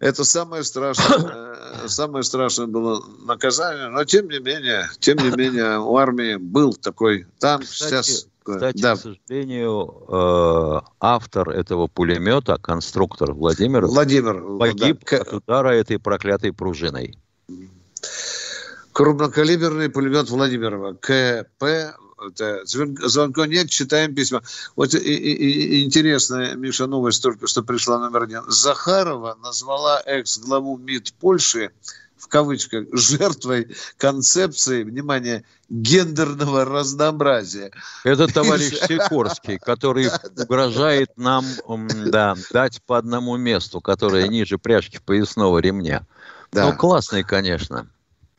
это 0.00 0.24
самое 0.24 0.64
страшное, 0.64 1.84
э, 1.84 1.88
самое 1.88 2.24
страшное 2.24 2.66
было 2.66 3.04
наказание, 3.24 3.88
но 3.88 4.04
тем 4.04 4.28
не 4.28 4.40
менее, 4.40 4.90
тем 4.98 5.18
не 5.18 5.30
менее, 5.30 5.78
у 5.78 5.96
армии 5.96 6.34
был 6.34 6.74
такой 6.74 7.26
танк. 7.38 7.64
Кстати, 7.64 8.08
сейчас 8.08 8.26
кстати, 8.42 8.82
да. 8.82 8.96
к 8.96 8.98
сожалению, 8.98 10.04
э, 10.08 10.80
автор 10.98 11.50
этого 11.50 11.86
пулемета, 11.86 12.58
конструктор 12.58 13.32
Владимир, 13.32 13.86
Владимир 13.86 14.58
погиб 14.58 15.04
да. 15.08 15.18
от 15.18 15.32
удара 15.32 15.68
этой 15.68 16.00
проклятой 16.00 16.52
пружиной 16.52 17.16
крупнокалиберный 18.92 19.88
пулемет 19.88 20.30
Владимирова, 20.30 20.94
КП, 20.94 21.64
это, 22.26 22.60
звонка 22.64 23.46
нет, 23.46 23.70
читаем 23.70 24.14
письма. 24.14 24.42
Вот 24.76 24.94
и, 24.94 24.98
и, 24.98 25.80
и, 25.80 25.84
интересная, 25.84 26.54
Миша, 26.54 26.86
новость 26.86 27.22
только 27.22 27.46
что 27.46 27.62
пришла 27.62 27.98
номер 27.98 28.22
один. 28.22 28.42
Захарова 28.48 29.36
назвала 29.42 30.00
экс-главу 30.04 30.76
МИД 30.78 31.14
Польши 31.14 31.72
в 32.22 32.28
кавычках, 32.28 32.86
жертвой 32.92 33.74
концепции, 33.96 34.84
внимание, 34.84 35.42
гендерного 35.68 36.64
разнообразия. 36.64 37.72
Это 38.04 38.32
товарищ 38.32 38.78
Сикорский, 38.88 39.58
который 39.58 40.08
угрожает 40.38 41.10
нам 41.16 41.44
да, 42.06 42.36
дать 42.52 42.80
по 42.86 42.96
одному 42.96 43.36
месту, 43.36 43.80
которое 43.80 44.28
ниже 44.28 44.56
пряжки 44.56 45.00
поясного 45.04 45.58
ремня. 45.58 46.06
Да. 46.52 46.66
Ну, 46.66 46.76
классный, 46.76 47.24
конечно. 47.24 47.88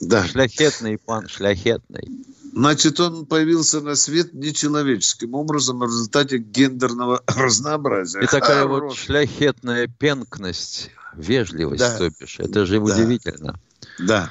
Да. 0.07 0.25
Шляхетный 0.25 0.97
пан, 0.97 1.27
шляхетный. 1.27 2.09
Значит, 2.53 2.99
он 2.99 3.25
появился 3.25 3.81
на 3.81 3.95
свет 3.95 4.33
нечеловеческим 4.33 5.33
образом 5.33 5.79
в 5.79 5.85
результате 5.85 6.37
гендерного 6.37 7.23
разнообразия. 7.27 8.21
И 8.21 8.27
такая 8.27 8.63
Хорош. 8.63 8.83
вот 8.83 8.97
шляхетная 8.97 9.87
пенкность, 9.87 10.91
вежливость, 11.15 11.79
да. 11.79 11.97
то 11.97 12.09
бишь. 12.09 12.39
Это 12.39 12.65
же 12.65 12.77
да. 12.77 12.83
удивительно. 12.83 13.59
Да. 13.99 14.29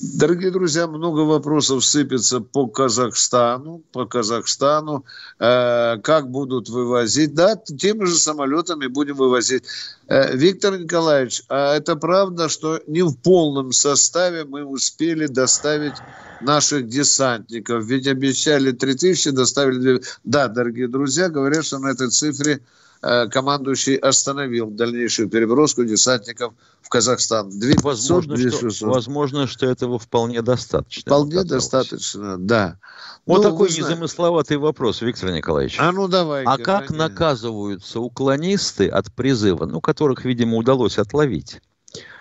Дорогие 0.00 0.52
друзья, 0.52 0.86
много 0.86 1.20
вопросов 1.20 1.84
сыпется 1.84 2.40
по 2.40 2.68
Казахстану, 2.68 3.82
по 3.90 4.06
Казахстану, 4.06 5.04
э, 5.40 5.96
как 6.02 6.30
будут 6.30 6.68
вывозить. 6.68 7.34
Да, 7.34 7.56
теми 7.56 8.04
же 8.04 8.14
самолетами 8.14 8.86
будем 8.86 9.16
вывозить. 9.16 9.64
Э, 10.06 10.36
Виктор 10.36 10.78
Николаевич, 10.78 11.42
а 11.48 11.74
это 11.74 11.96
правда, 11.96 12.48
что 12.48 12.80
не 12.86 13.02
в 13.02 13.16
полном 13.16 13.72
составе 13.72 14.44
мы 14.44 14.64
успели 14.64 15.26
доставить 15.26 15.96
наших 16.40 16.86
десантников? 16.86 17.84
Ведь 17.84 18.06
обещали 18.06 18.70
3000, 18.70 19.30
доставили... 19.30 20.00
Да, 20.22 20.46
дорогие 20.46 20.86
друзья, 20.86 21.28
говорят, 21.28 21.64
что 21.64 21.78
на 21.80 21.88
этой 21.88 22.10
цифре 22.10 22.60
командующий 23.00 23.96
остановил 23.96 24.70
дальнейшую 24.70 25.28
переброску 25.28 25.84
десантников 25.84 26.54
в 26.82 26.88
Казахстан. 26.88 27.50
200, 27.50 27.82
возможно, 27.82 28.34
200, 28.34 28.70
что, 28.70 28.86
возможно, 28.86 29.46
что 29.46 29.66
этого 29.66 29.98
вполне 29.98 30.42
достаточно. 30.42 31.02
Вполне 31.02 31.44
достаточно, 31.44 32.38
да. 32.38 32.78
Вот 33.26 33.42
ну, 33.42 33.50
такой 33.50 33.68
незамысловатый 33.68 34.56
вопрос, 34.56 35.02
Виктор 35.02 35.30
Николаевич. 35.30 35.76
А 35.78 35.92
ну 35.92 36.08
давай. 36.08 36.44
А 36.44 36.56
как 36.56 36.90
они... 36.90 36.98
наказываются 36.98 38.00
уклонисты 38.00 38.88
от 38.88 39.12
призыва, 39.12 39.66
ну, 39.66 39.80
которых, 39.80 40.24
видимо, 40.24 40.56
удалось 40.56 40.98
отловить? 40.98 41.60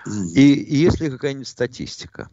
Mm. 0.05 0.27
И, 0.35 0.53
и 0.53 0.75
есть 0.77 0.99
ли 0.99 1.09
какая-нибудь 1.09 1.47
статистика? 1.47 2.29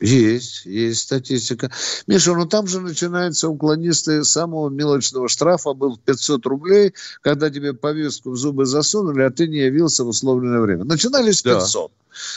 Есть, 0.00 0.64
есть 0.64 1.00
статистика. 1.00 1.70
Миша, 2.06 2.32
ну 2.34 2.46
там 2.46 2.66
же 2.66 2.80
начинаются 2.80 3.48
уклонисты 3.48 4.24
самого 4.24 4.70
мелочного 4.70 5.28
штрафа, 5.28 5.74
был 5.74 5.98
500 5.98 6.46
рублей, 6.46 6.94
когда 7.20 7.50
тебе 7.50 7.74
повестку 7.74 8.30
в 8.30 8.36
зубы 8.36 8.64
засунули, 8.64 9.22
а 9.22 9.30
ты 9.30 9.46
не 9.46 9.58
явился 9.58 10.04
в 10.04 10.08
условленное 10.08 10.60
время. 10.60 10.84
Начинали 10.84 11.32
с 11.32 11.42
500. 11.42 11.92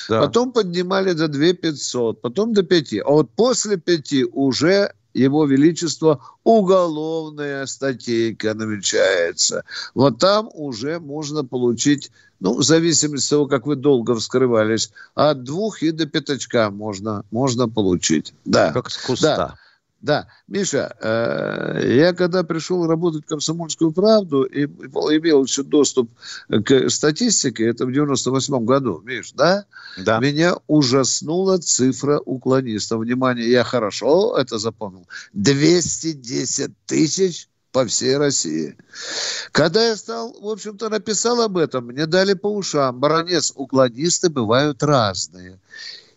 Да. 0.09 0.21
Потом 0.21 0.51
поднимали 0.51 1.13
до 1.13 1.29
2 1.29 1.53
500, 1.53 2.21
потом 2.21 2.53
до 2.53 2.63
5. 2.63 2.95
А 3.05 3.09
вот 3.09 3.29
после 3.29 3.77
5 3.77 4.13
уже 4.33 4.91
его 5.13 5.45
Величество 5.45 6.21
уголовная 6.43 7.65
статейка 7.65 8.53
намечается. 8.53 9.63
Вот 9.93 10.19
там 10.19 10.49
уже 10.53 10.99
можно 10.99 11.45
получить, 11.45 12.11
ну, 12.43 12.57
в 12.57 12.63
зависимости 12.63 13.27
от 13.27 13.29
того, 13.29 13.47
как 13.47 13.65
вы 13.65 13.77
долго 13.77 14.15
вскрывались, 14.15 14.91
от 15.15 15.43
двух 15.43 15.81
и 15.81 15.91
до 15.91 16.05
пятачка 16.05 16.69
можно, 16.71 17.23
можно 17.31 17.69
получить. 17.69 18.33
Да. 18.43 18.73
Как 18.73 18.89
с 18.89 18.97
куста. 18.97 19.37
Да. 19.37 19.55
Да, 20.01 20.27
Миша, 20.49 20.93
э, 20.99 21.95
я 21.95 22.11
когда 22.11 22.43
пришел 22.43 22.85
работать 22.85 23.23
в 23.23 23.27
«Комсомольскую 23.29 23.93
правду» 23.93 24.43
и 24.43 24.65
имел 24.65 25.45
еще 25.45 25.63
доступ 25.63 26.11
к 26.49 26.89
статистике, 26.89 27.67
это 27.67 27.85
в 27.85 27.93
98 27.93 28.65
году, 28.65 29.01
Миш, 29.05 29.31
да? 29.31 29.63
Да. 29.97 30.19
Меня 30.19 30.57
ужаснула 30.67 31.59
цифра 31.59 32.19
уклонистов. 32.19 32.99
Внимание, 32.99 33.49
я 33.49 33.63
хорошо 33.63 34.35
это 34.37 34.57
запомнил. 34.57 35.07
210 35.31 36.71
тысяч 36.85 37.47
по 37.73 37.85
всей 37.85 38.15
России. 38.17 38.77
Когда 39.51 39.85
я 39.85 39.97
стал, 39.97 40.39
в 40.39 40.47
общем-то, 40.47 40.89
написал 40.89 41.41
об 41.41 41.57
этом, 41.57 41.87
мне 41.87 42.05
дали 42.05 42.35
по 42.35 42.47
ушам. 42.47 42.99
Баронец, 42.99 43.51
уклонисты 43.55 44.29
бывают 44.29 44.81
разные. 44.83 45.59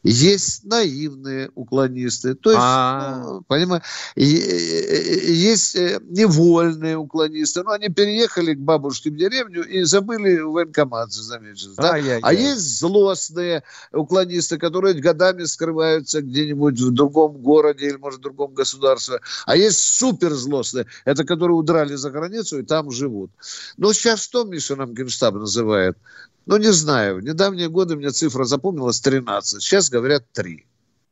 Есть 0.06 0.64
наивные 0.64 1.50
уклонисты, 1.54 2.34
то 2.34 2.50
есть, 2.50 2.62
а. 2.62 3.22
ну, 3.24 3.42
понимаешь, 3.42 3.82
есть 4.14 5.74
э, 5.74 6.00
невольные 6.04 6.96
уклонисты, 6.96 7.64
но 7.64 7.72
они 7.72 7.88
переехали 7.88 8.54
к 8.54 8.58
бабушке 8.60 9.10
в 9.10 9.16
деревню 9.16 9.64
и 9.64 9.82
забыли 9.82 10.38
военкомат 10.38 11.12
заметить. 11.12 11.74
Да? 11.76 11.94
А 12.22 12.32
есть 12.32 12.78
злостные 12.78 13.64
уклонисты, 13.92 14.58
которые 14.58 14.94
годами 14.94 15.42
скрываются 15.44 16.22
где-нибудь 16.22 16.78
в 16.78 16.92
другом 16.92 17.38
городе 17.38 17.88
или, 17.88 17.96
может, 17.96 18.20
в 18.20 18.22
другом 18.22 18.54
государстве. 18.54 19.18
А 19.44 19.56
есть 19.56 19.78
суперзлостные, 19.78 20.86
это 21.04 21.24
которые 21.24 21.56
удрали 21.56 21.96
за 21.96 22.10
границу 22.10 22.60
и 22.60 22.62
там 22.62 22.92
живут. 22.92 23.32
Но 23.76 23.92
сейчас 23.92 24.22
что 24.22 24.44
Миша 24.44 24.76
нам 24.76 24.94
Генштаб 24.94 25.34
называет? 25.34 25.98
Ну, 26.46 26.56
не 26.58 26.72
знаю. 26.72 27.16
В 27.16 27.22
недавние 27.22 27.68
годы 27.68 27.96
мне 27.96 28.10
цифра 28.10 28.44
запомнилась 28.44 29.00
13. 29.00 29.62
Сейчас 29.62 29.90
говорят 29.90 30.24
3. 30.32 30.64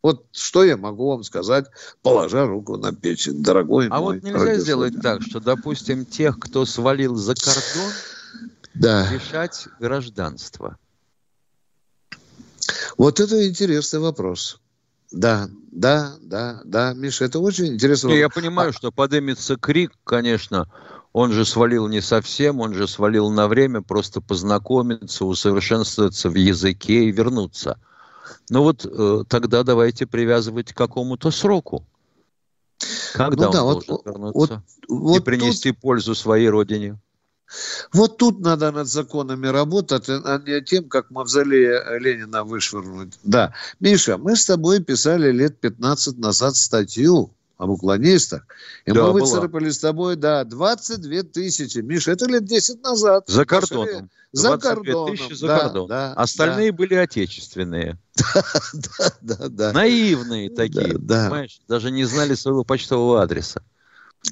Вот 0.03 0.27
что 0.33 0.65
я 0.65 0.77
могу 0.77 1.09
вам 1.09 1.25
сказать, 1.25 1.67
положа 2.03 2.47
руку 2.47 2.77
на 2.77 2.95
печень, 2.95 3.43
дорогой 3.43 3.89
а 3.89 4.01
мой. 4.01 4.19
А 4.19 4.23
вот 4.23 4.23
нельзя 4.23 4.59
сделать 4.59 5.01
так, 5.01 5.23
что, 5.23 5.41
допустим, 5.41 6.05
тех, 6.05 6.39
кто 6.39 6.67
свалил 6.67 7.17
за 7.17 7.35
кордон, 7.35 7.93
да. 8.75 9.11
лишать 9.11 9.67
гражданства? 9.81 10.79
Вот 12.99 13.19
это 13.19 13.49
интересный 13.49 13.99
вопрос. 13.99 14.61
Да, 15.11 15.49
да, 15.73 16.17
да, 16.21 16.61
да, 16.65 16.93
Миша, 16.93 17.25
это 17.25 17.39
очень 17.39 17.69
интересно. 17.75 18.11
Я 18.11 18.29
понимаю, 18.29 18.71
а... 18.71 18.73
что 18.73 18.93
поднимется 18.93 19.57
крик, 19.57 19.93
конечно, 20.05 20.71
он 21.15 21.31
же 21.33 21.45
свалил 21.47 21.87
не 21.87 22.03
совсем, 22.03 22.61
он 22.61 22.75
же 22.75 22.89
свалил 22.89 23.31
на 23.31 23.47
время 23.47 23.81
просто 23.81 24.21
познакомиться, 24.21 25.25
усовершенствоваться 25.25 26.29
в 26.29 26.35
языке 26.35 27.05
и 27.05 27.13
вернуться. 27.13 27.79
Ну 28.51 28.63
вот 28.65 28.85
э, 28.85 29.25
тогда 29.29 29.63
давайте 29.63 30.07
привязывать 30.07 30.73
к 30.73 30.77
какому-то 30.77 31.31
сроку. 31.31 31.87
Когда 33.13 33.45
ну, 33.45 33.47
он 33.47 33.53
да, 33.53 33.61
должен 33.61 33.85
вот, 33.89 34.07
вернуться 34.07 34.63
вот, 34.89 35.01
вот 35.01 35.21
и 35.21 35.23
принести 35.23 35.71
тут... 35.71 35.81
пользу 35.81 36.17
своей 36.17 36.49
родине? 36.49 36.99
Вот 37.93 38.17
тут 38.17 38.41
надо 38.41 38.73
над 38.73 38.89
законами 38.89 39.47
работать, 39.47 40.09
а 40.09 40.43
не 40.45 40.61
тем, 40.63 40.89
как 40.89 41.13
мавзолея 41.13 41.97
Ленина 41.97 42.43
вышвырнуть. 42.43 43.13
Да. 43.23 43.55
Миша, 43.79 44.19
мы 44.19 44.35
с 44.35 44.47
тобой 44.47 44.83
писали 44.83 45.31
лет 45.31 45.61
15 45.61 46.19
назад 46.19 46.57
статью 46.57 47.31
об 47.65 47.71
уклонистах. 47.71 48.47
И 48.87 48.93
да, 48.93 49.05
мы 49.05 49.13
выцарапали 49.15 49.71
с 49.71 49.79
тобой, 49.79 50.17
да, 50.17 50.45
22 50.45 51.23
тысячи. 51.25 51.79
Миша, 51.79 52.13
это 52.13 52.27
лет 52.27 52.45
10 52.45 52.83
назад. 52.83 53.25
За 53.27 53.45
кордоном. 53.45 54.11
За 54.33 54.59
кордоном. 54.59 55.17
за 55.17 55.47
да, 55.47 55.59
кордоном. 55.59 55.89
Да, 55.89 56.13
Остальные 56.15 56.73
да. 56.73 56.77
были 56.77 56.95
отечественные. 56.95 57.99
Да, 58.73 59.13
да, 59.21 59.49
да. 59.49 59.73
Наивные 59.73 60.51
такие, 60.51 60.99
да, 60.99 61.25
понимаешь? 61.25 61.61
Даже 61.69 61.91
не 61.91 62.05
знали 62.05 62.35
своего 62.35 62.65
почтового 62.65 63.23
адреса. 63.23 63.63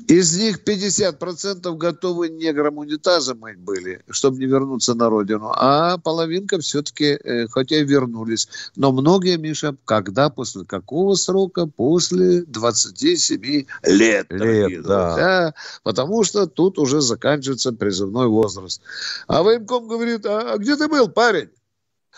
Из 0.08 0.36
них 0.36 0.62
50% 0.64 1.76
готовы 1.76 2.28
негром 2.30 2.78
унитаза 2.78 3.34
мыть 3.34 3.58
были, 3.58 4.02
чтобы 4.10 4.38
не 4.38 4.46
вернуться 4.46 4.94
на 4.94 5.08
родину. 5.08 5.52
А 5.54 5.98
половинка 5.98 6.58
все-таки, 6.60 7.04
э, 7.04 7.46
хотя 7.48 7.76
и 7.76 7.84
вернулись. 7.84 8.48
Но 8.74 8.92
многие, 8.92 9.36
Миша, 9.36 9.76
когда, 9.84 10.30
после 10.30 10.64
какого 10.64 11.14
срока? 11.14 11.66
После 11.66 12.42
27 12.42 13.66
лет. 13.84 14.26
Лет, 14.30 14.82
да. 14.82 15.16
да. 15.16 15.54
Потому 15.82 16.24
что 16.24 16.46
тут 16.46 16.78
уже 16.78 17.00
заканчивается 17.00 17.72
призывной 17.72 18.28
возраст. 18.28 18.80
А 19.26 19.42
военком 19.42 19.88
говорит, 19.88 20.24
а, 20.26 20.54
а 20.54 20.58
где 20.58 20.76
ты 20.76 20.88
был, 20.88 21.08
парень? 21.08 21.50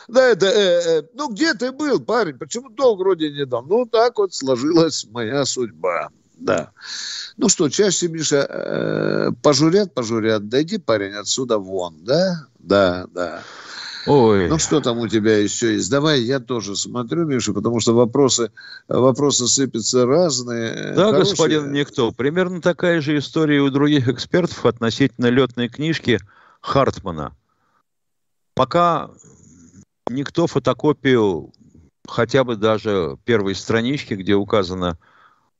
Да, 0.09 0.27
это, 0.29 0.47
э, 0.47 1.01
э, 1.01 1.03
ну 1.15 1.29
где 1.33 1.55
ты 1.55 1.73
был, 1.73 2.01
парень? 2.01 2.39
Почему 2.39 2.71
долг 2.71 3.01
вроде 3.01 3.31
не 3.31 3.47
дал? 3.47 3.63
Ну, 3.63 3.87
так 3.87 4.19
вот 4.19 4.35
сложилась 4.35 5.07
моя 5.11 5.45
судьба. 5.45 6.11
Да. 6.37 6.71
Ну 7.37 7.49
что, 7.49 7.69
чаще, 7.69 8.09
Миша, 8.09 8.47
э, 8.49 9.31
пожурят, 9.43 9.95
пожурят, 9.95 10.49
дойди, 10.49 10.79
парень, 10.79 11.15
отсюда 11.15 11.59
вон, 11.59 12.05
да? 12.05 12.47
Да, 12.59 13.07
да. 13.13 13.43
Ой. 14.07 14.49
Ну, 14.49 14.59
что 14.59 14.81
там 14.81 14.99
у 14.99 15.09
тебя 15.09 15.39
еще 15.39 15.75
есть? 15.75 15.91
Давай 15.91 16.21
я 16.21 16.39
тоже 16.39 16.77
смотрю, 16.77 17.25
Миша, 17.25 17.53
потому 17.55 17.81
что 17.81 17.95
вопросы, 17.95 18.51
вопросы 18.89 19.47
сыпятся 19.47 20.05
разные. 20.05 20.93
Да, 20.95 21.11
хорошие. 21.11 21.31
господин 21.31 21.73
Никто. 21.73 22.13
Примерно 22.13 22.61
такая 22.61 23.01
же 23.01 23.17
история 23.19 23.61
у 23.61 23.71
других 23.71 24.09
экспертов 24.09 24.67
относительно 24.67 25.27
летной 25.27 25.69
книжки 25.69 26.21
Хартмана. 26.61 27.35
Пока 28.55 29.11
никто 30.09 30.47
фотокопию 30.47 31.53
хотя 32.07 32.45
бы 32.45 32.57
даже 32.57 33.17
первой 33.25 33.55
странички, 33.55 34.15
где 34.15 34.35
указано 34.35 34.99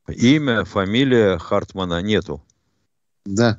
Имя, 0.09 0.65
фамилия 0.65 1.37
Хартмана 1.37 2.01
нету. 2.01 2.41
Да. 3.25 3.57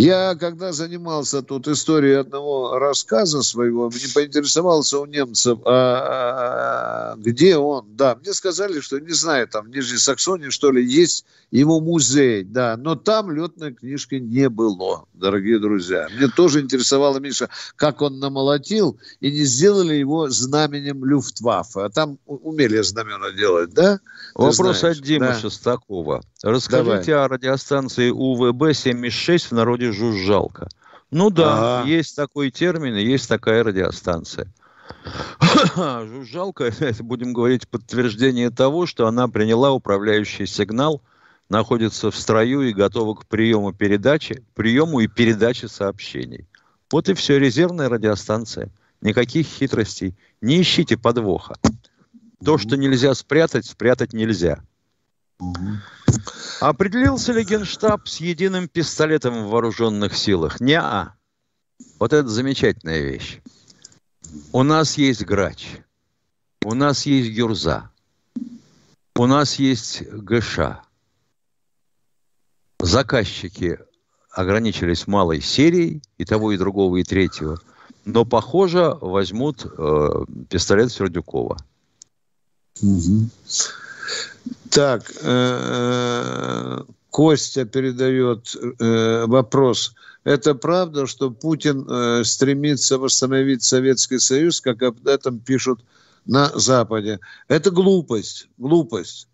Я, 0.00 0.34
когда 0.34 0.72
занимался 0.72 1.42
тут 1.42 1.68
историей 1.68 2.14
одного 2.14 2.78
рассказа 2.78 3.42
своего, 3.42 3.90
мне 3.90 4.06
поинтересовался 4.14 4.98
у 4.98 5.04
немцев, 5.04 5.58
а, 5.66 7.12
а, 7.12 7.16
где 7.16 7.56
он. 7.58 7.84
Да, 7.96 8.16
мне 8.16 8.32
сказали, 8.32 8.80
что, 8.80 8.98
не 8.98 9.12
знаю, 9.12 9.46
там 9.46 9.66
в 9.66 9.68
Нижней 9.68 9.98
Саксонии, 9.98 10.48
что 10.48 10.70
ли, 10.70 10.82
есть 10.82 11.26
его 11.50 11.80
музей, 11.80 12.44
да, 12.44 12.76
но 12.78 12.94
там 12.94 13.30
летной 13.30 13.74
книжки 13.74 14.14
не 14.14 14.48
было, 14.48 15.04
дорогие 15.12 15.58
друзья. 15.58 16.08
Мне 16.16 16.28
тоже 16.28 16.60
интересовало, 16.60 17.18
Миша, 17.18 17.50
как 17.76 18.00
он 18.00 18.20
намолотил, 18.20 18.98
и 19.20 19.30
не 19.30 19.44
сделали 19.44 19.94
его 19.94 20.30
знаменем 20.30 21.04
Люфтваффе. 21.04 21.80
А 21.82 21.90
там 21.90 22.18
умели 22.26 22.80
знамена 22.80 23.32
делать, 23.32 23.74
да? 23.74 24.00
Вопрос 24.34 24.78
знаешь, 24.78 24.98
от 24.98 25.04
Димы 25.04 25.26
да. 25.26 25.38
Шестакова. 25.38 26.22
Расскажите 26.42 27.12
Давай. 27.12 27.24
о 27.24 27.28
радиостанции 27.28 28.10
УВБ-76 28.10 29.48
в 29.48 29.52
народе 29.52 29.89
«Жужжалка». 29.92 30.68
Ну 31.10 31.30
да, 31.30 31.80
ага. 31.80 31.88
есть 31.88 32.14
такой 32.14 32.50
термин, 32.50 32.94
есть 32.94 33.28
такая 33.28 33.64
радиостанция. 33.64 34.52
Жужжалка, 35.76 36.64
это 36.64 37.02
будем 37.02 37.32
говорить 37.32 37.68
подтверждение 37.68 38.50
того, 38.50 38.86
что 38.86 39.06
она 39.06 39.28
приняла 39.28 39.72
управляющий 39.72 40.46
сигнал, 40.46 41.02
находится 41.48 42.10
в 42.10 42.16
строю 42.16 42.62
и 42.62 42.72
готова 42.72 43.14
к 43.14 43.26
приему 43.26 43.72
передачи, 43.72 44.44
приему 44.54 45.00
и 45.00 45.08
передаче 45.08 45.68
сообщений. 45.68 46.46
Вот 46.90 47.08
и 47.08 47.14
все, 47.14 47.38
резервная 47.38 47.88
радиостанция. 47.88 48.70
Никаких 49.00 49.46
хитростей. 49.46 50.14
Не 50.40 50.60
ищите 50.60 50.96
подвоха. 50.96 51.56
То, 52.44 52.58
что 52.58 52.76
нельзя 52.76 53.14
спрятать, 53.14 53.66
спрятать 53.66 54.12
нельзя. 54.12 54.62
Определился 56.60 57.32
ли 57.32 57.44
Генштаб 57.44 58.06
с 58.08 58.16
единым 58.16 58.68
пистолетом 58.68 59.44
в 59.44 59.50
вооруженных 59.50 60.16
силах? 60.16 60.60
Не 60.60 60.74
-а. 60.74 61.10
Вот 61.98 62.12
это 62.12 62.28
замечательная 62.28 63.00
вещь. 63.00 63.40
У 64.52 64.62
нас 64.62 64.98
есть 64.98 65.24
грач. 65.24 65.78
У 66.64 66.74
нас 66.74 67.06
есть 67.06 67.30
гюрза. 67.30 67.90
У 69.16 69.26
нас 69.26 69.58
есть 69.58 70.02
ГШ. 70.02 70.58
Заказчики 72.78 73.78
ограничились 74.30 75.06
малой 75.06 75.40
серией 75.40 76.02
и 76.18 76.24
того, 76.24 76.52
и 76.52 76.58
другого, 76.58 76.96
и 76.96 77.04
третьего. 77.04 77.60
Но, 78.04 78.24
похоже, 78.24 78.96
возьмут 79.00 79.66
э, 79.66 80.08
пистолет 80.48 80.92
Сердюкова. 80.92 81.58
Угу. 82.82 83.28
Так, 84.70 85.10
э, 85.22 86.82
Костя 87.10 87.64
передает 87.64 88.54
э, 88.56 89.24
вопрос. 89.26 89.94
Это 90.24 90.54
правда, 90.54 91.06
что 91.06 91.30
Путин 91.30 91.86
э, 91.88 92.24
стремится 92.24 92.98
восстановить 92.98 93.62
Советский 93.62 94.18
Союз, 94.18 94.60
как 94.60 94.82
об 94.82 95.06
этом 95.06 95.40
пишут 95.40 95.80
на 96.26 96.50
Западе? 96.54 97.18
Это 97.48 97.70
глупость, 97.70 98.48
глупость. 98.58 99.28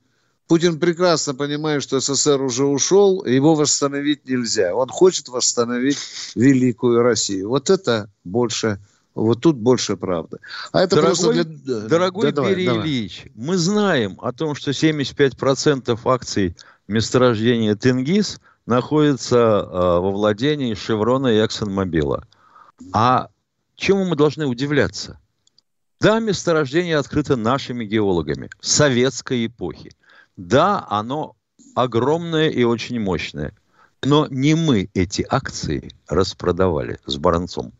Путин 0.49 0.79
прекрасно 0.79 1.35
понимает, 1.35 1.83
что 1.83 1.99
СССР 1.99 2.41
уже 2.41 2.65
ушел, 2.65 3.25
его 3.25 3.57
восстановить 3.57 4.27
нельзя. 4.29 4.75
Он 4.75 4.89
хочет 4.89 5.29
восстановить 5.29 5.99
великую 6.37 7.03
Россию. 7.03 7.49
Вот 7.49 7.69
это 7.69 8.09
больше 8.23 8.79
вот 9.17 9.41
тут 9.41 9.57
больше 9.57 9.97
правды. 9.97 10.39
А 10.73 10.83
это 10.83 10.97
дорогой, 10.97 11.17
просто 11.17 11.45
для... 11.45 11.81
Дорогой 11.89 12.33
да, 12.33 12.43
Берий 12.43 12.67
давай, 12.67 12.83
Ильич, 12.83 13.23
давай. 13.25 13.49
мы 13.49 13.57
знаем 13.57 14.19
о 14.21 14.33
том, 14.33 14.55
что 14.55 14.71
75% 14.73 15.99
акций 16.05 16.55
месторождения 16.87 17.75
Тенгиз 17.75 18.41
находится 18.67 19.37
э, 19.37 19.69
во 19.73 20.11
владении 20.11 20.75
Шеврона 20.75 21.29
и 21.29 21.45
Эксонмобила. 21.45 22.27
А 22.93 23.31
чему 23.75 24.05
мы 24.05 24.17
должны 24.17 24.47
удивляться? 24.47 25.19
Да, 25.99 26.19
месторождение 26.21 26.99
открыто 26.99 27.37
нашими 27.37 27.87
геологами 27.87 28.51
советской 28.61 29.47
эпохи. 29.47 29.93
Да, 30.37 30.87
оно 30.91 31.37
огромное 31.75 32.51
и 32.51 32.65
очень 32.65 33.01
мощное. 33.01 33.55
Но 34.05 34.27
не 34.29 34.55
мы 34.55 34.91
эти 34.93 35.27
акции 35.29 35.91
распродавали 36.07 36.99
с 37.07 37.17
Баранцом. 37.17 37.73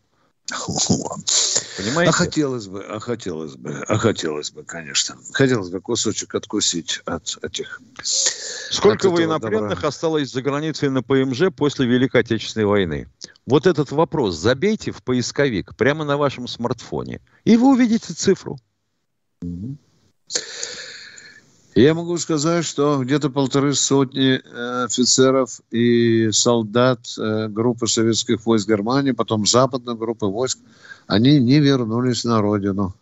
Понимаете? 1.77 2.09
А 2.09 2.13
хотелось 2.13 2.67
бы, 2.67 2.83
а 2.83 2.99
хотелось 2.99 3.55
бы, 3.55 3.83
а 3.87 3.97
хотелось 3.97 4.51
бы, 4.51 4.63
конечно. 4.63 5.17
Хотелось 5.33 5.69
бы 5.69 5.81
кусочек 5.81 6.35
откусить 6.35 7.01
от 7.05 7.37
этих... 7.41 7.81
Сколько 8.03 9.07
от 9.07 9.13
военнопленных 9.13 9.75
добра. 9.75 9.87
осталось 9.87 10.31
за 10.31 10.41
границей 10.41 10.89
на 10.89 11.03
ПМЖ 11.03 11.53
после 11.55 11.85
Великой 11.85 12.21
Отечественной 12.21 12.65
войны? 12.65 13.09
Вот 13.45 13.67
этот 13.67 13.91
вопрос 13.91 14.35
забейте 14.35 14.91
в 14.91 15.03
поисковик 15.03 15.75
прямо 15.75 16.05
на 16.05 16.17
вашем 16.17 16.47
смартфоне, 16.47 17.21
и 17.43 17.57
вы 17.57 17.73
увидите 17.73 18.13
цифру. 18.13 18.57
Я 21.77 21.93
могу 21.93 22.17
сказать, 22.17 22.65
что 22.65 23.03
где-то 23.03 23.29
полторы 23.29 23.75
сотни 23.75 24.41
э, 24.43 24.85
офицеров 24.85 25.61
и 25.69 26.31
солдат 26.31 27.01
э, 27.19 27.49
группы 27.49 27.85
советских 27.85 28.43
войск 28.47 28.67
Германии, 28.67 29.11
потом 29.11 29.45
западной 29.45 29.93
группы 29.93 30.25
войск, 30.25 30.57
они 31.05 31.39
не 31.39 31.59
вернулись 31.59 32.23
на 32.23 32.41
родину. 32.41 32.95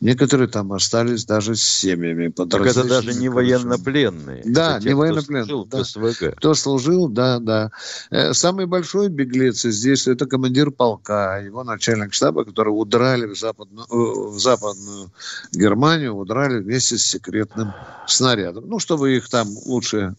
Некоторые 0.00 0.48
там 0.48 0.72
остались 0.72 1.24
даже 1.24 1.54
с 1.54 1.62
семьями. 1.62 2.28
Так 2.28 2.66
это 2.66 2.84
даже 2.84 3.14
не 3.14 3.28
военнопленные. 3.28 4.42
Да, 4.44 4.80
те, 4.80 4.88
не 4.88 4.94
военнопленные. 4.94 5.44
Кто 5.44 5.84
служил 5.84 6.10
да. 6.10 6.12
СВГ. 6.14 6.36
Кто 6.36 6.54
служил, 6.54 7.08
да, 7.08 7.38
да. 7.38 7.70
Э, 8.10 8.34
самый 8.34 8.66
большой 8.66 9.08
беглец 9.08 9.62
здесь 9.62 10.06
это 10.06 10.26
командир 10.26 10.70
полка, 10.70 11.38
его 11.38 11.64
начальник 11.64 12.12
штаба, 12.12 12.44
который 12.44 12.70
удрали 12.70 13.26
в 13.26 13.38
западную, 13.38 13.86
э, 13.86 14.28
в 14.30 14.38
западную 14.38 15.10
Германию, 15.52 16.14
удрали 16.14 16.60
вместе 16.60 16.98
с 16.98 17.06
секретным 17.06 17.72
снарядом. 18.06 18.68
Ну, 18.68 18.78
чтобы 18.78 19.16
их 19.16 19.28
там 19.28 19.48
лучше, 19.64 20.16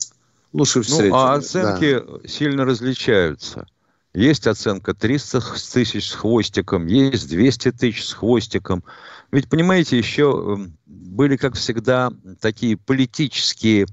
лучше 0.53 0.81
встретили. 0.81 1.09
Ну, 1.09 1.15
а 1.15 1.33
оценки 1.33 1.99
да. 1.99 2.27
сильно 2.27 2.65
различаются. 2.65 3.67
Есть 4.15 4.47
оценка 4.47 4.93
300 4.93 5.41
тысяч 5.73 6.09
с 6.09 6.13
хвостиком, 6.13 6.87
есть 6.87 7.27
200 7.27 7.73
тысяч 7.73 8.05
с 8.05 8.13
хвостиком. 8.13 8.83
Ведь, 9.31 9.49
понимаете, 9.49 9.97
еще 9.97 10.23
эм, 10.23 10.77
были, 10.85 11.35
как 11.35 11.55
всегда, 11.55 12.11
такие 12.39 12.77
политические 12.77 13.87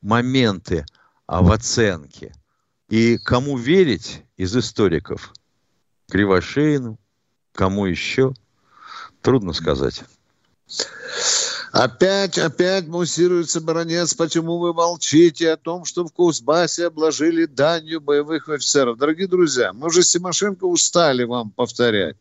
моменты 0.00 0.86
в 1.26 1.50
оценке. 1.50 2.34
И 2.88 3.18
кому 3.18 3.56
верить 3.56 4.22
из 4.36 4.56
историков? 4.56 5.32
Кривошеину, 6.08 6.98
кому 7.52 7.86
еще? 7.86 8.32
Трудно 9.22 9.52
сказать. 9.52 10.04
Опять, 11.72 12.38
опять 12.38 12.86
муссируется 12.86 13.60
баронец, 13.60 14.14
почему 14.14 14.58
вы 14.58 14.72
молчите 14.72 15.52
о 15.52 15.56
том, 15.56 15.84
что 15.84 16.06
в 16.06 16.12
Кузбассе 16.12 16.86
обложили 16.86 17.44
данью 17.44 18.00
боевых 18.00 18.48
офицеров. 18.48 18.96
Дорогие 18.96 19.26
друзья, 19.28 19.72
мы 19.72 19.88
уже 19.88 20.02
с 20.02 20.12
Тимошенко 20.12 20.64
устали 20.64 21.24
вам 21.24 21.50
повторять. 21.50 22.16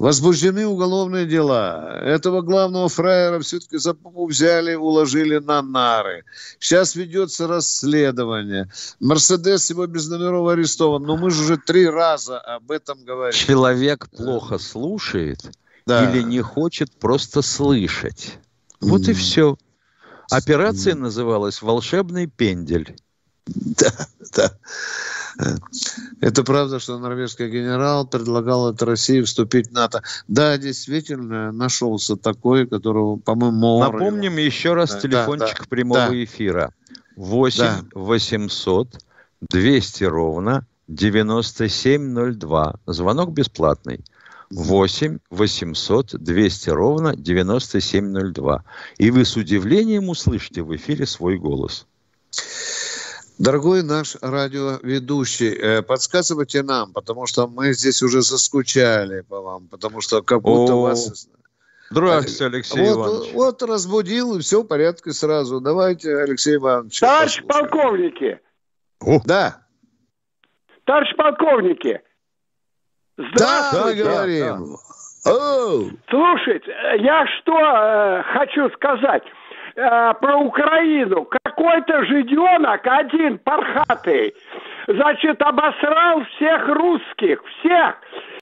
Возбуждены 0.00 0.66
уголовные 0.66 1.26
дела. 1.26 2.00
Этого 2.00 2.40
главного 2.40 2.88
фраера 2.88 3.38
все-таки 3.40 3.76
за 3.76 3.92
попу 3.92 4.26
взяли, 4.26 4.74
уложили 4.74 5.36
на 5.36 5.60
нары. 5.60 6.24
Сейчас 6.58 6.96
ведется 6.96 7.46
расследование. 7.46 8.70
Мерседес 8.98 9.68
его 9.68 9.86
без 9.86 10.08
номеров 10.08 10.48
арестован. 10.48 11.02
Но 11.02 11.18
мы 11.18 11.30
же 11.30 11.42
уже 11.42 11.58
три 11.58 11.86
раза 11.86 12.38
об 12.38 12.70
этом 12.70 13.04
говорим. 13.04 13.38
Человек 13.38 14.08
плохо 14.08 14.56
слушает 14.56 15.50
да. 15.84 16.10
или 16.10 16.22
не 16.22 16.40
хочет 16.40 16.90
просто 16.98 17.42
слышать. 17.42 18.38
Вот 18.80 19.02
mm. 19.02 19.10
и 19.10 19.12
все. 19.12 19.58
Операция 20.30 20.94
mm. 20.94 20.98
называлась 20.98 21.60
«Волшебный 21.60 22.26
пендель». 22.26 22.96
Да, 23.46 23.92
да. 24.34 24.52
Это 26.20 26.44
правда, 26.44 26.78
что 26.78 26.98
норвежский 26.98 27.48
генерал 27.48 28.06
предлагал 28.06 28.66
от 28.66 28.82
России 28.82 29.22
вступить 29.22 29.68
в 29.68 29.72
НАТО. 29.72 30.02
Да, 30.28 30.56
действительно, 30.58 31.52
нашелся 31.52 32.16
такой, 32.16 32.66
которого, 32.66 33.16
по-моему, 33.16 33.80
Напомним 33.80 34.36
еще 34.36 34.74
раз 34.74 34.92
да, 34.92 35.00
телефончик 35.00 35.60
да, 35.60 35.66
прямого 35.68 36.08
да. 36.08 36.24
эфира. 36.24 36.74
8 37.16 37.58
да. 37.58 37.80
800 37.94 38.98
200 39.50 40.04
ровно 40.04 40.66
9702. 40.88 42.74
Звонок 42.86 43.32
бесплатный. 43.32 44.04
8 44.50 45.18
800 45.30 46.14
200 46.18 46.70
ровно 46.70 47.14
9702. 47.16 48.64
И 48.98 49.10
вы 49.10 49.24
с 49.24 49.36
удивлением 49.36 50.08
услышите 50.08 50.62
в 50.62 50.74
эфире 50.74 51.06
свой 51.06 51.38
голос. 51.38 51.86
Дорогой 53.40 53.82
наш 53.82 54.16
радиоведущий, 54.20 55.54
э, 55.54 55.80
подсказывайте 55.80 56.62
нам, 56.62 56.92
потому 56.92 57.26
что 57.26 57.46
мы 57.48 57.72
здесь 57.72 58.02
уже 58.02 58.20
заскучали 58.20 59.22
по 59.22 59.40
вам, 59.40 59.66
потому 59.68 60.02
что 60.02 60.20
как 60.20 60.42
будто 60.42 60.74
О, 60.74 60.82
вас... 60.82 61.26
Здравствуйте, 61.88 62.44
Алексей 62.44 62.92
вот, 62.92 62.96
Иванович. 62.96 63.32
Вот 63.32 63.62
разбудил, 63.62 64.36
и 64.36 64.40
все 64.40 64.62
в 64.62 64.66
порядке 64.66 65.12
сразу. 65.12 65.58
Давайте, 65.58 66.18
Алексей 66.18 66.56
Иванович. 66.56 67.00
Товарищ 67.00 67.42
полковники. 67.48 68.40
О. 69.00 69.20
Да. 69.24 69.62
Товарищ 70.84 71.16
полковники. 71.16 71.98
Здравствуйте. 73.16 74.04
Да, 74.04 74.10
говорим. 74.10 74.76
Да, 75.24 75.32
да. 75.32 75.96
Слушайте, 76.10 76.70
я 76.98 77.24
что 77.38 77.58
э, 77.58 78.22
хочу 78.34 78.68
сказать 78.74 79.22
э, 79.74 80.14
про 80.20 80.38
Украину. 80.38 81.28
Какой-то 81.44 82.04
жиденок, 82.04 82.80
один 82.84 83.38
пархатый, 83.38 84.34
значит, 84.86 85.40
обосрал 85.42 86.22
всех 86.36 86.68
русских, 86.68 87.42
всех. 87.60 87.96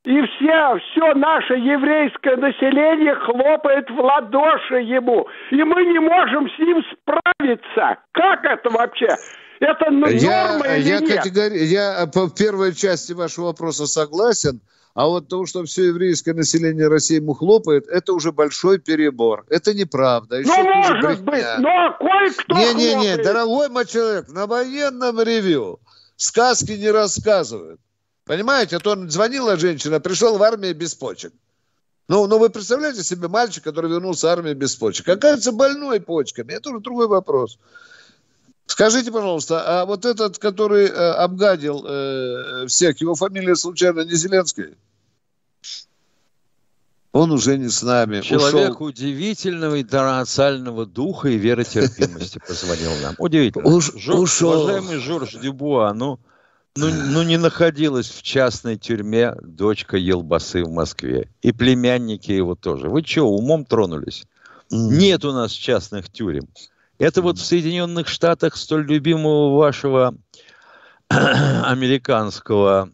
И 0.05 0.23
все, 0.23 0.79
все 0.79 1.15
наше 1.15 1.55
еврейское 1.55 2.37
население 2.37 3.15
хлопает 3.17 3.91
в 3.91 4.01
ладоши 4.01 4.77
ему. 4.77 5.27
И 5.51 5.63
мы 5.63 5.85
не 5.85 5.99
можем 5.99 6.49
с 6.51 6.59
ним 6.59 6.83
справиться. 6.93 7.99
Как 8.13 8.45
это 8.45 8.71
вообще? 8.71 9.17
Это 9.61 9.91
норма 9.91 10.11
я, 10.11 10.77
или 10.77 10.89
я 10.89 11.01
нет? 11.01 11.17
Категори... 11.17 11.59
Я 11.65 12.07
по 12.07 12.31
первой 12.31 12.75
части 12.75 13.13
вашего 13.13 13.47
вопроса 13.47 13.87
согласен. 13.87 14.61
А 14.99 15.07
вот 15.07 15.29
то, 15.29 15.47
что 15.47 15.65
все 15.65 15.85
еврейское 15.85 16.35
население 16.35 16.89
России 16.89 17.21
ему 17.21 17.33
хлопает, 17.33 17.87
это 17.87 18.13
уже 18.13 18.33
большой 18.33 18.81
перебор. 18.81 19.47
Это 19.49 19.73
неправда. 19.73 20.41
Еще 20.41 20.49
ну, 20.49 20.65
может 20.65 21.23
брехня. 21.23 21.55
быть, 21.55 21.63
но 21.63 21.97
кое-кто 22.01 22.57
Не-не-не, 22.57 23.23
дорогой 23.23 23.69
мой 23.69 23.87
человек, 23.87 24.27
на 24.27 24.49
военном 24.49 25.21
ревю 25.21 25.79
сказки 26.17 26.73
не 26.73 26.91
рассказывают. 26.91 27.79
Понимаете, 28.25 28.79
а 28.79 28.81
то 28.81 28.97
звонила 29.09 29.57
женщина, 29.57 30.01
пришел 30.01 30.37
в 30.37 30.43
армию 30.43 30.75
без 30.75 30.97
почек. 30.97 31.33
Ну, 32.09 32.27
ну, 32.27 32.39
вы 32.39 32.51
представляете 32.51 33.05
себе 33.05 33.29
мальчик, 33.29 33.63
который 33.63 33.93
вернулся 33.93 34.27
в 34.27 34.31
армию 34.31 34.57
без 34.57 34.75
почек? 34.75 35.09
Оказывается, 35.09 35.53
больной 35.53 36.01
почками. 36.01 36.55
Это 36.55 36.71
уже 36.71 36.81
другой 36.81 37.07
вопрос. 37.07 37.61
Скажите, 38.79 39.11
пожалуйста, 39.11 39.65
а 39.67 39.87
вот 39.87 40.05
этот, 40.05 40.39
который 40.39 40.87
э, 40.87 40.91
обгадил 40.91 41.85
э, 41.85 42.67
всех, 42.69 43.01
его 43.01 43.17
фамилия 43.17 43.57
случайно 43.57 44.05
не 44.05 44.15
Зеленская? 44.15 44.71
Он 47.11 47.33
уже 47.33 47.59
не 47.59 47.71
с 47.71 47.83
нами. 47.83 48.21
Человек 48.21 48.77
ушел. 48.77 48.87
удивительного 48.87 49.83
интернационального 49.83 50.87
духа 50.87 51.29
и 51.29 51.39
веротерпимости 51.39 52.39
позвонил 52.47 52.93
нам. 53.03 53.17
Удивительно. 53.19 53.69
Уж, 53.69 53.95
Жор, 53.97 54.21
ушел. 54.21 54.63
Уважаемый 54.63 54.99
Жорж 54.99 55.35
Дюбуа, 55.35 55.93
ну, 55.93 56.21
ну, 56.77 56.89
ну 56.89 57.25
не 57.25 57.37
находилась 57.37 58.09
в 58.09 58.23
частной 58.23 58.77
тюрьме 58.77 59.35
дочка 59.43 59.97
Елбасы 59.97 60.63
в 60.63 60.71
Москве. 60.71 61.29
И 61.43 61.51
племянники 61.51 62.31
его 62.31 62.55
тоже. 62.55 62.89
Вы 62.89 63.03
что, 63.03 63.29
умом 63.29 63.65
тронулись? 63.65 64.23
Mm. 64.73 64.99
Нет 64.99 65.25
у 65.25 65.33
нас 65.33 65.51
частных 65.51 66.13
тюрем. 66.13 66.47
Это 66.99 67.23
вот 67.23 67.39
в 67.39 67.45
Соединенных 67.45 68.09
Штатах 68.09 68.57
столь 68.57 68.87
любимого 68.87 69.57
вашего 69.57 70.17
американского 71.09 72.91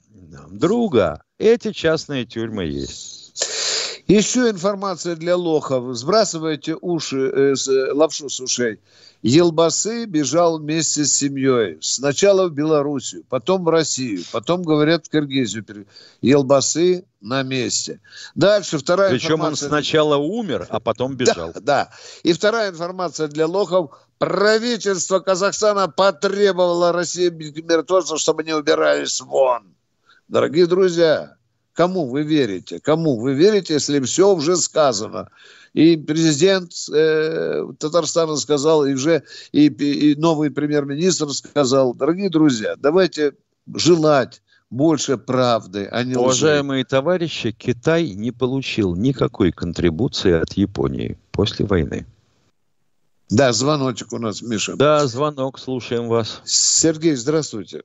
друга 0.50 1.22
эти 1.38 1.72
частные 1.72 2.26
тюрьмы 2.26 2.64
есть. 2.66 3.23
Еще 4.06 4.50
информация 4.50 5.16
для 5.16 5.34
лохов. 5.36 5.96
Сбрасывайте 5.96 6.76
уши, 6.80 7.30
э, 7.30 7.56
с, 7.56 7.68
э, 7.68 7.92
лапшу 7.92 8.28
с 8.28 8.38
ушей. 8.38 8.78
Елбасы 9.22 10.04
бежал 10.04 10.58
вместе 10.58 11.06
с 11.06 11.16
семьей. 11.16 11.78
Сначала 11.80 12.48
в 12.48 12.52
Белоруссию, 12.52 13.24
потом 13.30 13.64
в 13.64 13.68
Россию, 13.70 14.22
потом, 14.30 14.62
говорят, 14.62 15.06
в 15.06 15.10
Киргизию. 15.10 15.86
Елбасы 16.20 17.06
на 17.22 17.42
месте. 17.42 18.00
Дальше 18.34 18.76
вторая 18.76 19.10
Причем 19.10 19.36
информация... 19.36 19.68
он 19.68 19.70
сначала 19.70 20.16
умер, 20.16 20.66
а 20.68 20.78
потом 20.80 21.16
бежал. 21.16 21.52
Да, 21.54 21.60
да. 21.60 21.90
И 22.22 22.34
вторая 22.34 22.70
информация 22.70 23.28
для 23.28 23.46
лохов. 23.46 23.92
Правительство 24.18 25.20
Казахстана 25.20 25.88
потребовало 25.88 26.92
России 26.92 27.30
миротворцев, 27.30 28.20
чтобы 28.20 28.42
они 28.42 28.52
убирались 28.52 29.22
вон. 29.22 29.74
Дорогие 30.28 30.66
друзья, 30.66 31.36
Кому 31.74 32.06
вы 32.06 32.22
верите? 32.22 32.78
Кому 32.78 33.20
вы 33.20 33.34
верите, 33.34 33.74
если 33.74 34.00
все 34.00 34.32
уже 34.32 34.56
сказано? 34.56 35.28
И 35.72 35.96
президент 35.96 36.70
э, 36.92 37.66
Татарстана 37.78 38.36
сказал, 38.36 38.86
и 38.86 38.94
уже 38.94 39.24
и, 39.50 39.66
и 39.66 40.14
новый 40.14 40.52
премьер-министр 40.52 41.30
сказал, 41.32 41.92
дорогие 41.92 42.30
друзья, 42.30 42.76
давайте 42.78 43.32
желать 43.74 44.40
больше 44.70 45.18
правды, 45.18 45.88
а 45.90 46.04
не 46.04 46.14
Уважаемые 46.14 46.82
лжи. 46.82 46.90
товарищи, 46.90 47.50
Китай 47.50 48.10
не 48.10 48.30
получил 48.30 48.94
никакой 48.94 49.50
контрибуции 49.50 50.32
от 50.32 50.52
Японии 50.52 51.18
после 51.32 51.66
войны. 51.66 52.06
Да, 53.30 53.52
звоночек 53.52 54.12
у 54.12 54.18
нас, 54.18 54.42
Миша. 54.42 54.76
Да, 54.76 55.04
звонок, 55.08 55.58
слушаем 55.58 56.06
вас. 56.06 56.40
Сергей, 56.44 57.16
здравствуйте. 57.16 57.82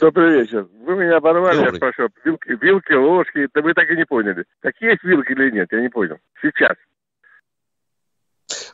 Добрый 0.00 0.40
вечер. 0.40 0.68
Вы 0.84 0.96
меня 0.96 1.16
оборвали, 1.16 1.56
Добрый. 1.56 1.72
я 1.72 1.76
спрашиваю, 1.76 2.10
вилки, 2.24 2.58
вилки, 2.60 2.92
ложки, 2.92 3.48
да 3.54 3.62
вы 3.62 3.72
так 3.72 3.88
и 3.90 3.96
не 3.96 4.04
поняли. 4.04 4.44
Какие 4.60 4.90
есть 4.90 5.04
вилки 5.04 5.32
или 5.32 5.50
нет, 5.50 5.68
я 5.70 5.80
не 5.80 5.88
понял. 5.88 6.18
Сейчас. 6.42 6.76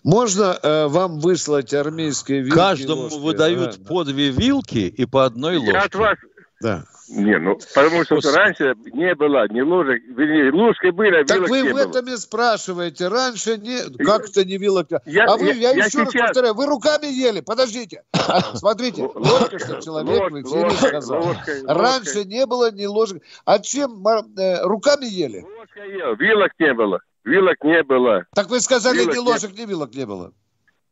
Можно 0.03 0.59
э, 0.63 0.87
вам 0.89 1.21
выслать 1.21 1.73
армейские 1.73 2.43
вилки? 2.43 2.55
Каждому 2.55 3.03
ложки? 3.03 3.19
выдают 3.21 3.79
да, 3.79 3.89
по 3.89 4.05
две 4.05 4.31
вилки 4.31 4.87
и 4.89 5.07
по 5.07 5.25
одной 5.25 5.57
ложке. 5.57 5.73
Я 5.73 5.83
от 5.83 5.95
вас, 5.95 6.19
да. 6.65 6.85
Не, 7.11 7.39
ну, 7.39 7.59
потому 7.75 8.05
что 8.05 8.15
После... 8.15 8.31
раньше 8.33 8.75
не 8.87 9.15
было 9.15 9.47
ни 9.49 9.61
ложек, 9.61 10.03
вернее, 10.09 10.51
ложки 10.51 10.89
были, 10.89 11.21
а 11.21 11.25
Так 11.27 11.47
вы 11.47 11.63
в 11.63 11.73
было. 11.73 11.81
этом 11.81 12.07
и 12.07 12.17
спрашиваете. 12.17 13.09
Раньше 13.09 13.59
не... 13.59 14.03
Как 14.03 14.31
это 14.31 14.47
не 14.47 14.57
вилок? 14.57 14.89
Я, 15.05 15.27
а 15.27 15.37
вы, 15.37 15.49
я, 15.49 15.53
я, 15.53 15.71
я 15.73 15.85
еще 15.85 15.91
сейчас... 15.91 16.15
раз 16.15 16.27
повторяю, 16.29 16.55
вы 16.55 16.65
руками 16.65 17.05
ели, 17.05 17.43
подождите. 17.43 18.05
Смотрите, 18.55 19.07
только 19.07 19.59
что 19.59 19.83
человек 19.83 20.33
в 20.33 20.41
эфире 20.41 20.71
сказал. 20.71 21.37
Раньше 21.67 22.25
не 22.25 22.47
было 22.47 22.73
ни 22.73 22.87
ложек. 22.87 23.23
А 23.45 23.59
чем 23.59 24.03
э, 24.07 24.63
руками 24.63 25.05
ели? 25.05 25.43
Ложка 25.43 25.85
ел, 25.85 26.17
вилок 26.17 26.53
не 26.59 26.73
было. 26.73 27.01
Вилок 27.25 27.63
не 27.63 27.83
было. 27.83 28.25
Так 28.35 28.49
вы 28.49 28.61
сказали, 28.61 29.05
ни 29.05 29.19
ложек, 29.19 29.53
ни 29.53 29.67
вилок 29.67 29.95
не 29.95 30.07
было. 30.07 30.33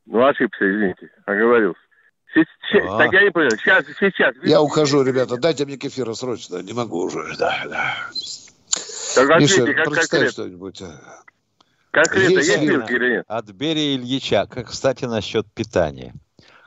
Ну, 0.04 0.22
ошибся, 0.22 0.70
извините, 0.70 1.08
оговорился. 1.24 1.80
А. 2.34 2.98
Так 2.98 3.12
я 3.12 3.24
не 3.24 3.30
понял. 3.30 3.50
Сейчас, 3.50 3.84
сейчас. 4.00 4.34
Я 4.42 4.62
ухожу, 4.62 5.02
ребята. 5.02 5.36
Дайте 5.36 5.66
мне 5.66 5.76
кефира 5.76 6.14
срочно. 6.14 6.62
Не 6.62 6.72
могу 6.72 7.04
уже. 7.04 7.36
Да, 7.38 7.62
да. 7.68 7.94
Так 9.14 9.40
Миша, 9.40 9.66
как 9.66 9.90
прочитай 9.90 10.28
что-нибудь. 10.28 10.80
А. 10.82 11.22
Конкретно 11.90 12.38
есть, 12.38 12.48
есть 12.48 12.62
вилки 12.62 12.92
или 12.92 13.10
нет? 13.16 13.24
От 13.28 13.50
Берия 13.50 13.96
Ильича. 13.96 14.46
Как, 14.46 14.68
кстати, 14.68 15.04
насчет 15.04 15.46
питания. 15.52 16.14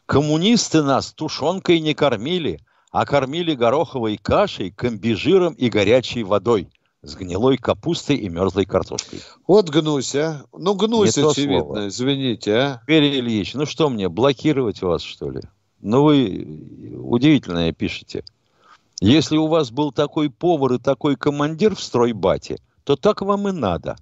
Коммунисты 0.05 0.83
нас 0.83 1.11
тушенкой 1.13 1.79
не 1.79 1.95
кормили, 1.95 2.59
а 2.91 3.07
кормили 3.07 3.55
гороховой 3.55 4.17
кашей, 4.17 4.69
комбижиром 4.69 5.53
и 5.53 5.69
горячей 5.69 6.23
водой 6.23 6.69
с 7.01 7.15
гнилой 7.15 7.57
капустой 7.57 8.17
и 8.17 8.29
мерзлой 8.29 8.65
картошкой. 8.65 9.21
Вот 9.47 9.69
гнусь, 9.69 10.15
а? 10.15 10.43
Ну, 10.53 10.75
гнусь, 10.75 11.17
Не 11.17 11.29
очевидно, 11.29 11.87
извините, 11.87 12.55
а? 12.55 12.81
Перри 12.85 13.19
Ильич, 13.19 13.53
ну 13.55 13.65
что 13.65 13.89
мне, 13.89 14.09
блокировать 14.09 14.81
вас, 14.81 15.01
что 15.01 15.29
ли? 15.29 15.41
Ну, 15.85 16.01
вы 16.01 16.97
удивительное 16.97 17.71
пишете. 17.71 18.23
Если 19.01 19.37
у 19.37 19.45
вас 19.45 19.69
был 19.69 19.91
такой 19.91 20.31
повар 20.31 20.73
и 20.73 20.79
такой 20.79 21.15
командир 21.15 21.75
в 21.75 21.79
стройбате, 21.79 22.57
то 22.83 22.95
так 22.95 23.21
вам 23.21 23.47
и 23.49 23.51
надо. 23.51 23.95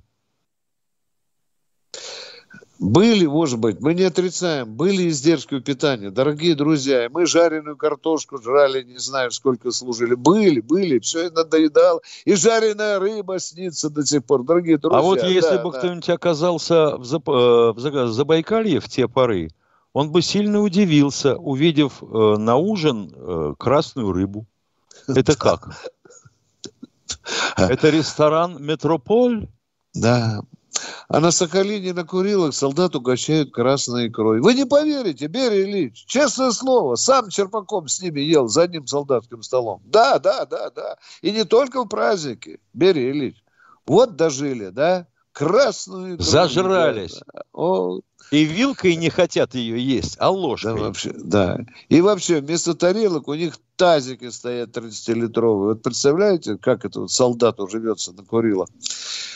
Были, 2.80 3.26
может 3.26 3.60
быть, 3.60 3.82
мы 3.82 3.96
не 3.96 4.04
отрицаем, 4.04 4.74
были 4.74 5.10
издержки 5.10 5.56
у 5.56 5.62
питания. 5.62 6.10
Дорогие 6.10 6.56
друзья, 6.56 7.10
мы 7.12 7.26
жареную 7.26 7.76
картошку 7.76 8.42
жрали, 8.42 8.84
не 8.84 8.98
знаю, 8.98 9.32
сколько 9.32 9.72
служили. 9.72 10.16
Были, 10.16 10.62
были, 10.62 11.00
все 11.00 11.30
надоедало. 11.32 12.00
И 12.24 12.36
жареная 12.36 12.98
рыба 12.98 13.40
снится 13.40 13.90
до 13.90 14.06
сих 14.06 14.24
пор, 14.24 14.44
дорогие 14.44 14.78
друзья. 14.78 15.00
А 15.00 15.02
вот 15.02 15.22
если 15.22 15.58
да, 15.58 15.64
бы 15.64 15.72
да. 15.74 15.80
кто-нибудь 15.80 16.10
оказался 16.10 16.96
в, 16.96 17.04
Заб... 17.04 17.28
Э, 17.28 17.74
в 17.74 18.08
Забайкалье 18.08 18.80
в 18.80 18.88
те 18.88 19.10
поры, 19.10 19.50
он 19.94 20.12
бы 20.12 20.22
сильно 20.22 20.60
удивился, 20.60 21.36
увидев 21.36 22.02
э, 22.02 22.36
на 22.38 22.56
ужин 22.58 23.14
э, 23.16 23.54
красную 23.58 24.12
рыбу. 24.12 24.46
Это 25.08 25.36
как? 25.38 25.70
Это 27.58 27.90
ресторан 27.90 28.64
«Метрополь»? 28.64 29.48
Да, 29.94 30.42
а 31.08 31.20
на 31.20 31.32
Сахалине 31.32 31.94
на 31.94 32.04
Курилах 32.04 32.54
солдат 32.54 32.96
угощают 32.96 33.54
красной 33.54 34.08
икрой. 34.08 34.42
Вы 34.42 34.56
не 34.56 34.66
поверите, 34.66 35.28
Берия 35.28 35.64
Ильич, 35.64 36.06
честное 36.08 36.52
слово, 36.52 36.96
сам 36.96 37.30
Черпаком 37.30 37.88
с 37.88 38.02
ними 38.02 38.22
ел 38.22 38.48
за 38.48 38.64
одним 38.64 38.88
солдатским 38.88 39.44
столом. 39.44 39.82
Да, 39.86 40.20
да, 40.20 40.46
да, 40.46 40.70
да. 40.72 40.98
И 41.22 41.32
не 41.32 41.46
только 41.46 41.84
в 41.84 41.88
праздники, 41.88 42.60
Берия 42.74 43.12
Ильич. 43.12 43.44
Вот 43.86 44.16
дожили, 44.16 44.70
да? 44.70 45.08
Красную 45.32 46.16
икру. 46.16 46.24
Зажрались. 46.24 47.20
О, 47.54 48.00
и 48.32 48.46
вилкой 48.46 48.96
не 48.96 49.10
хотят 49.10 49.56
ее 49.56 49.80
есть, 49.80 50.16
а 50.20 50.30
ложкой. 50.30 50.76
Да, 50.76 50.82
вообще, 50.82 51.14
да. 51.14 51.60
И 51.90 52.02
вообще, 52.02 52.42
вместо 52.42 52.74
тарелок 52.74 53.28
у 53.28 53.34
них 53.34 53.58
тазики 53.76 54.30
стоят 54.30 54.76
30-литровые. 54.76 55.68
Вот 55.70 55.84
представляете, 55.84 56.58
как 56.58 56.86
это 56.86 57.02
вот 57.02 57.12
солдату 57.12 57.68
живется 57.68 58.12
на 58.14 58.24
Курилах? 58.24 58.70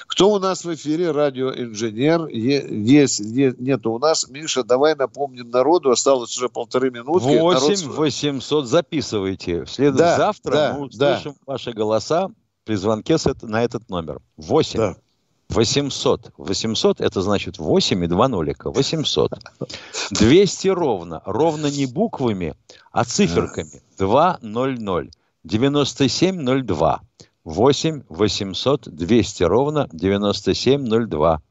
Кто 0.08 0.32
у 0.32 0.40
нас 0.40 0.64
в 0.64 0.74
эфире? 0.74 1.12
Радиоинженер. 1.12 2.28
Есть, 2.28 3.20
нет 3.20 3.86
у 3.86 4.00
нас. 4.00 4.30
Миша, 4.30 4.64
давай 4.64 4.96
напомним 4.96 5.50
народу. 5.50 5.92
Осталось 5.92 6.36
уже 6.38 6.50
полторы 6.50 6.90
минутки. 6.92 7.38
8 7.38 7.84
Народ... 7.84 7.98
800. 7.98 8.68
Записывайте. 8.68 9.66
След... 9.66 9.96
Да, 9.96 10.16
Завтра 10.18 10.52
да, 10.52 10.74
мы 10.74 10.86
услышим 10.86 11.34
да. 11.34 11.52
ваши 11.52 11.74
голоса 11.74 12.30
при 12.64 12.76
звонке 12.76 13.18
на 13.42 13.64
этот 13.64 13.90
номер. 13.90 14.22
8 14.38 14.78
да. 14.78 14.96
800. 15.50 16.34
800 16.38 17.02
это 17.02 17.22
значит 17.22 17.58
8 17.58 18.04
и 18.04 18.08
2 18.08 18.28
нолика. 18.28 18.70
800. 18.70 19.32
200 20.12 20.68
ровно. 20.70 21.22
Ровно 21.26 21.68
не 21.68 21.86
буквами, 21.86 22.56
а 22.92 23.04
циферками. 23.06 23.82
200. 23.98 25.12
9702. 25.44 27.02
8 27.44 28.04
800 28.10 28.90
200 28.90 29.44
ровно 29.44 29.88
9702. 29.94 31.42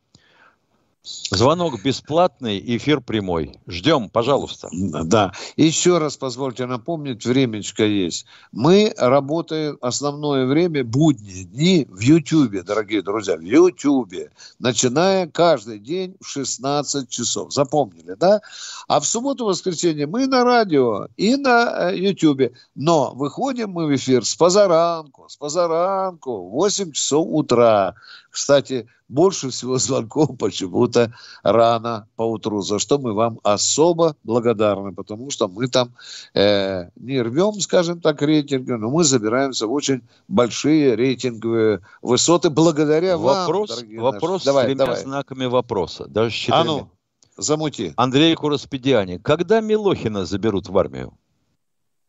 Звонок 1.07 1.81
бесплатный, 1.83 2.61
эфир 2.77 3.01
прямой. 3.01 3.61
Ждем, 3.69 4.09
пожалуйста. 4.09 4.69
Да. 4.73 5.33
Еще 5.57 5.99
раз 5.99 6.17
позвольте 6.17 6.67
напомнить, 6.67 7.25
времечко 7.25 7.85
есть. 7.85 8.27
Мы 8.51 8.93
работаем 8.97 9.79
основное 9.81 10.47
время, 10.47 10.83
будние 10.83 11.45
дни 11.45 11.87
в 11.89 12.01
Ютьюбе, 12.01 12.65
дорогие 12.65 13.03
друзья, 13.03 13.37
в 13.37 13.41
Ютьюбе. 13.41 14.33
Начиная 14.59 15.29
каждый 15.29 15.79
день 15.79 16.17
в 16.21 16.27
16 16.27 17.09
часов. 17.09 17.53
Запомнили, 17.53 18.15
да? 18.15 18.41
А 18.89 18.99
в 18.99 19.07
субботу-воскресенье 19.07 20.09
мы 20.09 20.27
на 20.27 20.43
радио 20.43 21.07
и 21.17 21.37
на 21.37 21.91
э, 21.93 21.99
Ютьюбе. 21.99 22.53
Но 22.75 23.13
выходим 23.15 23.71
мы 23.71 23.87
в 23.87 23.95
эфир 23.95 24.25
с 24.25 24.35
позаранку, 24.35 25.29
с 25.29 25.37
позаранку, 25.37 26.49
в 26.49 26.51
8 26.51 26.91
часов 26.91 27.29
утра. 27.31 27.95
Кстати, 28.37 28.87
больше 29.09 29.49
всего 29.49 29.79
звонков 29.87 30.37
почему-то 30.39 31.15
рано 31.43 32.07
по 32.17 32.23
утру, 32.23 32.61
за 32.61 32.79
что 32.79 32.99
мы 32.99 33.15
вам 33.15 33.41
особо 33.43 34.15
благодарны, 34.25 34.93
потому 34.93 35.31
что 35.31 35.49
мы 35.49 35.69
там 35.69 35.95
э, 36.35 36.91
не 36.97 37.23
рвем, 37.23 37.59
скажем 37.61 38.03
так, 38.03 38.21
рейтинги, 38.21 38.73
но 38.73 38.91
мы 38.91 39.05
забираемся 39.05 39.67
в 39.67 39.73
очень 39.73 40.03
большие 40.29 40.97
рейтинговые 40.97 41.81
высоты 42.03 42.51
благодаря 42.51 43.17
вопрос, 43.17 43.71
вам, 43.71 43.79
дорогие 43.79 44.01
Вопрос 44.03 44.33
наши. 44.33 44.43
с 44.43 44.45
давай, 44.45 44.65
тремя 44.67 44.85
давай. 44.85 45.01
знаками 45.01 45.47
вопроса, 45.47 46.05
даже 46.07 46.31
с 46.31 46.35
четырьмя. 46.35 46.61
А 46.61 46.65
ну, 46.65 46.91
замути. 47.39 47.95
Андрей 47.97 48.35
Кураспедиани, 48.35 49.17
когда 49.17 49.63
Милохина 49.63 50.27
заберут 50.27 50.69
в 50.69 50.77
армию? 50.77 51.17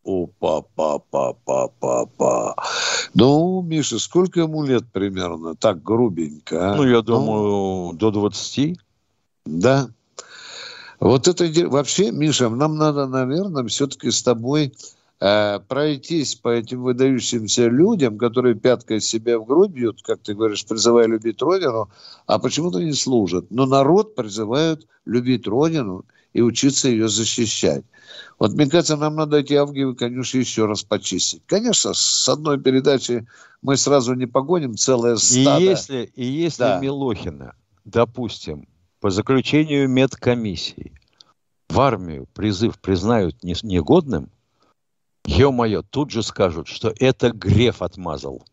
Опа-па-па-па-па. 0.07 1.35
Ну, 3.13 3.61
Миша, 3.61 3.99
сколько 3.99 4.39
ему 4.39 4.63
лет 4.63 4.85
примерно? 4.93 5.53
Так, 5.55 5.83
грубенько. 5.83 6.71
А? 6.71 6.75
Ну, 6.75 6.87
я 6.87 7.01
думаю, 7.01 7.43
ну, 7.43 7.91
до 7.93 8.11
20. 8.11 8.79
Да. 9.45 9.89
Вот 11.01 11.27
это 11.27 11.45
вообще, 11.67 12.11
Миша, 12.11 12.49
нам 12.49 12.77
надо, 12.77 13.05
наверное, 13.05 13.65
все-таки 13.65 14.09
с 14.09 14.23
тобой 14.23 14.73
э, 15.19 15.59
пройтись 15.67 16.35
по 16.35 16.49
этим 16.49 16.83
выдающимся 16.83 17.67
людям, 17.67 18.17
которые 18.17 18.55
пяткой 18.55 19.01
себя 19.01 19.37
в 19.37 19.45
грудь 19.45 19.71
бьют, 19.71 20.01
как 20.03 20.21
ты 20.21 20.33
говоришь, 20.35 20.65
призывая 20.65 21.07
любить 21.07 21.41
Родину, 21.41 21.89
а 22.25 22.39
почему-то 22.39 22.79
не 22.79 22.93
служат. 22.93 23.47
Но 23.49 23.65
народ 23.65 24.15
призывают 24.15 24.87
любить 25.05 25.47
Родину 25.47 26.05
и 26.37 26.41
учиться 26.41 26.87
ее 26.87 27.09
защищать. 27.09 27.83
Вот, 28.37 28.53
мне 28.53 28.69
кажется, 28.69 28.95
нам 28.95 29.15
надо 29.15 29.37
эти 29.37 29.55
авгиевы 29.55 29.95
конюши 29.95 30.37
еще 30.37 30.67
раз 30.67 30.83
почистить. 30.83 31.41
Конечно, 31.47 31.95
с 31.95 32.29
одной 32.29 32.61
передачи 32.61 33.25
мы 33.63 33.75
сразу 33.75 34.13
не 34.13 34.27
погоним 34.27 34.75
целое 34.75 35.15
стадо. 35.15 35.59
И 35.59 35.65
если, 35.65 36.11
и 36.13 36.23
если 36.23 36.61
да. 36.61 36.79
Милохина, 36.79 37.55
допустим, 37.85 38.67
по 38.99 39.09
заключению 39.09 39.89
медкомиссии 39.89 40.93
в 41.69 41.79
армию 41.79 42.27
призыв 42.35 42.77
признают 42.77 43.41
негодным, 43.41 44.29
ё-моё, 45.25 45.81
тут 45.81 46.11
же 46.11 46.21
скажут, 46.21 46.67
что 46.67 46.93
это 46.99 47.31
Греф 47.31 47.81
отмазал. 47.81 48.45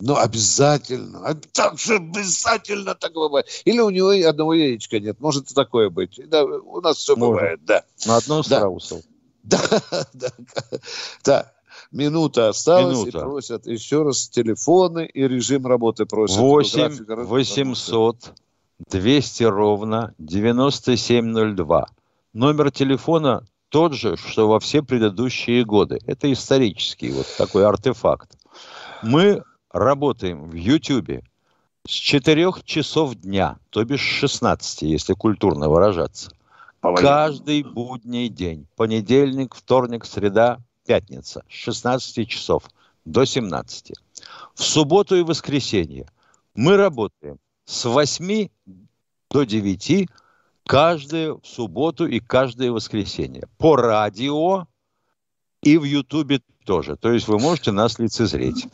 Ну, 0.00 0.16
обязательно. 0.16 1.26
А 1.26 1.34
так 1.34 1.78
же 1.78 1.96
обязательно 1.96 2.94
так 2.94 3.14
бывает. 3.14 3.46
Или 3.64 3.80
у 3.80 3.90
него 3.90 4.10
одного 4.28 4.54
яичка 4.54 5.00
нет. 5.00 5.20
Может 5.20 5.50
и 5.50 5.54
такое 5.54 5.90
быть. 5.90 6.20
Да, 6.28 6.44
у 6.44 6.80
нас 6.80 6.98
все 6.98 7.16
Может. 7.16 7.34
бывает, 7.34 7.64
да. 7.64 7.84
На 8.06 8.16
одно 8.16 8.38
да. 8.38 8.42
страусов. 8.42 9.02
Да, 9.44 9.60
да, 10.12 10.28
да. 11.24 11.52
Минута 11.90 12.50
осталась 12.50 12.98
Минута. 12.98 13.18
и 13.18 13.20
просят 13.22 13.66
еще 13.66 14.02
раз 14.02 14.28
телефоны 14.28 15.06
и 15.06 15.26
режим 15.26 15.66
работы 15.66 16.04
просят. 16.04 16.36
8 16.36 17.06
800 17.24 18.32
200 18.90 19.42
ровно 19.44 20.14
9702. 20.18 21.88
Номер 22.34 22.70
телефона 22.70 23.46
тот 23.70 23.94
же, 23.94 24.16
что 24.16 24.48
во 24.48 24.60
все 24.60 24.82
предыдущие 24.82 25.64
годы. 25.64 25.98
Это 26.06 26.30
исторический 26.30 27.10
вот 27.10 27.26
такой 27.38 27.66
артефакт. 27.66 28.36
Мы 29.02 29.42
работаем 29.70 30.48
в 30.50 30.54
YouTube 30.54 31.22
с 31.86 31.90
4 31.90 32.52
часов 32.64 33.14
дня, 33.14 33.58
то 33.70 33.84
бишь 33.84 34.00
16, 34.00 34.82
если 34.82 35.14
культурно 35.14 35.68
выражаться. 35.68 36.30
Каждый 36.80 37.62
будний 37.62 38.28
день. 38.28 38.66
Понедельник, 38.76 39.54
вторник, 39.54 40.04
среда, 40.04 40.58
пятница. 40.86 41.42
С 41.48 41.52
16 41.52 42.28
часов 42.28 42.64
до 43.04 43.24
17. 43.24 43.92
В 44.54 44.62
субботу 44.62 45.16
и 45.16 45.22
воскресенье 45.22 46.08
мы 46.54 46.76
работаем 46.76 47.38
с 47.64 47.84
8 47.84 48.48
до 49.30 49.44
9 49.44 50.08
каждую 50.66 51.40
субботу 51.44 52.06
и 52.06 52.20
каждое 52.20 52.70
воскресенье. 52.70 53.48
По 53.56 53.76
радио 53.76 54.66
и 55.62 55.76
в 55.76 55.84
Ютубе 55.84 56.40
тоже. 56.68 56.96
То 56.96 57.12
есть 57.12 57.26
вы 57.28 57.38
можете 57.38 57.72
нас 57.72 57.98
лицезреть. 57.98 58.66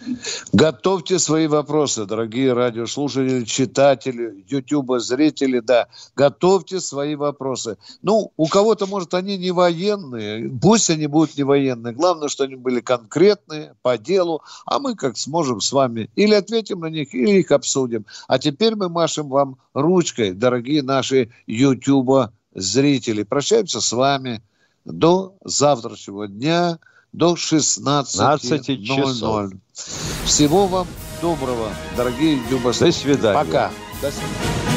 Готовьте 0.52 1.20
свои 1.20 1.46
вопросы, 1.46 2.06
дорогие 2.06 2.52
радиослушатели, 2.52 3.44
читатели, 3.44 4.44
ютуба, 4.48 4.98
зрители, 4.98 5.60
да. 5.60 5.86
Готовьте 6.16 6.80
свои 6.80 7.14
вопросы. 7.14 7.78
Ну, 8.02 8.32
у 8.36 8.48
кого-то, 8.48 8.86
может, 8.86 9.14
они 9.14 9.38
не 9.38 9.52
военные. 9.52 10.50
Пусть 10.60 10.90
они 10.90 11.06
будут 11.06 11.36
не 11.36 11.44
военные. 11.44 11.94
Главное, 11.94 12.28
что 12.28 12.44
они 12.44 12.56
были 12.56 12.80
конкретные, 12.80 13.76
по 13.82 13.96
делу. 13.96 14.42
А 14.66 14.80
мы 14.80 14.96
как 14.96 15.16
сможем 15.16 15.60
с 15.60 15.70
вами 15.70 16.10
или 16.16 16.34
ответим 16.34 16.80
на 16.80 16.90
них, 16.90 17.14
или 17.14 17.38
их 17.38 17.52
обсудим. 17.52 18.06
А 18.26 18.40
теперь 18.40 18.74
мы 18.74 18.88
машем 18.88 19.28
вам 19.28 19.56
ручкой, 19.72 20.32
дорогие 20.32 20.82
наши 20.82 21.30
ютуба 21.46 22.32
зрители. 22.54 23.22
Прощаемся 23.22 23.80
с 23.80 23.92
вами 23.92 24.42
до 24.84 25.34
завтрашнего 25.44 26.28
дня 26.28 26.78
до 27.12 27.34
16.00. 27.34 28.84
часов. 28.84 29.52
Всего 30.24 30.66
вам 30.66 30.86
доброго, 31.20 31.68
дорогие 31.96 32.40
Дюба. 32.50 32.72
До 32.78 32.92
свидания. 32.92 33.44
Пока. 33.44 33.70
До 34.02 34.10
свидания. 34.10 34.73